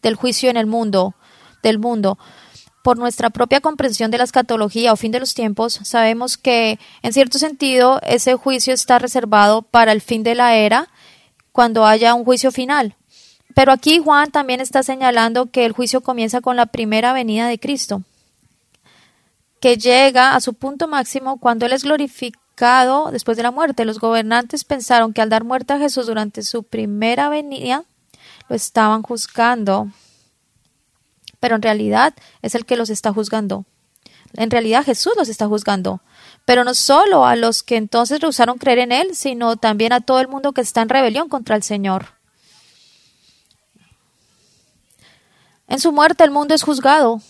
del 0.00 0.14
juicio 0.14 0.48
en 0.48 0.56
el 0.56 0.64
mundo 0.64 1.16
del 1.62 1.78
mundo. 1.78 2.18
por 2.82 2.98
nuestra 2.98 3.30
propia 3.30 3.60
comprensión 3.60 4.10
de 4.10 4.18
la 4.18 4.24
escatología 4.24 4.92
o 4.92 4.96
fin 4.96 5.12
de 5.12 5.20
los 5.20 5.34
tiempos, 5.34 5.78
sabemos 5.84 6.36
que, 6.36 6.80
en 7.02 7.12
cierto 7.12 7.38
sentido, 7.38 8.00
ese 8.02 8.34
juicio 8.34 8.74
está 8.74 8.98
reservado 8.98 9.62
para 9.62 9.92
el 9.92 10.00
fin 10.00 10.24
de 10.24 10.34
la 10.34 10.56
era, 10.56 10.88
cuando 11.52 11.86
haya 11.86 12.14
un 12.14 12.24
juicio 12.24 12.50
final. 12.50 12.96
Pero 13.54 13.72
aquí 13.72 13.98
Juan 13.98 14.30
también 14.30 14.60
está 14.60 14.82
señalando 14.82 15.46
que 15.46 15.64
el 15.64 15.72
juicio 15.72 16.00
comienza 16.00 16.40
con 16.40 16.56
la 16.56 16.66
primera 16.66 17.12
venida 17.12 17.46
de 17.46 17.58
Cristo, 17.58 18.02
que 19.60 19.76
llega 19.76 20.34
a 20.34 20.40
su 20.40 20.54
punto 20.54 20.88
máximo 20.88 21.38
cuando 21.38 21.66
Él 21.66 21.72
es 21.72 21.84
glorificado 21.84 23.10
después 23.12 23.36
de 23.36 23.42
la 23.42 23.50
muerte. 23.50 23.84
Los 23.84 24.00
gobernantes 24.00 24.64
pensaron 24.64 25.12
que 25.12 25.20
al 25.20 25.28
dar 25.28 25.44
muerte 25.44 25.74
a 25.74 25.78
Jesús 25.78 26.06
durante 26.06 26.42
su 26.42 26.62
primera 26.64 27.28
venida, 27.28 27.84
lo 28.48 28.56
estaban 28.56 29.02
juzgando 29.02 29.88
pero 31.42 31.56
en 31.56 31.62
realidad 31.62 32.14
es 32.40 32.54
el 32.54 32.64
que 32.64 32.76
los 32.76 32.88
está 32.88 33.12
juzgando. 33.12 33.64
En 34.34 34.48
realidad 34.48 34.84
Jesús 34.84 35.14
los 35.16 35.28
está 35.28 35.48
juzgando. 35.48 36.00
Pero 36.44 36.62
no 36.62 36.72
solo 36.72 37.26
a 37.26 37.34
los 37.34 37.64
que 37.64 37.76
entonces 37.76 38.20
rehusaron 38.20 38.58
creer 38.58 38.78
en 38.78 38.92
Él, 38.92 39.16
sino 39.16 39.56
también 39.56 39.92
a 39.92 40.00
todo 40.00 40.20
el 40.20 40.28
mundo 40.28 40.52
que 40.52 40.60
está 40.60 40.82
en 40.82 40.88
rebelión 40.88 41.28
contra 41.28 41.56
el 41.56 41.64
Señor. 41.64 42.10
En 45.66 45.80
su 45.80 45.90
muerte 45.90 46.22
el 46.22 46.30
mundo 46.30 46.54
es 46.54 46.62
juzgado, 46.62 47.20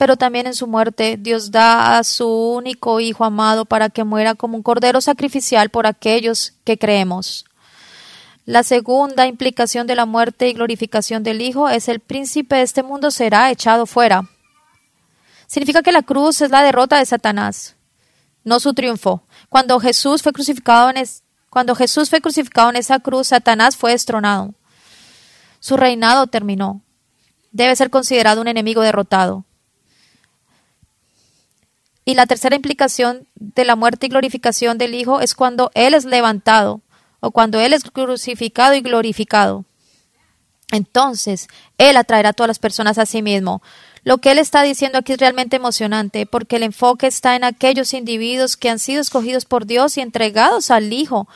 pero 0.00 0.16
también 0.16 0.48
en 0.48 0.56
su 0.56 0.66
muerte 0.66 1.16
Dios 1.16 1.52
da 1.52 1.96
a 1.96 2.02
su 2.02 2.28
único 2.28 2.98
Hijo 2.98 3.24
amado 3.24 3.66
para 3.66 3.88
que 3.88 4.02
muera 4.02 4.34
como 4.34 4.56
un 4.56 4.64
cordero 4.64 5.00
sacrificial 5.00 5.70
por 5.70 5.86
aquellos 5.86 6.54
que 6.64 6.76
creemos. 6.76 7.44
La 8.50 8.64
segunda 8.64 9.28
implicación 9.28 9.86
de 9.86 9.94
la 9.94 10.06
muerte 10.06 10.48
y 10.48 10.54
glorificación 10.54 11.22
del 11.22 11.40
Hijo 11.40 11.68
es 11.68 11.86
el 11.86 12.00
príncipe 12.00 12.56
de 12.56 12.62
este 12.62 12.82
mundo 12.82 13.12
será 13.12 13.48
echado 13.52 13.86
fuera. 13.86 14.28
Significa 15.46 15.82
que 15.82 15.92
la 15.92 16.02
cruz 16.02 16.40
es 16.40 16.50
la 16.50 16.64
derrota 16.64 16.98
de 16.98 17.06
Satanás, 17.06 17.76
no 18.42 18.58
su 18.58 18.74
triunfo. 18.74 19.22
Cuando 19.48 19.78
Jesús 19.78 20.20
fue 20.24 20.32
crucificado 20.32 20.90
en, 20.90 20.96
cuando 21.48 21.76
Jesús 21.76 22.10
fue 22.10 22.20
crucificado 22.20 22.70
en 22.70 22.74
esa 22.74 22.98
cruz, 22.98 23.28
Satanás 23.28 23.76
fue 23.76 23.92
destronado. 23.92 24.52
Su 25.60 25.76
reinado 25.76 26.26
terminó. 26.26 26.82
Debe 27.52 27.76
ser 27.76 27.88
considerado 27.88 28.40
un 28.40 28.48
enemigo 28.48 28.82
derrotado. 28.82 29.44
Y 32.04 32.14
la 32.14 32.26
tercera 32.26 32.56
implicación 32.56 33.28
de 33.36 33.64
la 33.64 33.76
muerte 33.76 34.06
y 34.06 34.08
glorificación 34.08 34.76
del 34.76 34.96
Hijo 34.96 35.20
es 35.20 35.36
cuando 35.36 35.70
Él 35.74 35.94
es 35.94 36.04
levantado 36.04 36.80
o 37.20 37.30
cuando 37.30 37.60
Él 37.60 37.72
es 37.72 37.84
crucificado 37.84 38.74
y 38.74 38.80
glorificado. 38.80 39.64
Entonces, 40.72 41.48
Él 41.78 41.96
atraerá 41.96 42.30
a 42.30 42.32
todas 42.32 42.48
las 42.48 42.58
personas 42.58 42.98
a 42.98 43.06
sí 43.06 43.22
mismo. 43.22 43.62
Lo 44.02 44.18
que 44.18 44.30
Él 44.30 44.38
está 44.38 44.62
diciendo 44.62 44.98
aquí 44.98 45.12
es 45.12 45.18
realmente 45.18 45.56
emocionante, 45.56 46.26
porque 46.26 46.56
el 46.56 46.62
enfoque 46.62 47.06
está 47.06 47.36
en 47.36 47.44
aquellos 47.44 47.92
individuos 47.92 48.56
que 48.56 48.70
han 48.70 48.78
sido 48.78 49.00
escogidos 49.00 49.44
por 49.44 49.66
Dios 49.66 49.96
y 49.96 50.00
entregados 50.00 50.70
al 50.70 50.92
Hijo, 50.92 51.28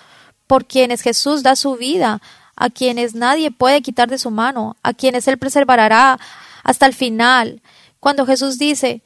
por 0.47 0.67
quienes 0.67 1.03
Jesús 1.03 1.43
da 1.43 1.57
su 1.57 1.77
vida, 1.77 2.23
a 2.57 2.71
quienes 2.71 3.15
nadie 3.15 3.51
puede 3.51 3.83
quitar 3.83 4.09
de 4.09 4.19
su 4.19 4.31
mano, 4.31 4.77
a 4.83 4.95
quienes 4.95 5.27
Él 5.29 5.39
preservará 5.39 6.19
hasta 6.63 6.87
el 6.87 6.95
final. 6.95 7.61
Cuando 8.01 8.27
Jesús 8.27 8.59
dice, 8.59 9.03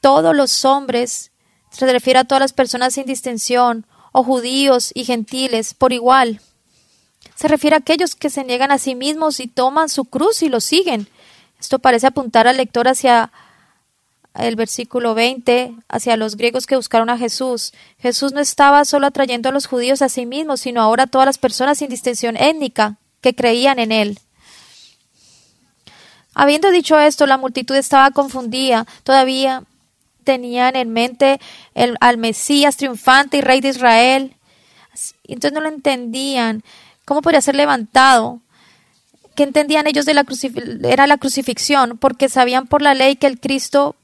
todos 0.00 0.34
los 0.34 0.64
hombres, 0.64 1.32
se 1.70 1.90
refiere 1.90 2.20
a 2.20 2.24
todas 2.24 2.40
las 2.40 2.52
personas 2.52 2.94
sin 2.94 3.06
distinción, 3.06 3.86
o 4.12 4.22
judíos 4.22 4.92
y 4.94 5.04
gentiles 5.04 5.74
por 5.74 5.92
igual. 5.92 6.40
Se 7.34 7.48
refiere 7.48 7.76
a 7.76 7.78
aquellos 7.78 8.14
que 8.14 8.30
se 8.30 8.44
niegan 8.44 8.70
a 8.70 8.78
sí 8.78 8.94
mismos 8.94 9.40
y 9.40 9.46
toman 9.46 9.88
su 9.88 10.04
cruz 10.04 10.42
y 10.42 10.48
lo 10.48 10.60
siguen. 10.60 11.08
Esto 11.58 11.78
parece 11.78 12.06
apuntar 12.06 12.46
al 12.46 12.56
lector 12.56 12.88
hacia 12.88 13.32
el 14.34 14.56
versículo 14.56 15.14
20, 15.14 15.74
hacia 15.88 16.16
los 16.16 16.36
griegos 16.36 16.66
que 16.66 16.76
buscaron 16.76 17.10
a 17.10 17.18
Jesús. 17.18 17.72
Jesús 17.98 18.32
no 18.32 18.40
estaba 18.40 18.84
solo 18.84 19.06
atrayendo 19.06 19.48
a 19.48 19.52
los 19.52 19.66
judíos 19.66 20.02
a 20.02 20.08
sí 20.08 20.26
mismos, 20.26 20.60
sino 20.60 20.80
ahora 20.80 21.04
a 21.04 21.06
todas 21.06 21.26
las 21.26 21.38
personas 21.38 21.78
sin 21.78 21.88
distinción 21.88 22.36
étnica 22.36 22.96
que 23.20 23.34
creían 23.34 23.78
en 23.78 23.92
él. 23.92 24.18
Habiendo 26.34 26.70
dicho 26.70 26.98
esto, 26.98 27.26
la 27.26 27.38
multitud 27.38 27.74
estaba 27.74 28.12
confundida. 28.12 28.86
Todavía 29.02 29.64
tenían 30.22 30.76
en 30.76 30.90
mente 30.90 31.40
al 32.00 32.18
Mesías 32.18 32.76
triunfante 32.76 33.38
y 33.38 33.40
rey 33.40 33.60
de 33.60 33.68
Israel. 33.68 34.36
Entonces 35.24 35.52
no 35.52 35.60
lo 35.60 35.68
entendían. 35.68 36.62
¿Cómo 37.04 37.22
podría 37.22 37.40
ser 37.40 37.56
levantado? 37.56 38.40
¿Qué 39.34 39.44
entendían 39.44 39.86
ellos 39.86 40.06
de 40.06 40.14
la 40.14 40.24
era 40.84 41.06
la 41.06 41.18
crucifixión? 41.18 41.98
Porque 41.98 42.28
sabían 42.28 42.66
por 42.66 42.82
la 42.82 42.94
ley 42.94 43.16
que 43.16 43.26
el 43.26 43.40
Cristo 43.40 43.96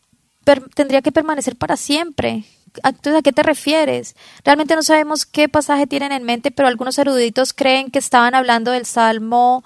tendría 0.74 1.02
que 1.02 1.12
permanecer 1.12 1.56
para 1.56 1.76
siempre. 1.76 2.44
Entonces, 2.82 3.16
¿a 3.16 3.22
qué 3.22 3.32
te 3.32 3.42
refieres? 3.42 4.14
Realmente 4.44 4.76
no 4.76 4.82
sabemos 4.82 5.26
qué 5.26 5.48
pasaje 5.48 5.86
tienen 5.86 6.12
en 6.12 6.24
mente, 6.24 6.50
pero 6.50 6.68
algunos 6.68 6.98
eruditos 6.98 7.52
creen 7.52 7.90
que 7.90 7.98
estaban 7.98 8.34
hablando 8.34 8.70
del 8.70 8.86
Salmo 8.86 9.64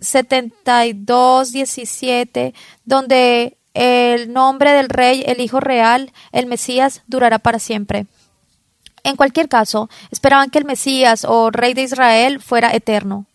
72, 0.00 1.52
17, 1.52 2.54
donde 2.84 3.58
el 3.74 4.32
nombre 4.32 4.72
del 4.72 4.88
rey, 4.88 5.22
el 5.26 5.40
Hijo 5.40 5.60
real, 5.60 6.12
el 6.32 6.46
Mesías, 6.46 7.02
durará 7.06 7.38
para 7.38 7.58
siempre. 7.58 8.06
En 9.02 9.16
cualquier 9.16 9.48
caso, 9.48 9.88
esperaban 10.10 10.50
que 10.50 10.58
el 10.58 10.64
Mesías 10.64 11.24
o 11.24 11.50
rey 11.50 11.74
de 11.74 11.82
Israel 11.82 12.40
fuera 12.40 12.74
eterno. 12.74 13.26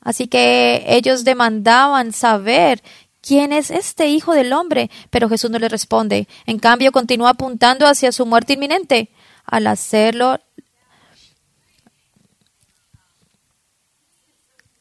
Así 0.00 0.28
que 0.28 0.84
ellos 0.86 1.24
demandaban 1.24 2.12
saber 2.12 2.82
quién 3.20 3.52
es 3.52 3.70
este 3.72 4.06
Hijo 4.06 4.34
del 4.34 4.52
Hombre, 4.52 4.90
pero 5.10 5.28
Jesús 5.28 5.50
no 5.50 5.58
les 5.58 5.70
responde. 5.70 6.28
En 6.46 6.58
cambio, 6.58 6.92
continúa 6.92 7.30
apuntando 7.30 7.86
hacia 7.86 8.12
su 8.12 8.24
muerte 8.24 8.52
inminente. 8.52 9.10
Al 9.44 9.66
hacerlo, 9.66 10.38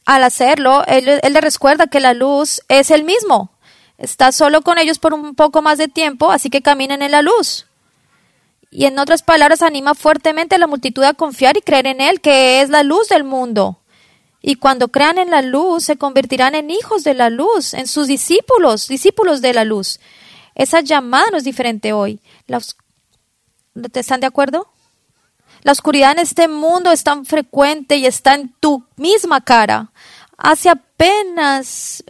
al 0.06 0.24
hacerlo, 0.24 0.86
él, 0.86 1.20
él 1.22 1.34
le 1.34 1.42
recuerda 1.42 1.88
que 1.88 2.00
la 2.00 2.14
luz 2.14 2.62
es 2.68 2.92
el 2.92 3.04
mismo. 3.04 3.55
Está 3.98 4.32
solo 4.32 4.62
con 4.62 4.78
ellos 4.78 5.00
por 5.00 5.14
un 5.14 5.36
poco 5.36 5.62
más 5.62 5.78
de 5.78 5.88
tiempo, 5.88 6.32
así 6.32 6.50
que 6.50 6.62
caminen 6.62 7.02
en 7.02 7.12
la 7.12 7.22
luz. 7.22 7.66
Y 8.72 8.86
en 8.86 9.00
otras 9.00 9.24
palabras, 9.24 9.62
anima 9.62 9.96
fuertemente 9.96 10.56
a 10.56 10.58
la 10.58 10.68
multitud 10.68 11.04
a 11.04 11.14
confiar 11.14 11.56
y 11.56 11.62
creer 11.62 11.88
en 11.88 12.02
Él, 12.02 12.20
que 12.20 12.62
es 12.62 12.70
la 12.70 12.84
luz 12.84 13.08
del 13.08 13.24
mundo. 13.24 13.80
Y 14.42 14.56
cuando 14.56 14.90
crean 14.90 15.18
en 15.18 15.32
la 15.32 15.42
luz, 15.42 15.86
se 15.86 15.98
convertirán 15.98 16.56
en 16.56 16.70
hijos 16.70 17.04
de 17.04 17.14
la 17.14 17.30
luz, 17.30 17.74
en 17.74 17.88
sus 17.88 18.08
discípulos, 18.08 18.88
discípulos 18.88 19.42
de 19.42 19.54
la 19.54 19.64
luz. 19.64 20.00
Esa 20.56 20.82
llamada 20.82 21.26
no 21.32 21.38
es 21.38 21.44
diferente 21.44 21.94
hoy. 21.94 22.20
¿Están 23.94 24.20
de 24.20 24.28
acuerdo? 24.28 24.68
La 25.64 25.72
oscuridad 25.72 26.12
en 26.12 26.20
este 26.20 26.48
mundo 26.48 26.92
es 26.92 27.04
tan 27.04 27.26
frecuente 27.26 27.96
y 27.96 28.06
está 28.06 28.36
en 28.36 28.54
tu 28.60 28.86
misma 28.98 29.42
cara. 29.42 29.92
Hace 30.38 30.70
apenas 30.70 32.04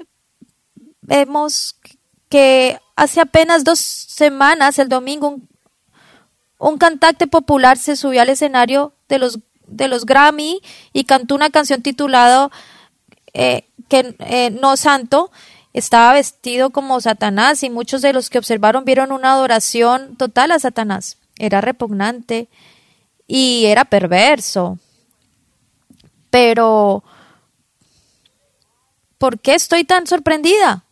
vemos 1.06 1.78
que 2.30 2.80
hace 2.96 3.22
apenas 3.22 3.64
dos 3.64 3.80
semanas, 3.80 4.80
el 4.80 4.90
domingo, 4.90 5.40
un, 6.58 6.78
cantante 6.78 7.28
popular 7.28 7.78
se 7.78 7.96
subió 7.96 8.22
al 8.22 8.30
escenario 8.30 8.94
de 9.08 9.20
los, 9.20 9.40
de 9.68 9.88
los 9.88 10.06
Grammy 10.06 10.62
y 10.94 11.04
cantó 11.04 11.36
una 11.36 11.50
canción 11.50 11.82
titulada 11.82 12.50
eh, 13.34 13.68
que, 13.90 14.16
eh, 14.20 14.52
No 14.52 14.78
Santo. 14.78 15.32
Estaba 15.74 16.14
vestido 16.14 16.70
como 16.70 17.02
Satanás 17.02 17.62
y 17.64 17.70
muchos 17.70 18.02
de 18.02 18.14
los 18.14 18.30
que 18.30 18.38
observaron 18.38 18.86
vieron 18.86 19.12
una 19.12 19.34
adoración 19.34 20.16
total 20.16 20.52
a 20.52 20.60
Satanás. 20.60 21.18
Era 21.38 21.60
repugnante 21.60 22.48
y 23.28 23.66
era 23.66 23.84
perverso. 23.84 24.80
Pero, 26.30 27.04
¿por 29.18 29.40
qué 29.40 29.56
estoy 29.56 29.84
tan 29.84 30.08
sorprendida? 30.08 30.85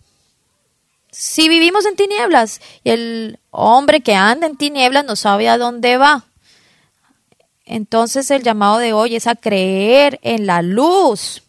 Si 1.14 1.48
vivimos 1.48 1.86
en 1.86 1.96
tinieblas 1.96 2.60
y 2.84 2.90
el 2.90 3.40
hombre 3.52 4.02
que 4.02 4.16
anda 4.16 4.48
en 4.48 4.58
tinieblas 4.58 5.06
no 5.06 5.16
sabe 5.16 5.48
a 5.48 5.58
dónde 5.58 5.98
va. 5.98 6.26
Entonces 7.66 8.30
el 8.32 8.44
llamado 8.44 8.80
de 8.80 8.94
hoy 8.94 9.16
es 9.16 9.28
a 9.28 9.36
creer 9.36 10.20
en 10.24 10.48
la 10.48 10.62
luz. 10.62 11.44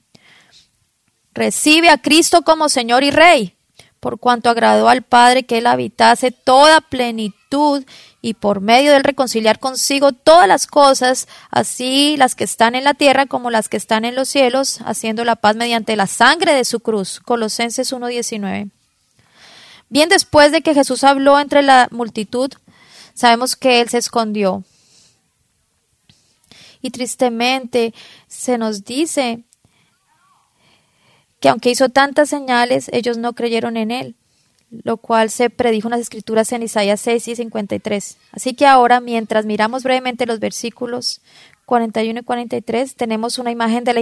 Recibe 1.32 1.88
a 1.88 1.98
Cristo 1.98 2.42
como 2.42 2.68
Señor 2.68 3.02
y 3.02 3.10
Rey, 3.10 3.56
por 3.98 4.20
cuanto 4.20 4.50
agradó 4.50 4.88
al 4.88 5.02
Padre 5.02 5.44
que 5.44 5.58
Él 5.58 5.66
habitase 5.66 6.30
toda 6.30 6.80
plenitud 6.82 7.84
y 8.20 8.34
por 8.34 8.60
medio 8.60 8.92
de 8.92 9.00
reconciliar 9.00 9.58
consigo 9.58 10.12
todas 10.12 10.46
las 10.46 10.66
cosas, 10.66 11.26
así 11.50 12.16
las 12.18 12.34
que 12.34 12.44
están 12.44 12.74
en 12.74 12.84
la 12.84 12.94
tierra 12.94 13.26
como 13.26 13.50
las 13.50 13.68
que 13.68 13.76
están 13.76 14.04
en 14.04 14.14
los 14.14 14.28
cielos, 14.28 14.80
haciendo 14.84 15.24
la 15.24 15.36
paz 15.36 15.56
mediante 15.56 15.96
la 15.96 16.06
sangre 16.06 16.54
de 16.54 16.64
su 16.64 16.80
cruz. 16.80 17.20
Colosenses 17.20 17.92
1.19. 17.92 18.70
Bien 19.88 20.08
después 20.08 20.52
de 20.52 20.62
que 20.62 20.74
Jesús 20.74 21.04
habló 21.04 21.38
entre 21.38 21.62
la 21.62 21.88
multitud, 21.90 22.50
sabemos 23.14 23.56
que 23.56 23.80
Él 23.80 23.88
se 23.88 23.98
escondió. 23.98 24.64
Y 26.80 26.90
tristemente 26.90 27.94
se 28.26 28.58
nos 28.58 28.84
dice 28.84 29.44
que 31.40 31.48
aunque 31.48 31.70
hizo 31.70 31.88
tantas 31.88 32.28
señales, 32.28 32.90
ellos 32.92 33.16
no 33.18 33.34
creyeron 33.34 33.76
en 33.76 33.90
Él. 33.90 34.16
lo 34.82 34.96
cual 34.96 35.30
se 35.30 35.50
predijo 35.50 35.86
en 35.86 35.92
las 35.92 36.00
escrituras 36.00 36.50
en 36.50 36.64
Isaías 36.64 37.00
6 37.00 37.28
y 37.28 37.36
53. 37.36 38.18
Así 38.32 38.54
que 38.54 38.66
ahora, 38.66 38.98
mientras 39.00 39.46
miramos 39.46 39.84
brevemente 39.84 40.26
los 40.26 40.40
versículos 40.40 41.20
41 41.64 42.20
y 42.20 42.22
43 42.22 42.94
tenemos 42.94 43.38
una 43.38 43.50
imagen 43.50 43.84
de 43.84 43.94
la 43.94 44.00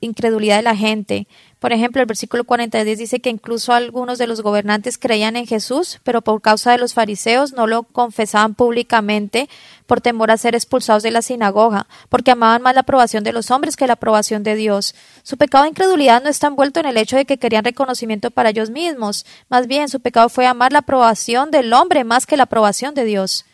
incredulidad 0.00 0.56
de 0.56 0.62
la 0.62 0.76
gente. 0.76 1.28
Por 1.58 1.72
ejemplo, 1.72 2.02
el 2.02 2.06
versículo 2.06 2.44
42 2.44 2.98
dice 2.98 3.20
que 3.20 3.30
incluso 3.30 3.72
algunos 3.72 4.18
de 4.18 4.26
los 4.26 4.42
gobernantes 4.42 4.98
creían 4.98 5.36
en 5.36 5.46
Jesús, 5.46 6.00
pero 6.02 6.22
por 6.22 6.42
causa 6.42 6.72
de 6.72 6.78
los 6.78 6.92
fariseos 6.92 7.52
no 7.52 7.66
lo 7.66 7.84
confesaban 7.84 8.54
públicamente 8.54 9.48
por 9.86 10.00
temor 10.00 10.30
a 10.30 10.36
ser 10.36 10.54
expulsados 10.54 11.02
de 11.02 11.10
la 11.10 11.22
sinagoga, 11.22 11.86
porque 12.08 12.32
amaban 12.32 12.62
más 12.62 12.74
la 12.74 12.82
aprobación 12.82 13.24
de 13.24 13.32
los 13.32 13.50
hombres 13.50 13.76
que 13.76 13.86
la 13.86 13.94
aprobación 13.94 14.42
de 14.42 14.56
Dios. 14.56 14.94
Su 15.22 15.36
pecado 15.36 15.64
de 15.64 15.70
incredulidad 15.70 16.22
no 16.22 16.28
está 16.28 16.48
envuelto 16.48 16.80
en 16.80 16.86
el 16.86 16.96
hecho 16.96 17.16
de 17.16 17.24
que 17.24 17.38
querían 17.38 17.64
reconocimiento 17.64 18.30
para 18.30 18.50
ellos 18.50 18.70
mismos. 18.70 19.24
Más 19.48 19.66
bien, 19.66 19.88
su 19.88 20.00
pecado 20.00 20.28
fue 20.28 20.46
amar 20.46 20.72
la 20.72 20.80
aprobación 20.80 21.50
del 21.50 21.72
hombre 21.72 22.04
más 22.04 22.26
que 22.26 22.36
la 22.36 22.42
aprobación 22.44 22.94
de 22.94 23.04
Dios 23.04 23.46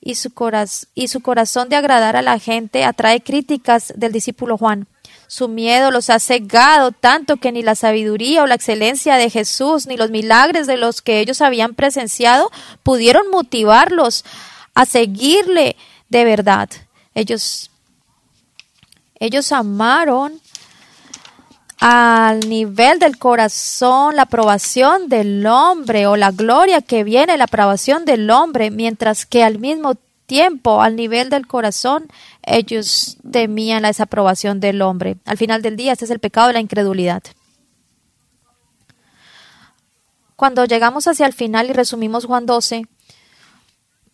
y 0.00 0.14
su, 0.14 0.32
y 0.94 1.08
su 1.08 1.20
corazón 1.20 1.68
de 1.68 1.76
agradar 1.76 2.16
a 2.16 2.22
la 2.22 2.38
gente 2.38 2.84
atrae 2.84 3.20
críticas 3.20 3.92
del 3.96 4.12
discípulo 4.12 4.56
Juan. 4.56 4.86
Su 5.26 5.46
miedo 5.48 5.90
los 5.90 6.10
ha 6.10 6.18
cegado 6.18 6.90
tanto 6.90 7.36
que 7.36 7.52
ni 7.52 7.62
la 7.62 7.76
sabiduría 7.76 8.42
o 8.42 8.46
la 8.46 8.56
excelencia 8.56 9.14
de 9.16 9.30
Jesús 9.30 9.86
ni 9.86 9.96
los 9.96 10.10
milagres 10.10 10.66
de 10.66 10.76
los 10.76 11.02
que 11.02 11.20
ellos 11.20 11.40
habían 11.40 11.74
presenciado 11.74 12.50
pudieron 12.82 13.30
motivarlos 13.30 14.24
a 14.74 14.86
seguirle 14.86 15.76
de 16.08 16.24
verdad. 16.24 16.68
Ellos, 17.14 17.70
ellos 19.20 19.52
amaron 19.52 20.40
al 21.80 22.40
nivel 22.40 22.98
del 22.98 23.18
corazón 23.18 24.14
la 24.14 24.22
aprobación 24.22 25.08
del 25.08 25.46
hombre 25.46 26.06
o 26.06 26.16
la 26.16 26.30
gloria 26.30 26.82
que 26.82 27.04
viene 27.04 27.38
la 27.38 27.44
aprobación 27.44 28.04
del 28.04 28.30
hombre, 28.30 28.70
mientras 28.70 29.24
que 29.24 29.42
al 29.42 29.58
mismo 29.58 29.94
tiempo 30.26 30.82
al 30.82 30.94
nivel 30.94 31.30
del 31.30 31.46
corazón 31.46 32.06
ellos 32.42 33.16
temían 33.32 33.82
la 33.82 33.88
desaprobación 33.88 34.60
del 34.60 34.82
hombre. 34.82 35.16
Al 35.24 35.38
final 35.38 35.62
del 35.62 35.76
día, 35.76 35.92
este 35.92 36.04
es 36.04 36.10
el 36.10 36.18
pecado 36.18 36.48
de 36.48 36.52
la 36.52 36.60
incredulidad. 36.60 37.22
Cuando 40.36 40.66
llegamos 40.66 41.08
hacia 41.08 41.26
el 41.26 41.32
final 41.32 41.70
y 41.70 41.72
resumimos 41.72 42.26
Juan 42.26 42.44
12, 42.44 42.86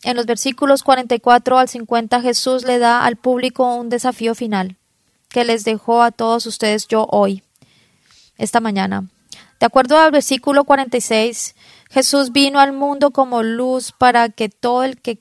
en 0.05 0.17
los 0.17 0.27
versículos 0.27 0.85
44 0.85 1.59
al 1.59 1.69
50 1.69 2.21
Jesús 2.21 2.65
le 2.65 2.79
da 2.79 3.05
al 3.05 3.17
público 3.17 3.75
un 3.75 3.89
desafío 3.89 4.37
final 4.37 4.77
que 5.29 5.45
les 5.45 5.65
dejó 5.65 6.03
a 6.03 6.13
todos 6.13 6.47
ustedes 6.47 6.87
yo 6.87 7.07
hoy 7.11 7.43
esta 8.39 8.61
mañana. 8.61 9.09
De 9.59 9.67
acuerdo 9.67 9.99
al 9.99 10.11
versículo 10.11 10.65
46, 10.65 11.55
Jesús 11.91 12.33
vino 12.33 12.61
al 12.61 12.73
mundo 12.73 13.11
como 13.11 13.43
luz 13.43 13.93
para 13.93 14.29
que 14.29 14.49
todo 14.49 14.85
el 14.85 15.01
que, 15.01 15.19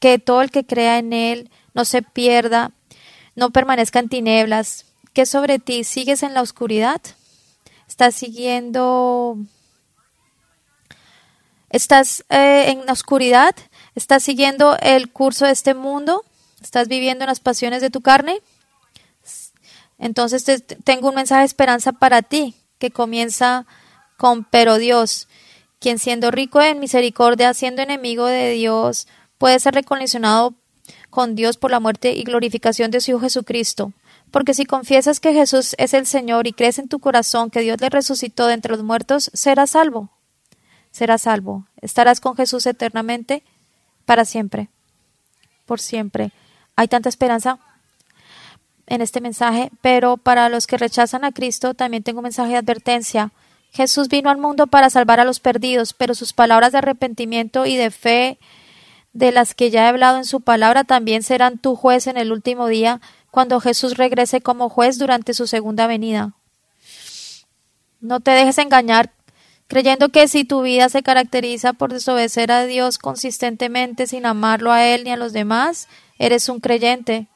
que 0.00 0.18
todo 0.18 0.42
el 0.42 0.50
que 0.50 0.66
crea 0.66 0.98
en 0.98 1.12
él 1.12 1.50
no 1.74 1.84
se 1.84 2.02
pierda, 2.02 2.72
no 3.34 3.50
permanezca 3.50 3.98
en 4.00 4.08
tinieblas. 4.08 4.86
¿Qué 5.12 5.26
sobre 5.26 5.58
ti? 5.58 5.84
¿Sigues 5.84 6.22
en 6.22 6.34
la 6.34 6.42
oscuridad? 6.42 7.00
¿Estás 7.88 8.14
siguiendo 8.14 9.38
¿Estás 11.70 12.24
eh, 12.30 12.70
en 12.70 12.86
la 12.86 12.92
oscuridad? 12.92 13.54
¿Estás 13.94 14.22
siguiendo 14.22 14.76
el 14.80 15.12
curso 15.12 15.46
de 15.46 15.52
este 15.52 15.74
mundo? 15.74 16.24
¿Estás 16.62 16.88
viviendo 16.88 17.24
en 17.24 17.28
las 17.28 17.40
pasiones 17.40 17.82
de 17.82 17.90
tu 17.90 18.00
carne? 18.00 18.40
Entonces 19.98 20.44
tengo 20.84 21.08
un 21.08 21.14
mensaje 21.14 21.40
de 21.40 21.46
esperanza 21.46 21.92
para 21.92 22.22
ti 22.22 22.54
que 22.78 22.90
comienza 22.90 23.66
con 24.16 24.44
pero 24.44 24.78
Dios, 24.78 25.28
quien 25.78 25.98
siendo 25.98 26.30
rico 26.30 26.60
en 26.60 26.80
misericordia, 26.80 27.54
siendo 27.54 27.82
enemigo 27.82 28.26
de 28.26 28.50
Dios, 28.50 29.06
puede 29.38 29.58
ser 29.60 29.74
reconciliado 29.74 30.54
con 31.10 31.34
Dios 31.34 31.56
por 31.56 31.70
la 31.70 31.80
muerte 31.80 32.12
y 32.12 32.24
glorificación 32.24 32.90
de 32.90 33.00
su 33.00 33.12
Hijo 33.12 33.20
Jesucristo. 33.20 33.92
Porque 34.30 34.54
si 34.54 34.66
confiesas 34.66 35.20
que 35.20 35.32
Jesús 35.32 35.74
es 35.78 35.94
el 35.94 36.06
Señor 36.06 36.46
y 36.46 36.52
crees 36.52 36.78
en 36.78 36.88
tu 36.88 36.98
corazón 36.98 37.50
que 37.50 37.60
Dios 37.60 37.80
le 37.80 37.88
resucitó 37.88 38.46
de 38.46 38.54
entre 38.54 38.72
los 38.72 38.82
muertos, 38.82 39.30
serás 39.32 39.70
salvo. 39.70 40.10
Serás 40.90 41.22
salvo. 41.22 41.66
Estarás 41.80 42.20
con 42.20 42.36
Jesús 42.36 42.66
eternamente, 42.66 43.44
para 44.04 44.24
siempre. 44.24 44.68
Por 45.64 45.80
siempre. 45.80 46.32
Hay 46.74 46.88
tanta 46.88 47.08
esperanza 47.08 47.58
en 48.86 49.00
este 49.00 49.20
mensaje, 49.20 49.70
pero 49.80 50.16
para 50.16 50.48
los 50.48 50.66
que 50.66 50.78
rechazan 50.78 51.24
a 51.24 51.32
Cristo 51.32 51.74
también 51.74 52.02
tengo 52.02 52.20
un 52.20 52.24
mensaje 52.24 52.52
de 52.52 52.58
advertencia. 52.58 53.32
Jesús 53.72 54.08
vino 54.08 54.30
al 54.30 54.38
mundo 54.38 54.66
para 54.66 54.90
salvar 54.90 55.20
a 55.20 55.24
los 55.24 55.40
perdidos, 55.40 55.92
pero 55.92 56.14
sus 56.14 56.32
palabras 56.32 56.72
de 56.72 56.78
arrepentimiento 56.78 57.66
y 57.66 57.76
de 57.76 57.90
fe 57.90 58.38
de 59.12 59.32
las 59.32 59.54
que 59.54 59.70
ya 59.70 59.84
he 59.84 59.88
hablado 59.88 60.18
en 60.18 60.24
su 60.24 60.40
palabra 60.40 60.84
también 60.84 61.22
serán 61.22 61.58
tu 61.58 61.74
juez 61.74 62.06
en 62.06 62.16
el 62.16 62.32
último 62.32 62.68
día, 62.68 63.00
cuando 63.30 63.60
Jesús 63.60 63.96
regrese 63.96 64.40
como 64.40 64.68
juez 64.68 64.98
durante 64.98 65.34
su 65.34 65.46
segunda 65.46 65.86
venida. 65.86 66.34
No 68.00 68.20
te 68.20 68.30
dejes 68.30 68.58
engañar 68.58 69.10
creyendo 69.68 70.10
que 70.10 70.28
si 70.28 70.44
tu 70.44 70.62
vida 70.62 70.88
se 70.88 71.02
caracteriza 71.02 71.72
por 71.72 71.92
desobedecer 71.92 72.52
a 72.52 72.64
Dios 72.66 72.98
consistentemente 72.98 74.06
sin 74.06 74.26
amarlo 74.26 74.72
a 74.72 74.84
Él 74.84 75.04
ni 75.04 75.10
a 75.10 75.16
los 75.16 75.32
demás, 75.32 75.88
eres 76.18 76.48
un 76.48 76.60
creyente. 76.60 77.28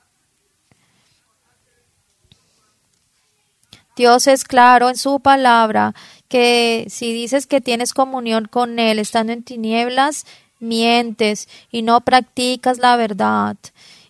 Dios 4.01 4.27
es 4.29 4.45
claro 4.45 4.89
en 4.89 4.97
su 4.97 5.21
palabra 5.21 5.95
que 6.27 6.87
si 6.89 7.13
dices 7.13 7.47
que 7.47 7.61
tienes 7.61 7.93
comunión 7.93 8.47
con 8.47 8.79
Él 8.79 8.99
estando 8.99 9.35
en 9.35 9.43
tinieblas, 9.43 10.25
mientes 10.59 11.51
y 11.71 11.83
no 11.83 12.01
practicas 12.01 12.79
la 12.79 12.97
verdad 12.97 13.59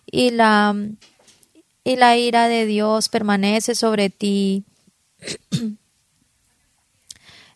y 0.05 0.29
la, 0.29 0.73
y 1.83 1.97
la 1.97 2.15
ira 2.15 2.47
de 2.47 2.65
Dios 2.65 3.09
permanece 3.09 3.75
sobre 3.75 4.09
ti. 4.09 4.63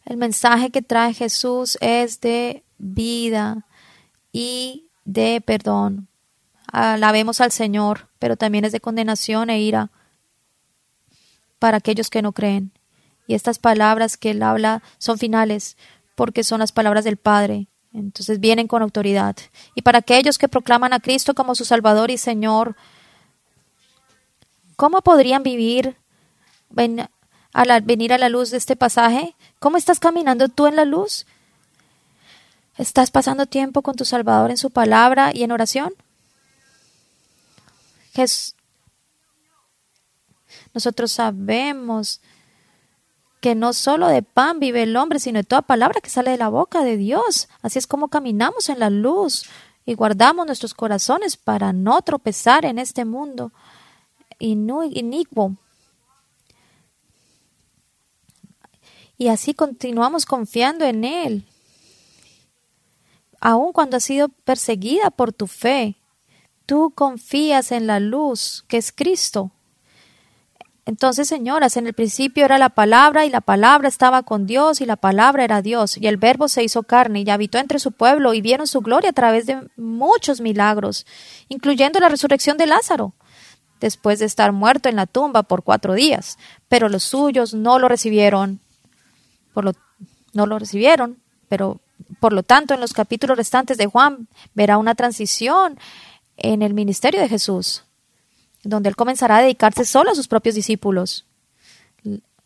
El 0.03 0.17
mensaje 0.17 0.71
que 0.71 0.81
trae 0.81 1.13
Jesús 1.13 1.77
es 1.79 2.19
de 2.19 2.65
vida 2.77 3.65
y 4.33 4.87
de 5.05 5.39
perdón. 5.39 6.09
Alabemos 6.69 7.39
al 7.39 7.53
Señor, 7.53 8.09
pero 8.19 8.35
también 8.35 8.65
es 8.65 8.73
de 8.73 8.81
condenación 8.81 9.49
e 9.49 9.61
ira 9.61 9.89
para 11.59 11.77
aquellos 11.77 12.09
que 12.09 12.21
no 12.21 12.31
creen. 12.31 12.71
Y 13.27 13.33
estas 13.33 13.59
palabras 13.59 14.17
que 14.17 14.31
él 14.31 14.43
habla 14.43 14.83
son 14.97 15.17
finales, 15.17 15.77
porque 16.15 16.43
son 16.43 16.59
las 16.59 16.71
palabras 16.71 17.03
del 17.03 17.17
Padre. 17.17 17.67
Entonces 17.93 18.39
vienen 18.39 18.67
con 18.67 18.81
autoridad. 18.81 19.35
Y 19.73 19.81
para 19.81 19.99
aquellos 19.99 20.37
que 20.37 20.49
proclaman 20.49 20.93
a 20.93 20.99
Cristo 20.99 21.33
como 21.33 21.55
su 21.55 21.65
Salvador 21.65 22.11
y 22.11 22.17
Señor, 22.17 22.75
¿cómo 24.75 25.01
podrían 25.01 25.43
vivir 25.43 25.95
al 27.53 27.81
venir 27.83 28.13
a 28.13 28.17
la 28.17 28.29
luz 28.29 28.51
de 28.51 28.57
este 28.57 28.75
pasaje? 28.75 29.35
¿Cómo 29.59 29.77
estás 29.77 29.99
caminando 29.99 30.49
tú 30.49 30.67
en 30.67 30.75
la 30.75 30.85
luz? 30.85 31.25
¿Estás 32.77 33.11
pasando 33.11 33.45
tiempo 33.45 33.81
con 33.81 33.95
tu 33.95 34.03
Salvador 34.03 34.51
en 34.51 34.57
su 34.57 34.69
palabra 34.69 35.31
y 35.33 35.43
en 35.43 35.53
oración? 35.53 35.93
Jesús, 38.13 38.54
nosotros 40.75 41.11
sabemos 41.11 42.21
que 43.39 43.55
no 43.55 43.73
solo 43.73 44.07
de 44.07 44.21
pan 44.21 44.59
vive 44.59 44.83
el 44.83 44.95
hombre, 44.97 45.19
sino 45.19 45.39
de 45.39 45.43
toda 45.43 45.61
palabra 45.61 46.01
que 46.01 46.09
sale 46.09 46.31
de 46.31 46.37
la 46.37 46.49
boca 46.49 46.83
de 46.83 46.97
Dios. 46.97 47.47
Así 47.61 47.79
es 47.79 47.87
como 47.87 48.09
caminamos 48.09 48.69
en 48.69 48.79
la 48.79 48.89
luz 48.89 49.45
y 49.85 49.93
guardamos 49.93 50.45
nuestros 50.45 50.73
corazones 50.73 51.37
para 51.37 51.73
no 51.73 52.01
tropezar 52.01 52.65
en 52.65 52.77
este 52.77 53.05
mundo 53.05 53.51
inicuo. 54.39 55.55
Y 59.17 59.29
así 59.29 59.53
continuamos 59.53 60.25
confiando 60.25 60.83
en 60.85 61.05
Él. 61.05 61.47
Aun 63.39 63.71
cuando 63.71 63.97
has 63.97 64.03
sido 64.03 64.29
perseguida 64.29 65.11
por 65.11 65.31
tu 65.31 65.47
fe, 65.47 65.97
tú 66.65 66.91
confías 66.95 67.71
en 67.71 67.87
la 67.87 67.99
luz 67.99 68.65
que 68.67 68.77
es 68.77 68.91
Cristo. 68.91 69.51
Entonces, 70.87 71.27
señoras, 71.27 71.77
en 71.77 71.87
el 71.87 71.93
principio 71.93 72.45
era 72.45 72.59
la 72.59 72.69
palabra 72.69 73.25
y 73.25 73.31
la 73.31 73.41
palabra 73.41 73.87
estaba 73.87 74.21
con 74.21 74.45
Dios 74.45 74.81
y 74.81 74.85
la 74.85 74.95
palabra 74.95 75.43
era 75.43 75.63
Dios 75.63 75.97
y 75.97 76.05
el 76.05 76.17
verbo 76.17 76.47
se 76.47 76.63
hizo 76.63 76.83
carne 76.83 77.23
y 77.25 77.29
habitó 77.31 77.57
entre 77.57 77.79
su 77.79 77.91
pueblo 77.91 78.35
y 78.35 78.41
vieron 78.41 78.67
su 78.67 78.81
gloria 78.81 79.09
a 79.09 79.13
través 79.13 79.47
de 79.47 79.67
muchos 79.77 80.41
milagros, 80.41 81.07
incluyendo 81.49 81.99
la 81.99 82.09
resurrección 82.09 82.57
de 82.57 82.67
Lázaro, 82.67 83.13
después 83.79 84.19
de 84.19 84.25
estar 84.25 84.51
muerto 84.51 84.87
en 84.87 84.95
la 84.95 85.07
tumba 85.07 85.41
por 85.41 85.63
cuatro 85.63 85.95
días. 85.95 86.37
Pero 86.69 86.87
los 86.87 87.01
suyos 87.01 87.55
no 87.55 87.79
lo 87.79 87.87
recibieron, 87.87 88.59
por 89.55 89.65
lo, 89.65 89.71
no 90.33 90.45
lo 90.45 90.59
recibieron, 90.59 91.17
pero 91.49 91.79
por 92.19 92.31
lo 92.31 92.43
tanto 92.43 92.75
en 92.75 92.79
los 92.79 92.93
capítulos 92.93 93.37
restantes 93.37 93.79
de 93.79 93.87
Juan 93.87 94.27
verá 94.53 94.77
una 94.77 94.93
transición 94.93 95.79
en 96.37 96.61
el 96.61 96.75
ministerio 96.75 97.21
de 97.21 97.29
Jesús 97.29 97.84
donde 98.65 98.89
él 98.89 98.95
comenzará 98.95 99.37
a 99.37 99.41
dedicarse 99.41 99.85
solo 99.85 100.11
a 100.11 100.15
sus 100.15 100.27
propios 100.27 100.55
discípulos. 100.55 101.25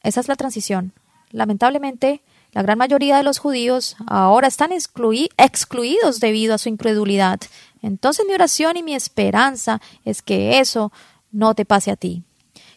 Esa 0.03 0.19
es 0.19 0.27
la 0.27 0.35
transición. 0.35 0.93
Lamentablemente, 1.31 2.21
La 2.51 2.63
gran 2.63 2.79
mayoría 2.79 3.17
de 3.17 3.23
los 3.23 3.37
judíos 3.37 3.95
ahora 4.07 4.47
están 4.47 4.71
excluidos 4.71 6.19
debido 6.19 6.55
a 6.55 6.57
su 6.57 6.69
incredulidad. 6.69 7.39
Entonces 7.83 8.25
mi 8.25 8.33
oración 8.33 8.75
y 8.75 8.83
mi 8.83 8.95
esperanza 8.95 9.81
es 10.03 10.21
que 10.21 10.59
eso 10.59 10.91
no 11.31 11.53
te 11.53 11.65
pase 11.65 11.91
a 11.91 11.95
ti. 11.95 12.23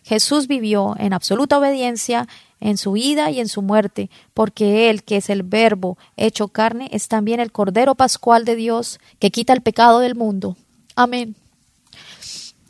Jesús 0.04 0.46
vivió 0.46 0.94
en 0.98 1.12
absoluta 1.12 1.58
obediencia 1.58 2.28
en 2.60 2.76
su 2.76 2.92
vida 2.92 3.30
y 3.30 3.40
en 3.40 3.48
su 3.48 3.62
muerte, 3.62 4.10
porque 4.34 4.90
Él, 4.90 5.02
que 5.02 5.16
es 5.16 5.30
el 5.30 5.42
Verbo 5.42 5.96
hecho 6.16 6.48
carne, 6.48 6.88
es 6.92 7.08
también 7.08 7.40
el 7.40 7.50
Cordero 7.50 7.94
Pascual 7.94 8.44
de 8.44 8.56
Dios, 8.56 9.00
que 9.18 9.30
quita 9.30 9.52
el 9.52 9.62
pecado 9.62 10.00
del 10.00 10.14
mundo. 10.14 10.56
Amén. 10.94 11.34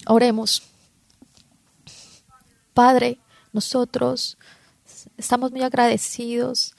Oremos. 0.07 0.63
Padre, 2.75 3.19
nosotros 3.53 4.39
estamos 5.17 5.53
muy 5.53 5.63
agradecidos 5.63 6.75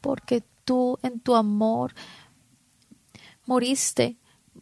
porque 0.00 0.42
tú 0.64 0.98
en 1.02 1.20
tu 1.20 1.34
amor 1.34 1.94
moriste 3.46 4.16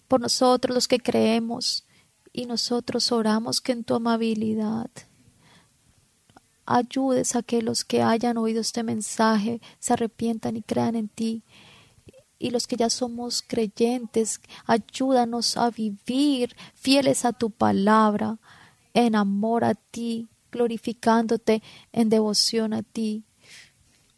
por 0.08 0.20
nosotros 0.20 0.74
los 0.74 0.88
que 0.88 0.98
creemos 0.98 1.86
y 2.32 2.46
nosotros 2.46 3.12
oramos 3.12 3.60
que 3.60 3.72
en 3.72 3.84
tu 3.84 3.94
amabilidad 3.94 4.90
ayudes 6.66 7.34
a 7.34 7.42
que 7.42 7.62
los 7.62 7.84
que 7.84 8.02
hayan 8.02 8.36
oído 8.36 8.60
este 8.60 8.82
mensaje 8.82 9.60
se 9.78 9.92
arrepientan 9.92 10.56
y 10.56 10.62
crean 10.62 10.94
en 10.94 11.08
ti. 11.08 11.42
Y 12.40 12.50
los 12.50 12.66
que 12.66 12.76
ya 12.76 12.88
somos 12.90 13.44
creyentes, 13.46 14.40
ayúdanos 14.66 15.56
a 15.56 15.70
vivir 15.70 16.56
fieles 16.74 17.24
a 17.24 17.32
tu 17.32 17.50
palabra, 17.50 18.38
en 18.94 19.14
amor 19.14 19.62
a 19.62 19.74
ti, 19.74 20.28
glorificándote 20.50 21.62
en 21.92 22.08
devoción 22.08 22.72
a 22.72 22.82
ti. 22.82 23.24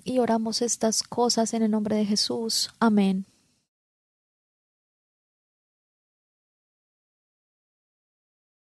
Y 0.04 0.20
oramos 0.20 0.62
estas 0.62 1.02
cosas 1.02 1.52
en 1.52 1.62
el 1.62 1.72
nombre 1.72 1.96
de 1.96 2.06
Jesús. 2.06 2.70
Amén. 2.78 3.26